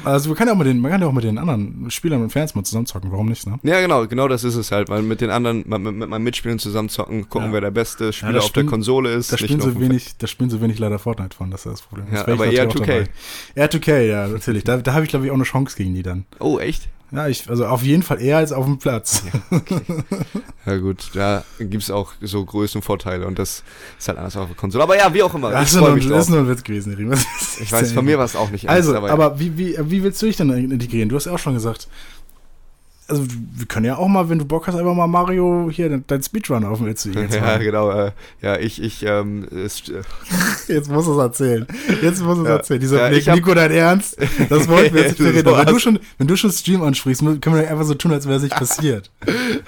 Also 0.03 0.29
man 0.29 0.37
kann 0.37 0.47
ja 0.47 0.53
auch 0.53 0.57
mit 0.57 0.67
den, 0.67 0.79
man 0.79 0.91
kann 0.91 1.01
ja 1.01 1.07
auch 1.07 1.13
mit 1.13 1.23
den 1.23 1.37
anderen 1.37 1.89
Spielern 1.89 2.21
und 2.21 2.31
Fans 2.31 2.55
mal 2.55 2.63
zusammen 2.63 2.85
zocken, 2.85 3.11
warum 3.11 3.29
nicht, 3.29 3.45
ne? 3.45 3.59
Ja, 3.63 3.79
genau, 3.81 4.07
genau 4.07 4.27
das 4.27 4.43
ist 4.43 4.55
es 4.55 4.71
halt, 4.71 4.89
weil 4.89 5.03
mit 5.03 5.21
den 5.21 5.29
anderen, 5.29 5.63
mit, 5.67 5.79
mit 5.79 6.09
meinen 6.09 6.23
Mitspielern 6.23 6.59
zusammen 6.59 6.89
zocken, 6.89 7.29
gucken, 7.29 7.49
ja. 7.49 7.53
wer 7.53 7.61
der 7.61 7.71
beste 7.71 8.11
Spieler 8.13 8.33
ja, 8.33 8.37
auf 8.39 8.45
spielen, 8.45 8.65
der 8.65 8.71
Konsole 8.71 9.13
ist. 9.13 9.31
Da 9.31 9.37
spielen, 9.37 9.61
so 9.61 9.79
wenig, 9.79 10.17
da 10.17 10.27
spielen 10.27 10.49
so 10.49 10.61
wenig 10.61 10.79
leider 10.79 10.99
Fortnite 10.99 11.35
von, 11.35 11.51
das 11.51 11.65
ist 11.65 11.71
das 11.73 11.81
Problem. 11.81 12.07
Das 12.11 12.25
ja, 12.25 12.33
aber 12.33 12.47
eher 12.47 12.69
2K. 12.69 13.07
Eher 13.55 13.71
2K, 13.71 14.01
ja, 14.01 14.27
natürlich. 14.27 14.63
Da, 14.63 14.77
da 14.77 14.93
habe 14.93 15.03
ich, 15.03 15.09
glaube 15.09 15.25
ich, 15.25 15.31
auch 15.31 15.35
eine 15.35 15.43
Chance 15.43 15.75
gegen 15.77 15.93
die 15.93 16.03
dann. 16.03 16.25
Oh, 16.39 16.46
echt? 16.59 16.89
Ja, 17.11 17.27
ich, 17.27 17.49
also 17.49 17.65
auf 17.65 17.83
jeden 17.83 18.03
Fall 18.03 18.21
eher 18.21 18.37
als 18.37 18.51
auf 18.51 18.65
dem 18.65 18.79
Platz. 18.79 19.23
Ja, 19.31 19.57
okay. 19.57 19.81
ja 20.65 20.77
gut, 20.77 21.11
da 21.13 21.43
gibt 21.57 21.83
es 21.83 21.89
auch 21.89 22.11
so 22.21 22.43
Größenvorteile 22.43 23.25
und 23.25 23.39
das 23.39 23.63
ist 23.97 24.09
halt 24.09 24.17
anders 24.17 24.35
auf 24.35 24.47
der 24.47 24.57
Konsole. 24.57 24.83
Aber 24.83 24.97
ja, 24.97 25.13
wie 25.13 25.23
auch 25.23 25.33
immer. 25.33 25.51
Das, 25.51 25.69
ist 25.69 25.79
nur, 25.79 25.89
ein, 25.89 26.09
das 26.09 26.25
ist 26.25 26.29
nur 26.29 26.39
ein 26.39 26.49
Witz 26.49 26.63
gewesen, 26.63 26.93
Riemen. 26.95 27.17
Ich 27.61 27.71
weiß, 27.71 27.93
von 27.93 28.03
mir 28.03 28.17
war 28.17 28.25
es 28.25 28.35
auch 28.35 28.49
nicht 28.49 28.65
ernst, 28.65 28.89
Also, 28.89 28.95
aber, 28.97 29.09
aber 29.09 29.39
wie, 29.39 29.57
wie, 29.57 29.77
wie 29.79 30.03
willst 30.03 30.21
du 30.21 30.25
dich 30.25 30.35
denn 30.35 30.49
integrieren? 30.49 31.07
Du 31.07 31.15
hast 31.15 31.25
ja 31.25 31.31
auch 31.31 31.39
schon 31.39 31.53
gesagt, 31.53 31.87
also 33.09 33.25
wir 33.27 33.65
können 33.65 33.85
ja 33.85 33.97
auch 33.97 34.07
mal, 34.07 34.29
wenn 34.29 34.39
du 34.39 34.45
Bock 34.45 34.67
hast, 34.67 34.75
einfach 34.75 34.93
mal 34.93 35.07
Mario 35.07 35.69
hier 35.71 35.89
dein 36.05 36.21
Speedrun 36.21 36.65
auf 36.65 36.79
dem 36.79 36.87
Etsy. 36.89 37.11
Ja, 37.11 37.57
genau. 37.57 37.89
Äh, 37.89 38.11
ja, 38.41 38.57
ich, 38.57 38.81
ich, 38.81 39.03
ähm, 39.03 39.47
äh, 39.51 39.67
Jetzt 40.67 40.89
muss 40.89 41.07
es 41.07 41.17
erzählen. 41.17 41.65
Jetzt 42.01 42.21
muss 42.21 42.37
es 42.37 42.45
ja, 42.45 42.51
erzählen. 42.51 42.79
Dieser 42.79 43.11
ja, 43.11 43.35
Nico, 43.35 43.53
dein 43.53 43.71
Ernst? 43.71 44.17
Das 44.49 44.67
wollten 44.67 44.93
wir 44.93 45.03
jetzt 45.03 45.19
nicht 45.19 45.33
reden. 45.33 45.45
Wenn 45.45 45.65
du 45.65 45.79
schon, 45.79 45.99
wenn 46.17 46.27
du 46.27 46.35
schon 46.35 46.51
Stream 46.51 46.81
ansprichst, 46.81 47.21
können 47.41 47.55
wir 47.55 47.69
einfach 47.69 47.85
so 47.85 47.93
tun, 47.93 48.11
als 48.11 48.27
wäre 48.27 48.37
es 48.37 48.43
nicht 48.43 48.55
passiert. 48.55 49.09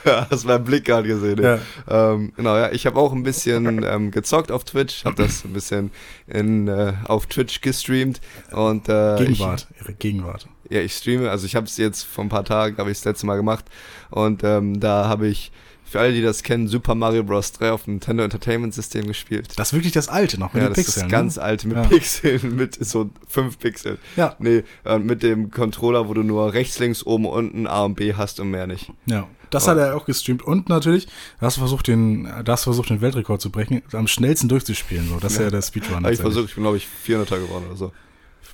ja, 0.05 0.27
hast 0.29 0.45
meinen 0.45 0.63
Blick 0.63 0.85
gerade 0.85 1.07
gesehen. 1.07 1.41
Ja. 1.41 1.59
Ähm, 1.87 2.33
genau, 2.35 2.57
ja, 2.57 2.71
ich 2.71 2.85
habe 2.85 2.99
auch 2.99 3.13
ein 3.13 3.23
bisschen 3.23 3.83
ähm, 3.83 4.11
gezockt 4.11 4.51
auf 4.51 4.65
Twitch, 4.65 5.05
habe 5.05 5.15
das 5.23 5.45
ein 5.45 5.53
bisschen 5.53 5.91
in, 6.27 6.67
äh, 6.67 6.93
auf 7.05 7.27
Twitch 7.27 7.61
gestreamt 7.61 8.19
und 8.51 8.89
äh, 8.89 9.15
Gegenwart, 9.17 9.67
ich, 9.71 9.81
ihre 9.81 9.93
Gegenwart 9.93 10.47
ja, 10.69 10.81
ich 10.81 10.93
streame, 10.93 11.29
also 11.29 11.45
ich 11.45 11.55
habe 11.55 11.65
es 11.65 11.77
jetzt 11.77 12.03
vor 12.03 12.23
ein 12.23 12.29
paar 12.29 12.45
Tagen, 12.45 12.77
habe 12.77 12.91
ich 12.91 12.97
das 12.97 13.05
letzte 13.05 13.25
Mal 13.25 13.35
gemacht 13.35 13.65
und 14.09 14.43
ähm, 14.43 14.79
da 14.79 15.07
habe 15.07 15.27
ich 15.27 15.51
für 15.89 15.99
alle, 15.99 16.13
die 16.13 16.21
das 16.21 16.43
kennen, 16.43 16.67
Super 16.67 16.93
Mario 16.93 17.23
Bros. 17.23 17.51
3 17.53 17.71
auf 17.71 17.85
dem 17.85 17.95
Nintendo 17.95 18.23
Entertainment 18.23 18.75
System 18.75 19.07
gespielt. 19.07 19.47
Das 19.55 19.69
ist 19.69 19.73
wirklich 19.73 19.91
das 19.91 20.07
alte 20.07 20.39
noch 20.39 20.53
mit 20.53 20.61
ja, 20.61 20.69
den 20.69 20.75
Pixeln. 20.75 21.01
Ja, 21.01 21.07
das 21.07 21.11
ganz 21.11 21.37
alte 21.39 21.67
mit 21.67 21.77
ja. 21.77 21.83
Pixeln, 21.83 22.55
mit 22.55 22.85
so 22.85 23.09
5 23.27 23.57
Pixeln. 23.57 23.97
Ja. 24.15 24.35
Nee, 24.37 24.63
äh, 24.85 24.99
mit 24.99 25.23
dem 25.23 25.49
Controller, 25.49 26.07
wo 26.07 26.13
du 26.13 26.21
nur 26.21 26.53
rechts, 26.53 26.77
links, 26.77 27.03
oben, 27.03 27.25
unten 27.25 27.65
A 27.65 27.85
und 27.85 27.95
B 27.95 28.13
hast 28.13 28.39
und 28.39 28.51
mehr 28.51 28.67
nicht. 28.67 28.91
Ja. 29.07 29.27
Das 29.49 29.65
oh. 29.65 29.71
hat 29.71 29.79
er 29.79 29.95
auch 29.95 30.05
gestreamt. 30.05 30.43
Und 30.43 30.69
natürlich, 30.69 31.07
da 31.39 31.47
hast 31.47 31.57
du 31.57 31.61
versucht, 31.61 31.87
den, 31.87 32.31
da 32.45 32.51
hast 32.51 32.65
versucht, 32.65 32.91
den 32.91 33.01
Weltrekord 33.01 33.41
zu 33.41 33.49
brechen, 33.49 33.81
am 33.93 34.05
schnellsten 34.05 34.47
durchzuspielen. 34.47 35.09
So. 35.09 35.19
Das 35.19 35.31
ist 35.31 35.39
ja, 35.39 35.45
ja 35.45 35.49
der 35.49 35.63
Speedrun. 35.63 36.05
ich 36.05 36.19
versucht, 36.19 36.49
ich 36.49 36.53
bin, 36.53 36.63
glaube 36.63 36.77
ich, 36.77 36.87
400er 37.07 37.39
geworden 37.39 37.65
oder 37.67 37.75
so. 37.75 37.91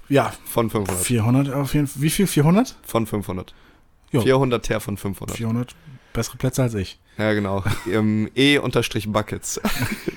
Ja. 0.09 0.33
Von 0.45 0.69
500. 0.69 1.03
400 1.03 1.53
auf 1.53 1.73
jeden 1.73 1.87
Fall. 1.87 2.01
Wie 2.01 2.09
viel? 2.09 2.27
400? 2.27 2.75
Von 2.83 3.05
500. 3.05 3.53
Jo. 4.11 4.21
400 4.21 4.63
Ter 4.63 4.79
von 4.79 4.97
500. 4.97 5.35
400 5.35 5.75
bessere 6.13 6.37
Plätze 6.37 6.63
als 6.63 6.73
ich. 6.73 6.99
Ja, 7.17 7.33
genau. 7.33 7.63
E-Buckets. 8.35 9.61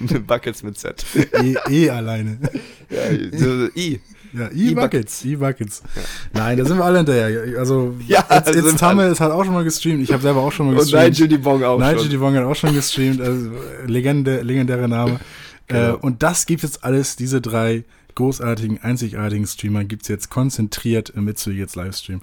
Buckets 0.27 0.63
mit 0.63 0.79
Z. 0.79 1.05
E, 1.43 1.55
e 1.69 1.91
alleine. 1.91 2.39
Ja, 2.91 3.11
I. 3.77 4.01
Ja, 4.33 4.49
E-Buckets. 4.51 5.25
E-Buckets. 5.25 5.83
Ja. 5.95 6.03
Nein, 6.33 6.59
da 6.59 6.65
sind 6.65 6.79
wir 6.79 6.85
alle 6.85 6.99
hinterher. 6.99 7.59
Also, 7.59 7.95
ja, 8.07 8.25
jetzt, 8.31 8.55
jetzt 8.55 8.79
Tamme 8.79 9.07
ist 9.07 9.21
halt 9.21 9.33
auch 9.33 9.45
schon 9.45 9.55
mal 9.55 9.65
gestreamt. 9.65 10.03
Ich 10.03 10.13
habe 10.13 10.23
selber 10.23 10.41
auch 10.41 10.53
schon 10.53 10.67
mal 10.67 10.75
gestreamt. 10.75 11.05
Und 11.05 11.11
Nigel 11.11 11.29
Dibong 11.29 11.63
auch 11.65 11.79
Nigel 11.79 12.01
schon. 12.01 12.11
Dibong 12.11 12.35
hat 12.37 12.45
auch 12.45 12.57
schon 12.57 12.75
gestreamt. 12.75 13.21
Also, 13.21 13.51
Legende, 13.87 14.43
legendärer 14.43 14.89
Name. 14.89 15.21
Genau. 15.69 15.95
Äh, 15.95 15.97
und 15.97 16.23
das 16.23 16.47
gibt 16.47 16.63
jetzt 16.63 16.83
alles, 16.85 17.17
diese 17.17 17.41
drei 17.41 17.85
großartigen, 18.19 18.83
einzigartigen 18.83 19.47
Streamer 19.47 19.85
gibt 19.85 20.03
es 20.03 20.09
jetzt 20.09 20.29
konzentriert 20.29 21.09
im 21.11 21.25
Mitsu 21.25 21.51
jetzt 21.51 21.77
Livestream. 21.77 22.21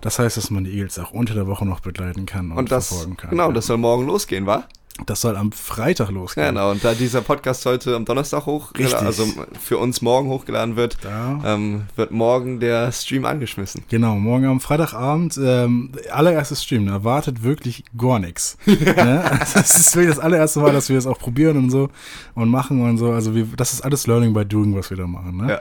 Das 0.00 0.18
heißt, 0.18 0.36
dass 0.38 0.50
man 0.50 0.64
die 0.64 0.72
Eagles 0.72 0.98
auch 0.98 1.10
unter 1.10 1.34
der 1.34 1.46
Woche 1.46 1.66
noch 1.66 1.80
begleiten 1.80 2.24
kann 2.24 2.50
und, 2.50 2.58
und 2.58 2.72
das, 2.72 2.88
verfolgen 2.88 3.16
kann. 3.18 3.30
Genau, 3.30 3.52
das 3.52 3.66
soll 3.66 3.76
morgen 3.76 4.06
losgehen, 4.06 4.46
wa? 4.46 4.66
Das 5.04 5.20
soll 5.20 5.36
am 5.36 5.52
Freitag 5.52 6.10
losgehen. 6.10 6.48
Genau, 6.48 6.70
und 6.70 6.82
da 6.82 6.94
dieser 6.94 7.20
Podcast 7.20 7.66
heute 7.66 7.94
am 7.94 8.04
Donnerstag 8.04 8.46
hochgeladen, 8.46 9.06
also 9.06 9.26
für 9.60 9.78
uns 9.78 10.00
morgen 10.00 10.28
hochgeladen 10.28 10.76
wird, 10.76 10.96
ähm, 11.44 11.82
wird 11.96 12.10
morgen 12.10 12.60
der 12.60 12.90
Stream 12.92 13.24
angeschmissen. 13.24 13.84
Genau, 13.88 14.16
morgen 14.16 14.46
am 14.46 14.60
Freitagabend, 14.60 15.38
ähm, 15.42 15.92
allererstes 16.10 16.62
Stream, 16.62 16.88
erwartet 16.88 17.42
wirklich 17.42 17.84
gar 17.96 18.18
nichts. 18.18 18.56
ne? 18.66 19.24
Das 19.56 19.76
ist 19.78 19.96
wirklich 19.96 20.14
das 20.14 20.24
allererste 20.24 20.60
Mal, 20.60 20.72
dass 20.72 20.88
wir 20.88 20.96
das 20.96 21.06
auch 21.06 21.18
probieren 21.18 21.56
und 21.56 21.70
so 21.70 21.90
und 22.34 22.48
machen 22.48 22.82
und 22.82 22.98
so. 22.98 23.12
Also 23.12 23.34
wir, 23.34 23.46
das 23.56 23.72
ist 23.72 23.82
alles 23.82 24.06
Learning 24.06 24.32
by 24.32 24.44
Doing, 24.44 24.74
was 24.76 24.90
wir 24.90 24.96
da 24.96 25.06
machen. 25.06 25.36
Ne? 25.38 25.60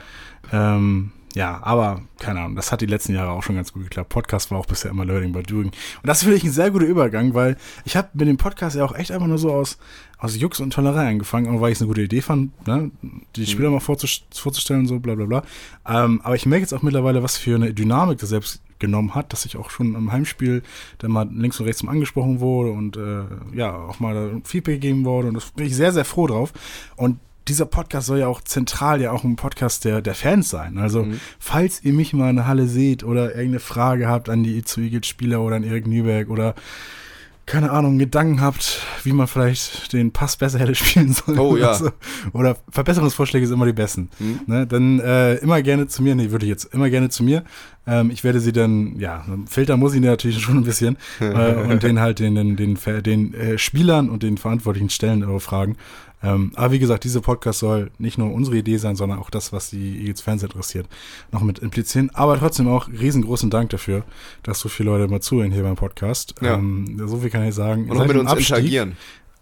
Ja. 0.51 0.75
Ähm, 0.75 1.11
ja, 1.35 1.61
aber 1.61 2.01
keine 2.19 2.39
Ahnung, 2.39 2.55
das 2.55 2.71
hat 2.71 2.79
die 2.79 2.85
letzten 2.85 3.13
Jahre 3.13 3.31
auch 3.31 3.43
schon 3.43 3.57
ganz 3.57 3.73
gut 3.73 3.83
geklappt. 3.83 4.07
Podcast 4.07 4.51
war 4.51 4.57
auch 4.57 4.65
bisher 4.65 4.89
immer 4.89 5.03
Learning 5.03 5.33
by 5.33 5.43
Doing. 5.43 5.67
Und 5.67 5.73
das 6.03 6.23
finde 6.23 6.37
ich 6.37 6.45
ein 6.45 6.51
sehr 6.51 6.71
guter 6.71 6.85
Übergang, 6.85 7.33
weil 7.33 7.57
ich 7.83 7.97
habe 7.97 8.07
mit 8.13 8.29
dem 8.29 8.37
Podcast 8.37 8.77
ja 8.77 8.85
auch 8.85 8.95
echt 8.95 9.11
einfach 9.11 9.27
nur 9.27 9.37
so 9.37 9.51
aus, 9.51 9.77
aus 10.17 10.37
Jux 10.37 10.61
und 10.61 10.71
Tollerei 10.71 11.09
angefangen, 11.09 11.53
auch 11.53 11.59
weil 11.59 11.73
ich 11.73 11.77
es 11.77 11.81
eine 11.81 11.89
gute 11.89 12.03
Idee 12.03 12.21
fand, 12.21 12.65
ne? 12.65 12.89
die 13.35 13.41
mhm. 13.41 13.45
Spieler 13.45 13.69
mal 13.69 13.81
vorzustellen 13.81 14.81
und 14.81 14.87
so, 14.87 14.99
bla 14.99 15.15
bla 15.15 15.25
bla. 15.25 15.43
Ähm, 15.85 16.21
aber 16.23 16.35
ich 16.35 16.45
merke 16.45 16.61
jetzt 16.61 16.73
auch 16.73 16.83
mittlerweile, 16.83 17.21
was 17.21 17.37
für 17.37 17.55
eine 17.55 17.73
Dynamik 17.73 18.19
das 18.19 18.29
selbst 18.29 18.61
genommen 18.79 19.13
hat, 19.13 19.33
dass 19.33 19.45
ich 19.45 19.57
auch 19.57 19.69
schon 19.69 19.93
im 19.93 20.13
Heimspiel 20.13 20.63
dann 20.99 21.11
mal 21.11 21.27
links 21.29 21.59
und 21.59 21.65
rechts 21.65 21.83
mal 21.83 21.91
angesprochen 21.91 22.39
wurde 22.39 22.71
und 22.71 22.95
äh, 22.95 23.23
ja, 23.53 23.75
auch 23.75 23.99
mal 23.99 24.41
Feedback 24.45 24.81
gegeben 24.81 25.03
wurde 25.03 25.27
und 25.27 25.33
das 25.33 25.51
bin 25.51 25.65
ich 25.65 25.75
sehr, 25.75 25.91
sehr 25.91 26.05
froh 26.05 26.27
drauf. 26.27 26.53
Und 26.95 27.19
dieser 27.47 27.65
Podcast 27.65 28.07
soll 28.07 28.19
ja 28.19 28.27
auch 28.27 28.41
zentral 28.41 29.01
ja 29.01 29.11
auch 29.11 29.23
ein 29.23 29.35
Podcast 29.35 29.85
der, 29.85 30.01
der 30.01 30.15
Fans 30.15 30.49
sein. 30.49 30.77
Also, 30.77 31.03
mhm. 31.03 31.19
falls 31.39 31.83
ihr 31.83 31.93
mich 31.93 32.13
mal 32.13 32.29
in 32.29 32.37
der 32.37 32.47
Halle 32.47 32.67
seht 32.67 33.03
oder 33.03 33.29
irgendeine 33.29 33.59
Frage 33.59 34.07
habt 34.07 34.29
an 34.29 34.43
die 34.43 34.63
zu 34.63 34.81
Spieler 35.03 35.41
oder 35.41 35.57
an 35.57 35.63
Erik 35.63 35.87
Nüberg 35.87 36.29
oder 36.29 36.55
keine 37.45 37.69
Ahnung, 37.69 37.99
Gedanken 37.99 38.41
habt, 38.41 38.81
wie 39.03 39.11
man 39.11 39.27
vielleicht 39.27 39.93
den 39.93 40.11
Pass 40.11 40.35
besser 40.35 40.59
hätte 40.59 40.73
spielen 40.75 41.13
sollen. 41.13 41.37
Oh 41.37 41.55
ja. 41.55 41.75
So. 41.75 41.91
Oder 42.33 42.57
Verbesserungsvorschläge 42.69 43.45
sind 43.45 43.55
immer 43.55 43.67
die 43.67 43.73
besten. 43.73 44.09
Mhm. 44.19 44.39
Ne? 44.47 44.67
Dann 44.67 44.99
äh, 44.99 45.35
immer 45.35 45.61
gerne 45.61 45.87
zu 45.87 46.01
mir, 46.01 46.15
nee, 46.15 46.31
würde 46.31 46.45
ich 46.45 46.49
jetzt 46.49 46.73
immer 46.73 46.89
gerne 46.89 47.09
zu 47.09 47.23
mir. 47.23 47.43
Ähm, 47.85 48.09
ich 48.09 48.23
werde 48.23 48.39
sie 48.39 48.51
dann, 48.51 48.99
ja, 48.99 49.23
Filter 49.47 49.77
muss 49.77 49.93
ich 49.93 50.01
natürlich 50.01 50.39
schon 50.41 50.57
ein 50.57 50.63
bisschen 50.63 50.97
äh, 51.19 51.53
und 51.53 51.83
den 51.83 51.99
halt 51.99 52.19
den, 52.19 52.33
den, 52.33 52.55
den, 52.55 52.75
den, 52.75 53.03
den 53.03 53.33
äh, 53.35 53.57
Spielern 53.59 54.09
und 54.09 54.23
den 54.23 54.37
Verantwortlichen 54.37 54.89
stellen 54.89 55.23
oder 55.23 55.39
fragen. 55.39 55.77
Ähm, 56.23 56.51
aber 56.55 56.71
wie 56.71 56.79
gesagt, 56.79 57.03
dieser 57.03 57.21
Podcast 57.21 57.59
soll 57.59 57.91
nicht 57.97 58.17
nur 58.17 58.33
unsere 58.33 58.57
Idee 58.57 58.77
sein, 58.77 58.95
sondern 58.95 59.19
auch 59.19 59.29
das, 59.29 59.53
was 59.53 59.69
die 59.69 59.99
Eagles 59.99 60.21
Fans 60.21 60.43
interessiert, 60.43 60.87
noch 61.31 61.41
mit 61.41 61.59
implizieren. 61.59 62.09
Aber 62.13 62.37
trotzdem 62.39 62.67
auch 62.67 62.87
riesengroßen 62.87 63.49
Dank 63.49 63.69
dafür, 63.69 64.03
dass 64.43 64.59
so 64.59 64.69
viele 64.69 64.89
Leute 64.89 65.07
mal 65.11 65.21
zuhören 65.21 65.51
hier 65.51 65.63
beim 65.63 65.75
Podcast. 65.75 66.35
Ja. 66.41 66.55
Ähm, 66.55 67.01
so 67.05 67.17
viel 67.17 67.29
kann 67.29 67.47
ich 67.47 67.55
sagen. 67.55 67.89
Und 67.89 67.97
auch 67.97 68.07
mit 68.07 68.17
uns 68.17 68.29
Abstieg, 68.29 68.49
interagieren. 68.49 68.97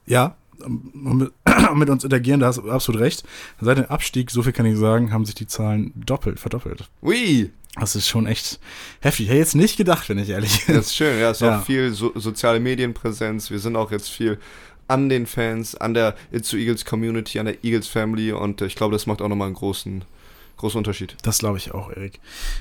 Ja, 0.06 0.36
und 0.66 1.18
mit, 1.18 1.32
mit, 1.76 1.90
uns 1.90 2.04
interagieren, 2.04 2.40
da 2.40 2.48
hast 2.48 2.58
du 2.58 2.70
absolut 2.70 3.02
recht. 3.02 3.24
Seit 3.60 3.78
dem 3.78 3.86
Abstieg, 3.86 4.32
so 4.32 4.44
viel 4.44 4.54
kann 4.54 4.66
ich 4.66 4.78
sagen, 4.78 5.12
haben 5.12 5.26
sich 5.26 5.36
die 5.36 5.48
Zahlen 5.48 5.92
doppelt, 5.96 6.40
verdoppelt. 6.40 6.90
Ui! 7.02 7.52
Das 7.76 7.96
ist 7.96 8.08
schon 8.08 8.28
echt 8.28 8.60
heftig. 9.00 9.26
Ich 9.26 9.30
hätte 9.30 9.40
jetzt 9.40 9.56
nicht 9.56 9.78
gedacht, 9.78 10.08
wenn 10.08 10.20
ich 10.20 10.30
ehrlich 10.30 10.66
bin. 10.66 10.76
Das 10.76 10.88
ist 10.88 10.96
schön, 10.96 11.20
ja. 11.20 11.32
Es 11.32 11.38
ist 11.38 11.42
ja. 11.42 11.60
auch 11.60 11.66
viel 11.66 11.92
so, 11.92 12.12
soziale 12.14 12.60
Medienpräsenz. 12.60 13.50
Wir 13.50 13.58
sind 13.58 13.76
auch 13.76 13.90
jetzt 13.90 14.10
viel 14.10 14.38
an 14.88 15.10
den 15.10 15.26
Fans, 15.26 15.76
an 15.76 15.93
der 15.93 16.15
It's 16.32 16.50
to 16.50 16.58
Eagles 16.58 16.86
Community, 16.86 17.39
an 17.39 17.46
der 17.46 17.63
Eagles 17.63 17.88
Family 17.88 18.32
und 18.32 18.62
äh, 18.62 18.65
ich 18.65 18.76
glaube, 18.76 18.93
das 18.93 19.06
macht 19.06 19.22
auch 19.22 19.28
nochmal 19.28 19.48
einen 19.48 19.56
großen, 19.56 20.04
großen 20.58 20.78
Unterschied. 20.78 21.15
Das 21.24 21.39
glaube 21.39 21.58
ich 21.58 21.74
auch, 21.74 21.89
Erik. 21.89 22.19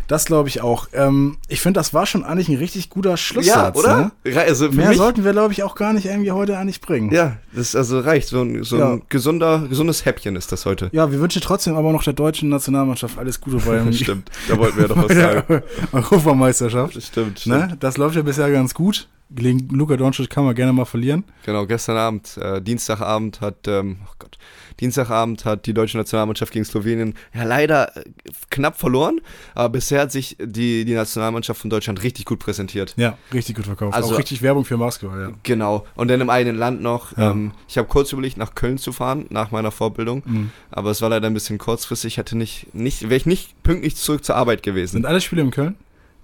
Das 0.08 0.24
glaube 0.24 0.48
ich 0.48 0.60
auch. 0.60 0.88
Ähm, 0.92 1.38
ich 1.48 1.60
finde, 1.60 1.78
das 1.78 1.94
war 1.94 2.06
schon 2.06 2.24
eigentlich 2.24 2.48
ein 2.48 2.56
richtig 2.56 2.90
guter 2.90 3.16
Schlusssatz. 3.16 3.76
Ja, 3.76 3.80
oder? 3.80 4.12
Ne? 4.24 4.40
Also 4.40 4.70
Mehr 4.70 4.94
sollten 4.94 5.24
wir, 5.24 5.32
glaube 5.32 5.52
ich, 5.52 5.62
auch 5.62 5.74
gar 5.74 5.92
nicht 5.92 6.06
irgendwie 6.06 6.32
heute 6.32 6.58
eigentlich 6.58 6.80
bringen. 6.80 7.12
Ja, 7.12 7.36
das 7.52 7.76
also 7.76 8.00
reicht. 8.00 8.28
So 8.28 8.42
ein, 8.42 8.64
so 8.64 8.78
ja. 8.78 8.92
ein 8.92 9.02
gesunder, 9.08 9.66
gesundes 9.68 10.04
Häppchen 10.04 10.36
ist 10.36 10.52
das 10.52 10.66
heute. 10.66 10.90
Ja, 10.92 11.10
wir 11.12 11.20
wünschen 11.20 11.42
trotzdem 11.42 11.76
aber 11.76 11.92
noch 11.92 12.02
der 12.02 12.12
deutschen 12.12 12.48
Nationalmannschaft 12.48 13.18
alles 13.18 13.40
Gute 13.40 13.58
beim. 13.58 13.92
stimmt, 13.92 14.30
da 14.48 14.58
wollten 14.58 14.76
wir 14.76 14.82
ja 14.82 14.88
doch 14.88 15.08
was 15.08 15.16
sagen. 15.16 15.62
Europameisterschaft. 15.92 17.02
Stimmt, 17.02 17.26
ne? 17.26 17.36
stimmt. 17.36 17.70
Ne? 17.70 17.76
Das 17.78 17.96
läuft 17.96 18.16
ja 18.16 18.22
bisher 18.22 18.50
ganz 18.50 18.74
gut 18.74 19.08
gegen 19.34 19.68
Luka 19.68 19.96
Doncic 19.96 20.30
kann 20.30 20.44
man 20.44 20.54
gerne 20.54 20.72
mal 20.72 20.84
verlieren. 20.84 21.24
Genau, 21.44 21.66
gestern 21.66 21.96
Abend, 21.96 22.36
äh, 22.36 22.60
Dienstagabend 22.60 23.40
hat, 23.40 23.66
ähm, 23.66 23.98
oh 24.04 24.12
Gott, 24.18 24.38
Dienstagabend 24.80 25.44
hat 25.44 25.66
die 25.66 25.74
deutsche 25.74 25.96
Nationalmannschaft 25.96 26.52
gegen 26.52 26.64
Slowenien 26.64 27.14
ja 27.34 27.44
leider 27.44 27.96
äh, 27.96 28.04
knapp 28.50 28.78
verloren, 28.78 29.20
aber 29.54 29.70
bisher 29.70 30.02
hat 30.02 30.12
sich 30.12 30.36
die, 30.40 30.84
die 30.84 30.94
Nationalmannschaft 30.94 31.60
von 31.60 31.70
Deutschland 31.70 32.02
richtig 32.02 32.24
gut 32.24 32.38
präsentiert. 32.38 32.94
Ja, 32.96 33.16
richtig 33.32 33.56
gut 33.56 33.66
verkauft. 33.66 33.94
Also, 33.94 34.14
Auch 34.14 34.18
richtig 34.18 34.42
Werbung 34.42 34.64
für 34.64 34.78
Basketball, 34.78 35.20
ja. 35.20 35.30
Genau. 35.42 35.86
Und 35.94 36.08
dann 36.08 36.20
im 36.20 36.30
eigenen 36.30 36.56
Land 36.56 36.82
noch. 36.82 37.16
Ja. 37.16 37.30
Ähm, 37.30 37.52
ich 37.68 37.78
habe 37.78 37.88
kurz 37.88 38.12
überlegt, 38.12 38.36
nach 38.36 38.54
Köln 38.54 38.78
zu 38.78 38.92
fahren, 38.92 39.26
nach 39.30 39.50
meiner 39.50 39.70
Vorbildung, 39.70 40.22
mhm. 40.24 40.50
aber 40.70 40.90
es 40.90 41.02
war 41.02 41.08
leider 41.08 41.26
ein 41.26 41.34
bisschen 41.34 41.58
kurzfristig. 41.58 42.14
Ich 42.14 42.16
hätte 42.18 42.36
nicht, 42.36 42.74
nicht 42.74 43.02
wäre 43.02 43.16
ich 43.16 43.26
nicht 43.26 43.62
pünktlich 43.62 43.96
zurück 43.96 44.24
zur 44.24 44.36
Arbeit 44.36 44.62
gewesen. 44.62 44.92
Sind 44.92 45.06
alle 45.06 45.20
Spiele 45.20 45.42
in 45.42 45.50
Köln? 45.50 45.76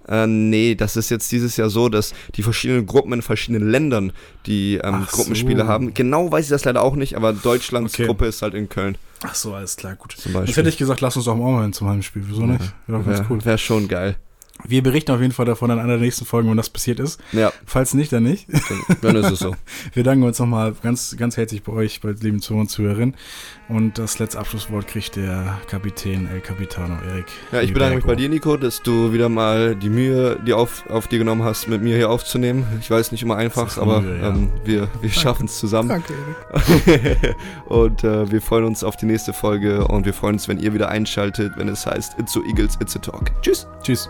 Äh, 0.09 0.27
nee, 0.27 0.75
das 0.75 0.95
ist 0.95 1.09
jetzt 1.09 1.31
dieses 1.31 1.55
Jahr 1.57 1.69
so, 1.69 1.87
dass 1.89 2.13
die 2.35 2.43
verschiedenen 2.43 2.85
Gruppen 2.85 3.13
in 3.13 3.21
verschiedenen 3.21 3.69
Ländern 3.69 4.11
die 4.45 4.75
ähm, 4.83 5.05
Gruppenspiele 5.11 5.63
so. 5.63 5.67
haben. 5.67 5.93
Genau 5.93 6.31
weiß 6.31 6.45
ich 6.45 6.49
das 6.49 6.65
leider 6.65 6.81
auch 6.81 6.95
nicht, 6.95 7.15
aber 7.15 7.33
Deutschlands 7.33 7.93
Okay. 7.93 8.05
Gruppe 8.07 8.25
ist 8.25 8.41
halt 8.41 8.53
in 8.53 8.69
Köln. 8.69 8.97
Ach 9.23 9.35
so, 9.35 9.53
alles 9.53 9.75
klar, 9.75 9.95
gut. 9.95 10.13
Zum 10.13 10.31
Jetzt 10.31 10.39
Beispiel. 10.41 10.55
hätte 10.55 10.69
ich 10.69 10.77
gesagt, 10.77 11.01
lass 11.01 11.15
uns 11.15 11.25
doch 11.25 11.35
mal 11.35 11.61
hin 11.61 11.73
zum 11.73 11.89
Heimspiel. 11.89 12.23
Wieso 12.25 12.45
nicht? 12.45 12.73
Wäre 12.87 13.03
ganz 13.03 13.19
Wäre 13.19 13.25
cool. 13.29 13.45
wär 13.45 13.57
schon 13.57 13.87
geil. 13.87 14.15
Wir 14.65 14.83
berichten 14.83 15.11
auf 15.11 15.21
jeden 15.21 15.33
Fall 15.33 15.45
davon 15.45 15.71
in 15.71 15.79
einer 15.79 15.93
der 15.93 16.01
nächsten 16.01 16.25
Folgen, 16.25 16.49
wenn 16.49 16.57
das 16.57 16.69
passiert 16.69 16.99
ist. 16.99 17.19
Ja, 17.31 17.51
Falls 17.65 17.93
nicht, 17.93 18.11
dann 18.11 18.23
nicht. 18.23 18.47
dann, 19.01 19.15
ist 19.15 19.31
es 19.31 19.39
so. 19.39 19.55
Wir 19.93 20.03
danken 20.03 20.23
uns 20.23 20.37
nochmal 20.39 20.75
ganz, 20.83 21.15
ganz 21.17 21.37
herzlich 21.37 21.63
bei 21.63 21.71
euch, 21.71 22.01
bei 22.01 22.11
lieben 22.11 22.41
Zuhörer 22.41 22.61
und 22.61 22.69
Zuhörerinnen. 22.69 23.15
Und 23.69 23.97
das 23.97 24.19
letzte 24.19 24.39
Abschlusswort 24.39 24.87
kriegt 24.87 25.15
der 25.15 25.59
Kapitän 25.67 26.27
El 26.27 26.41
Capitano, 26.41 26.97
Erik. 27.07 27.25
Ja, 27.51 27.61
ich 27.61 27.71
bedanke 27.71 27.97
mich 27.97 28.05
bei 28.05 28.15
dir, 28.15 28.27
Nico, 28.27 28.57
dass 28.57 28.81
du 28.81 29.13
wieder 29.13 29.29
mal 29.29 29.75
die 29.75 29.89
Mühe, 29.89 30.39
die 30.45 30.53
auf, 30.53 30.89
auf 30.89 31.07
dir 31.07 31.19
genommen 31.19 31.43
hast, 31.43 31.67
mit 31.67 31.81
mir 31.81 31.95
hier 31.95 32.09
aufzunehmen. 32.09 32.65
Ich 32.81 32.89
weiß 32.89 33.11
nicht 33.11 33.21
immer 33.21 33.37
einfach, 33.37 33.77
aber 33.77 34.01
Mühe, 34.01 34.19
ja. 34.19 34.29
ähm, 34.29 34.49
wir, 34.65 34.89
wir 35.01 35.11
schaffen 35.11 35.45
es 35.45 35.59
zusammen. 35.59 35.89
Danke, 35.89 36.13
Erik. 36.85 37.35
und 37.67 38.03
äh, 38.03 38.29
wir 38.31 38.41
freuen 38.41 38.65
uns 38.65 38.83
auf 38.83 38.97
die 38.97 39.05
nächste 39.05 39.33
Folge 39.33 39.87
und 39.87 40.05
wir 40.05 40.13
freuen 40.13 40.33
uns, 40.33 40.47
wenn 40.47 40.59
ihr 40.59 40.73
wieder 40.73 40.89
einschaltet, 40.89 41.53
wenn 41.55 41.69
es 41.69 41.85
heißt 41.85 42.17
It's 42.19 42.33
so 42.33 42.43
Eagles, 42.43 42.77
It's 42.81 42.95
a 42.95 42.99
Talk. 42.99 43.31
Tschüss. 43.41 43.67
Tschüss. 43.83 44.09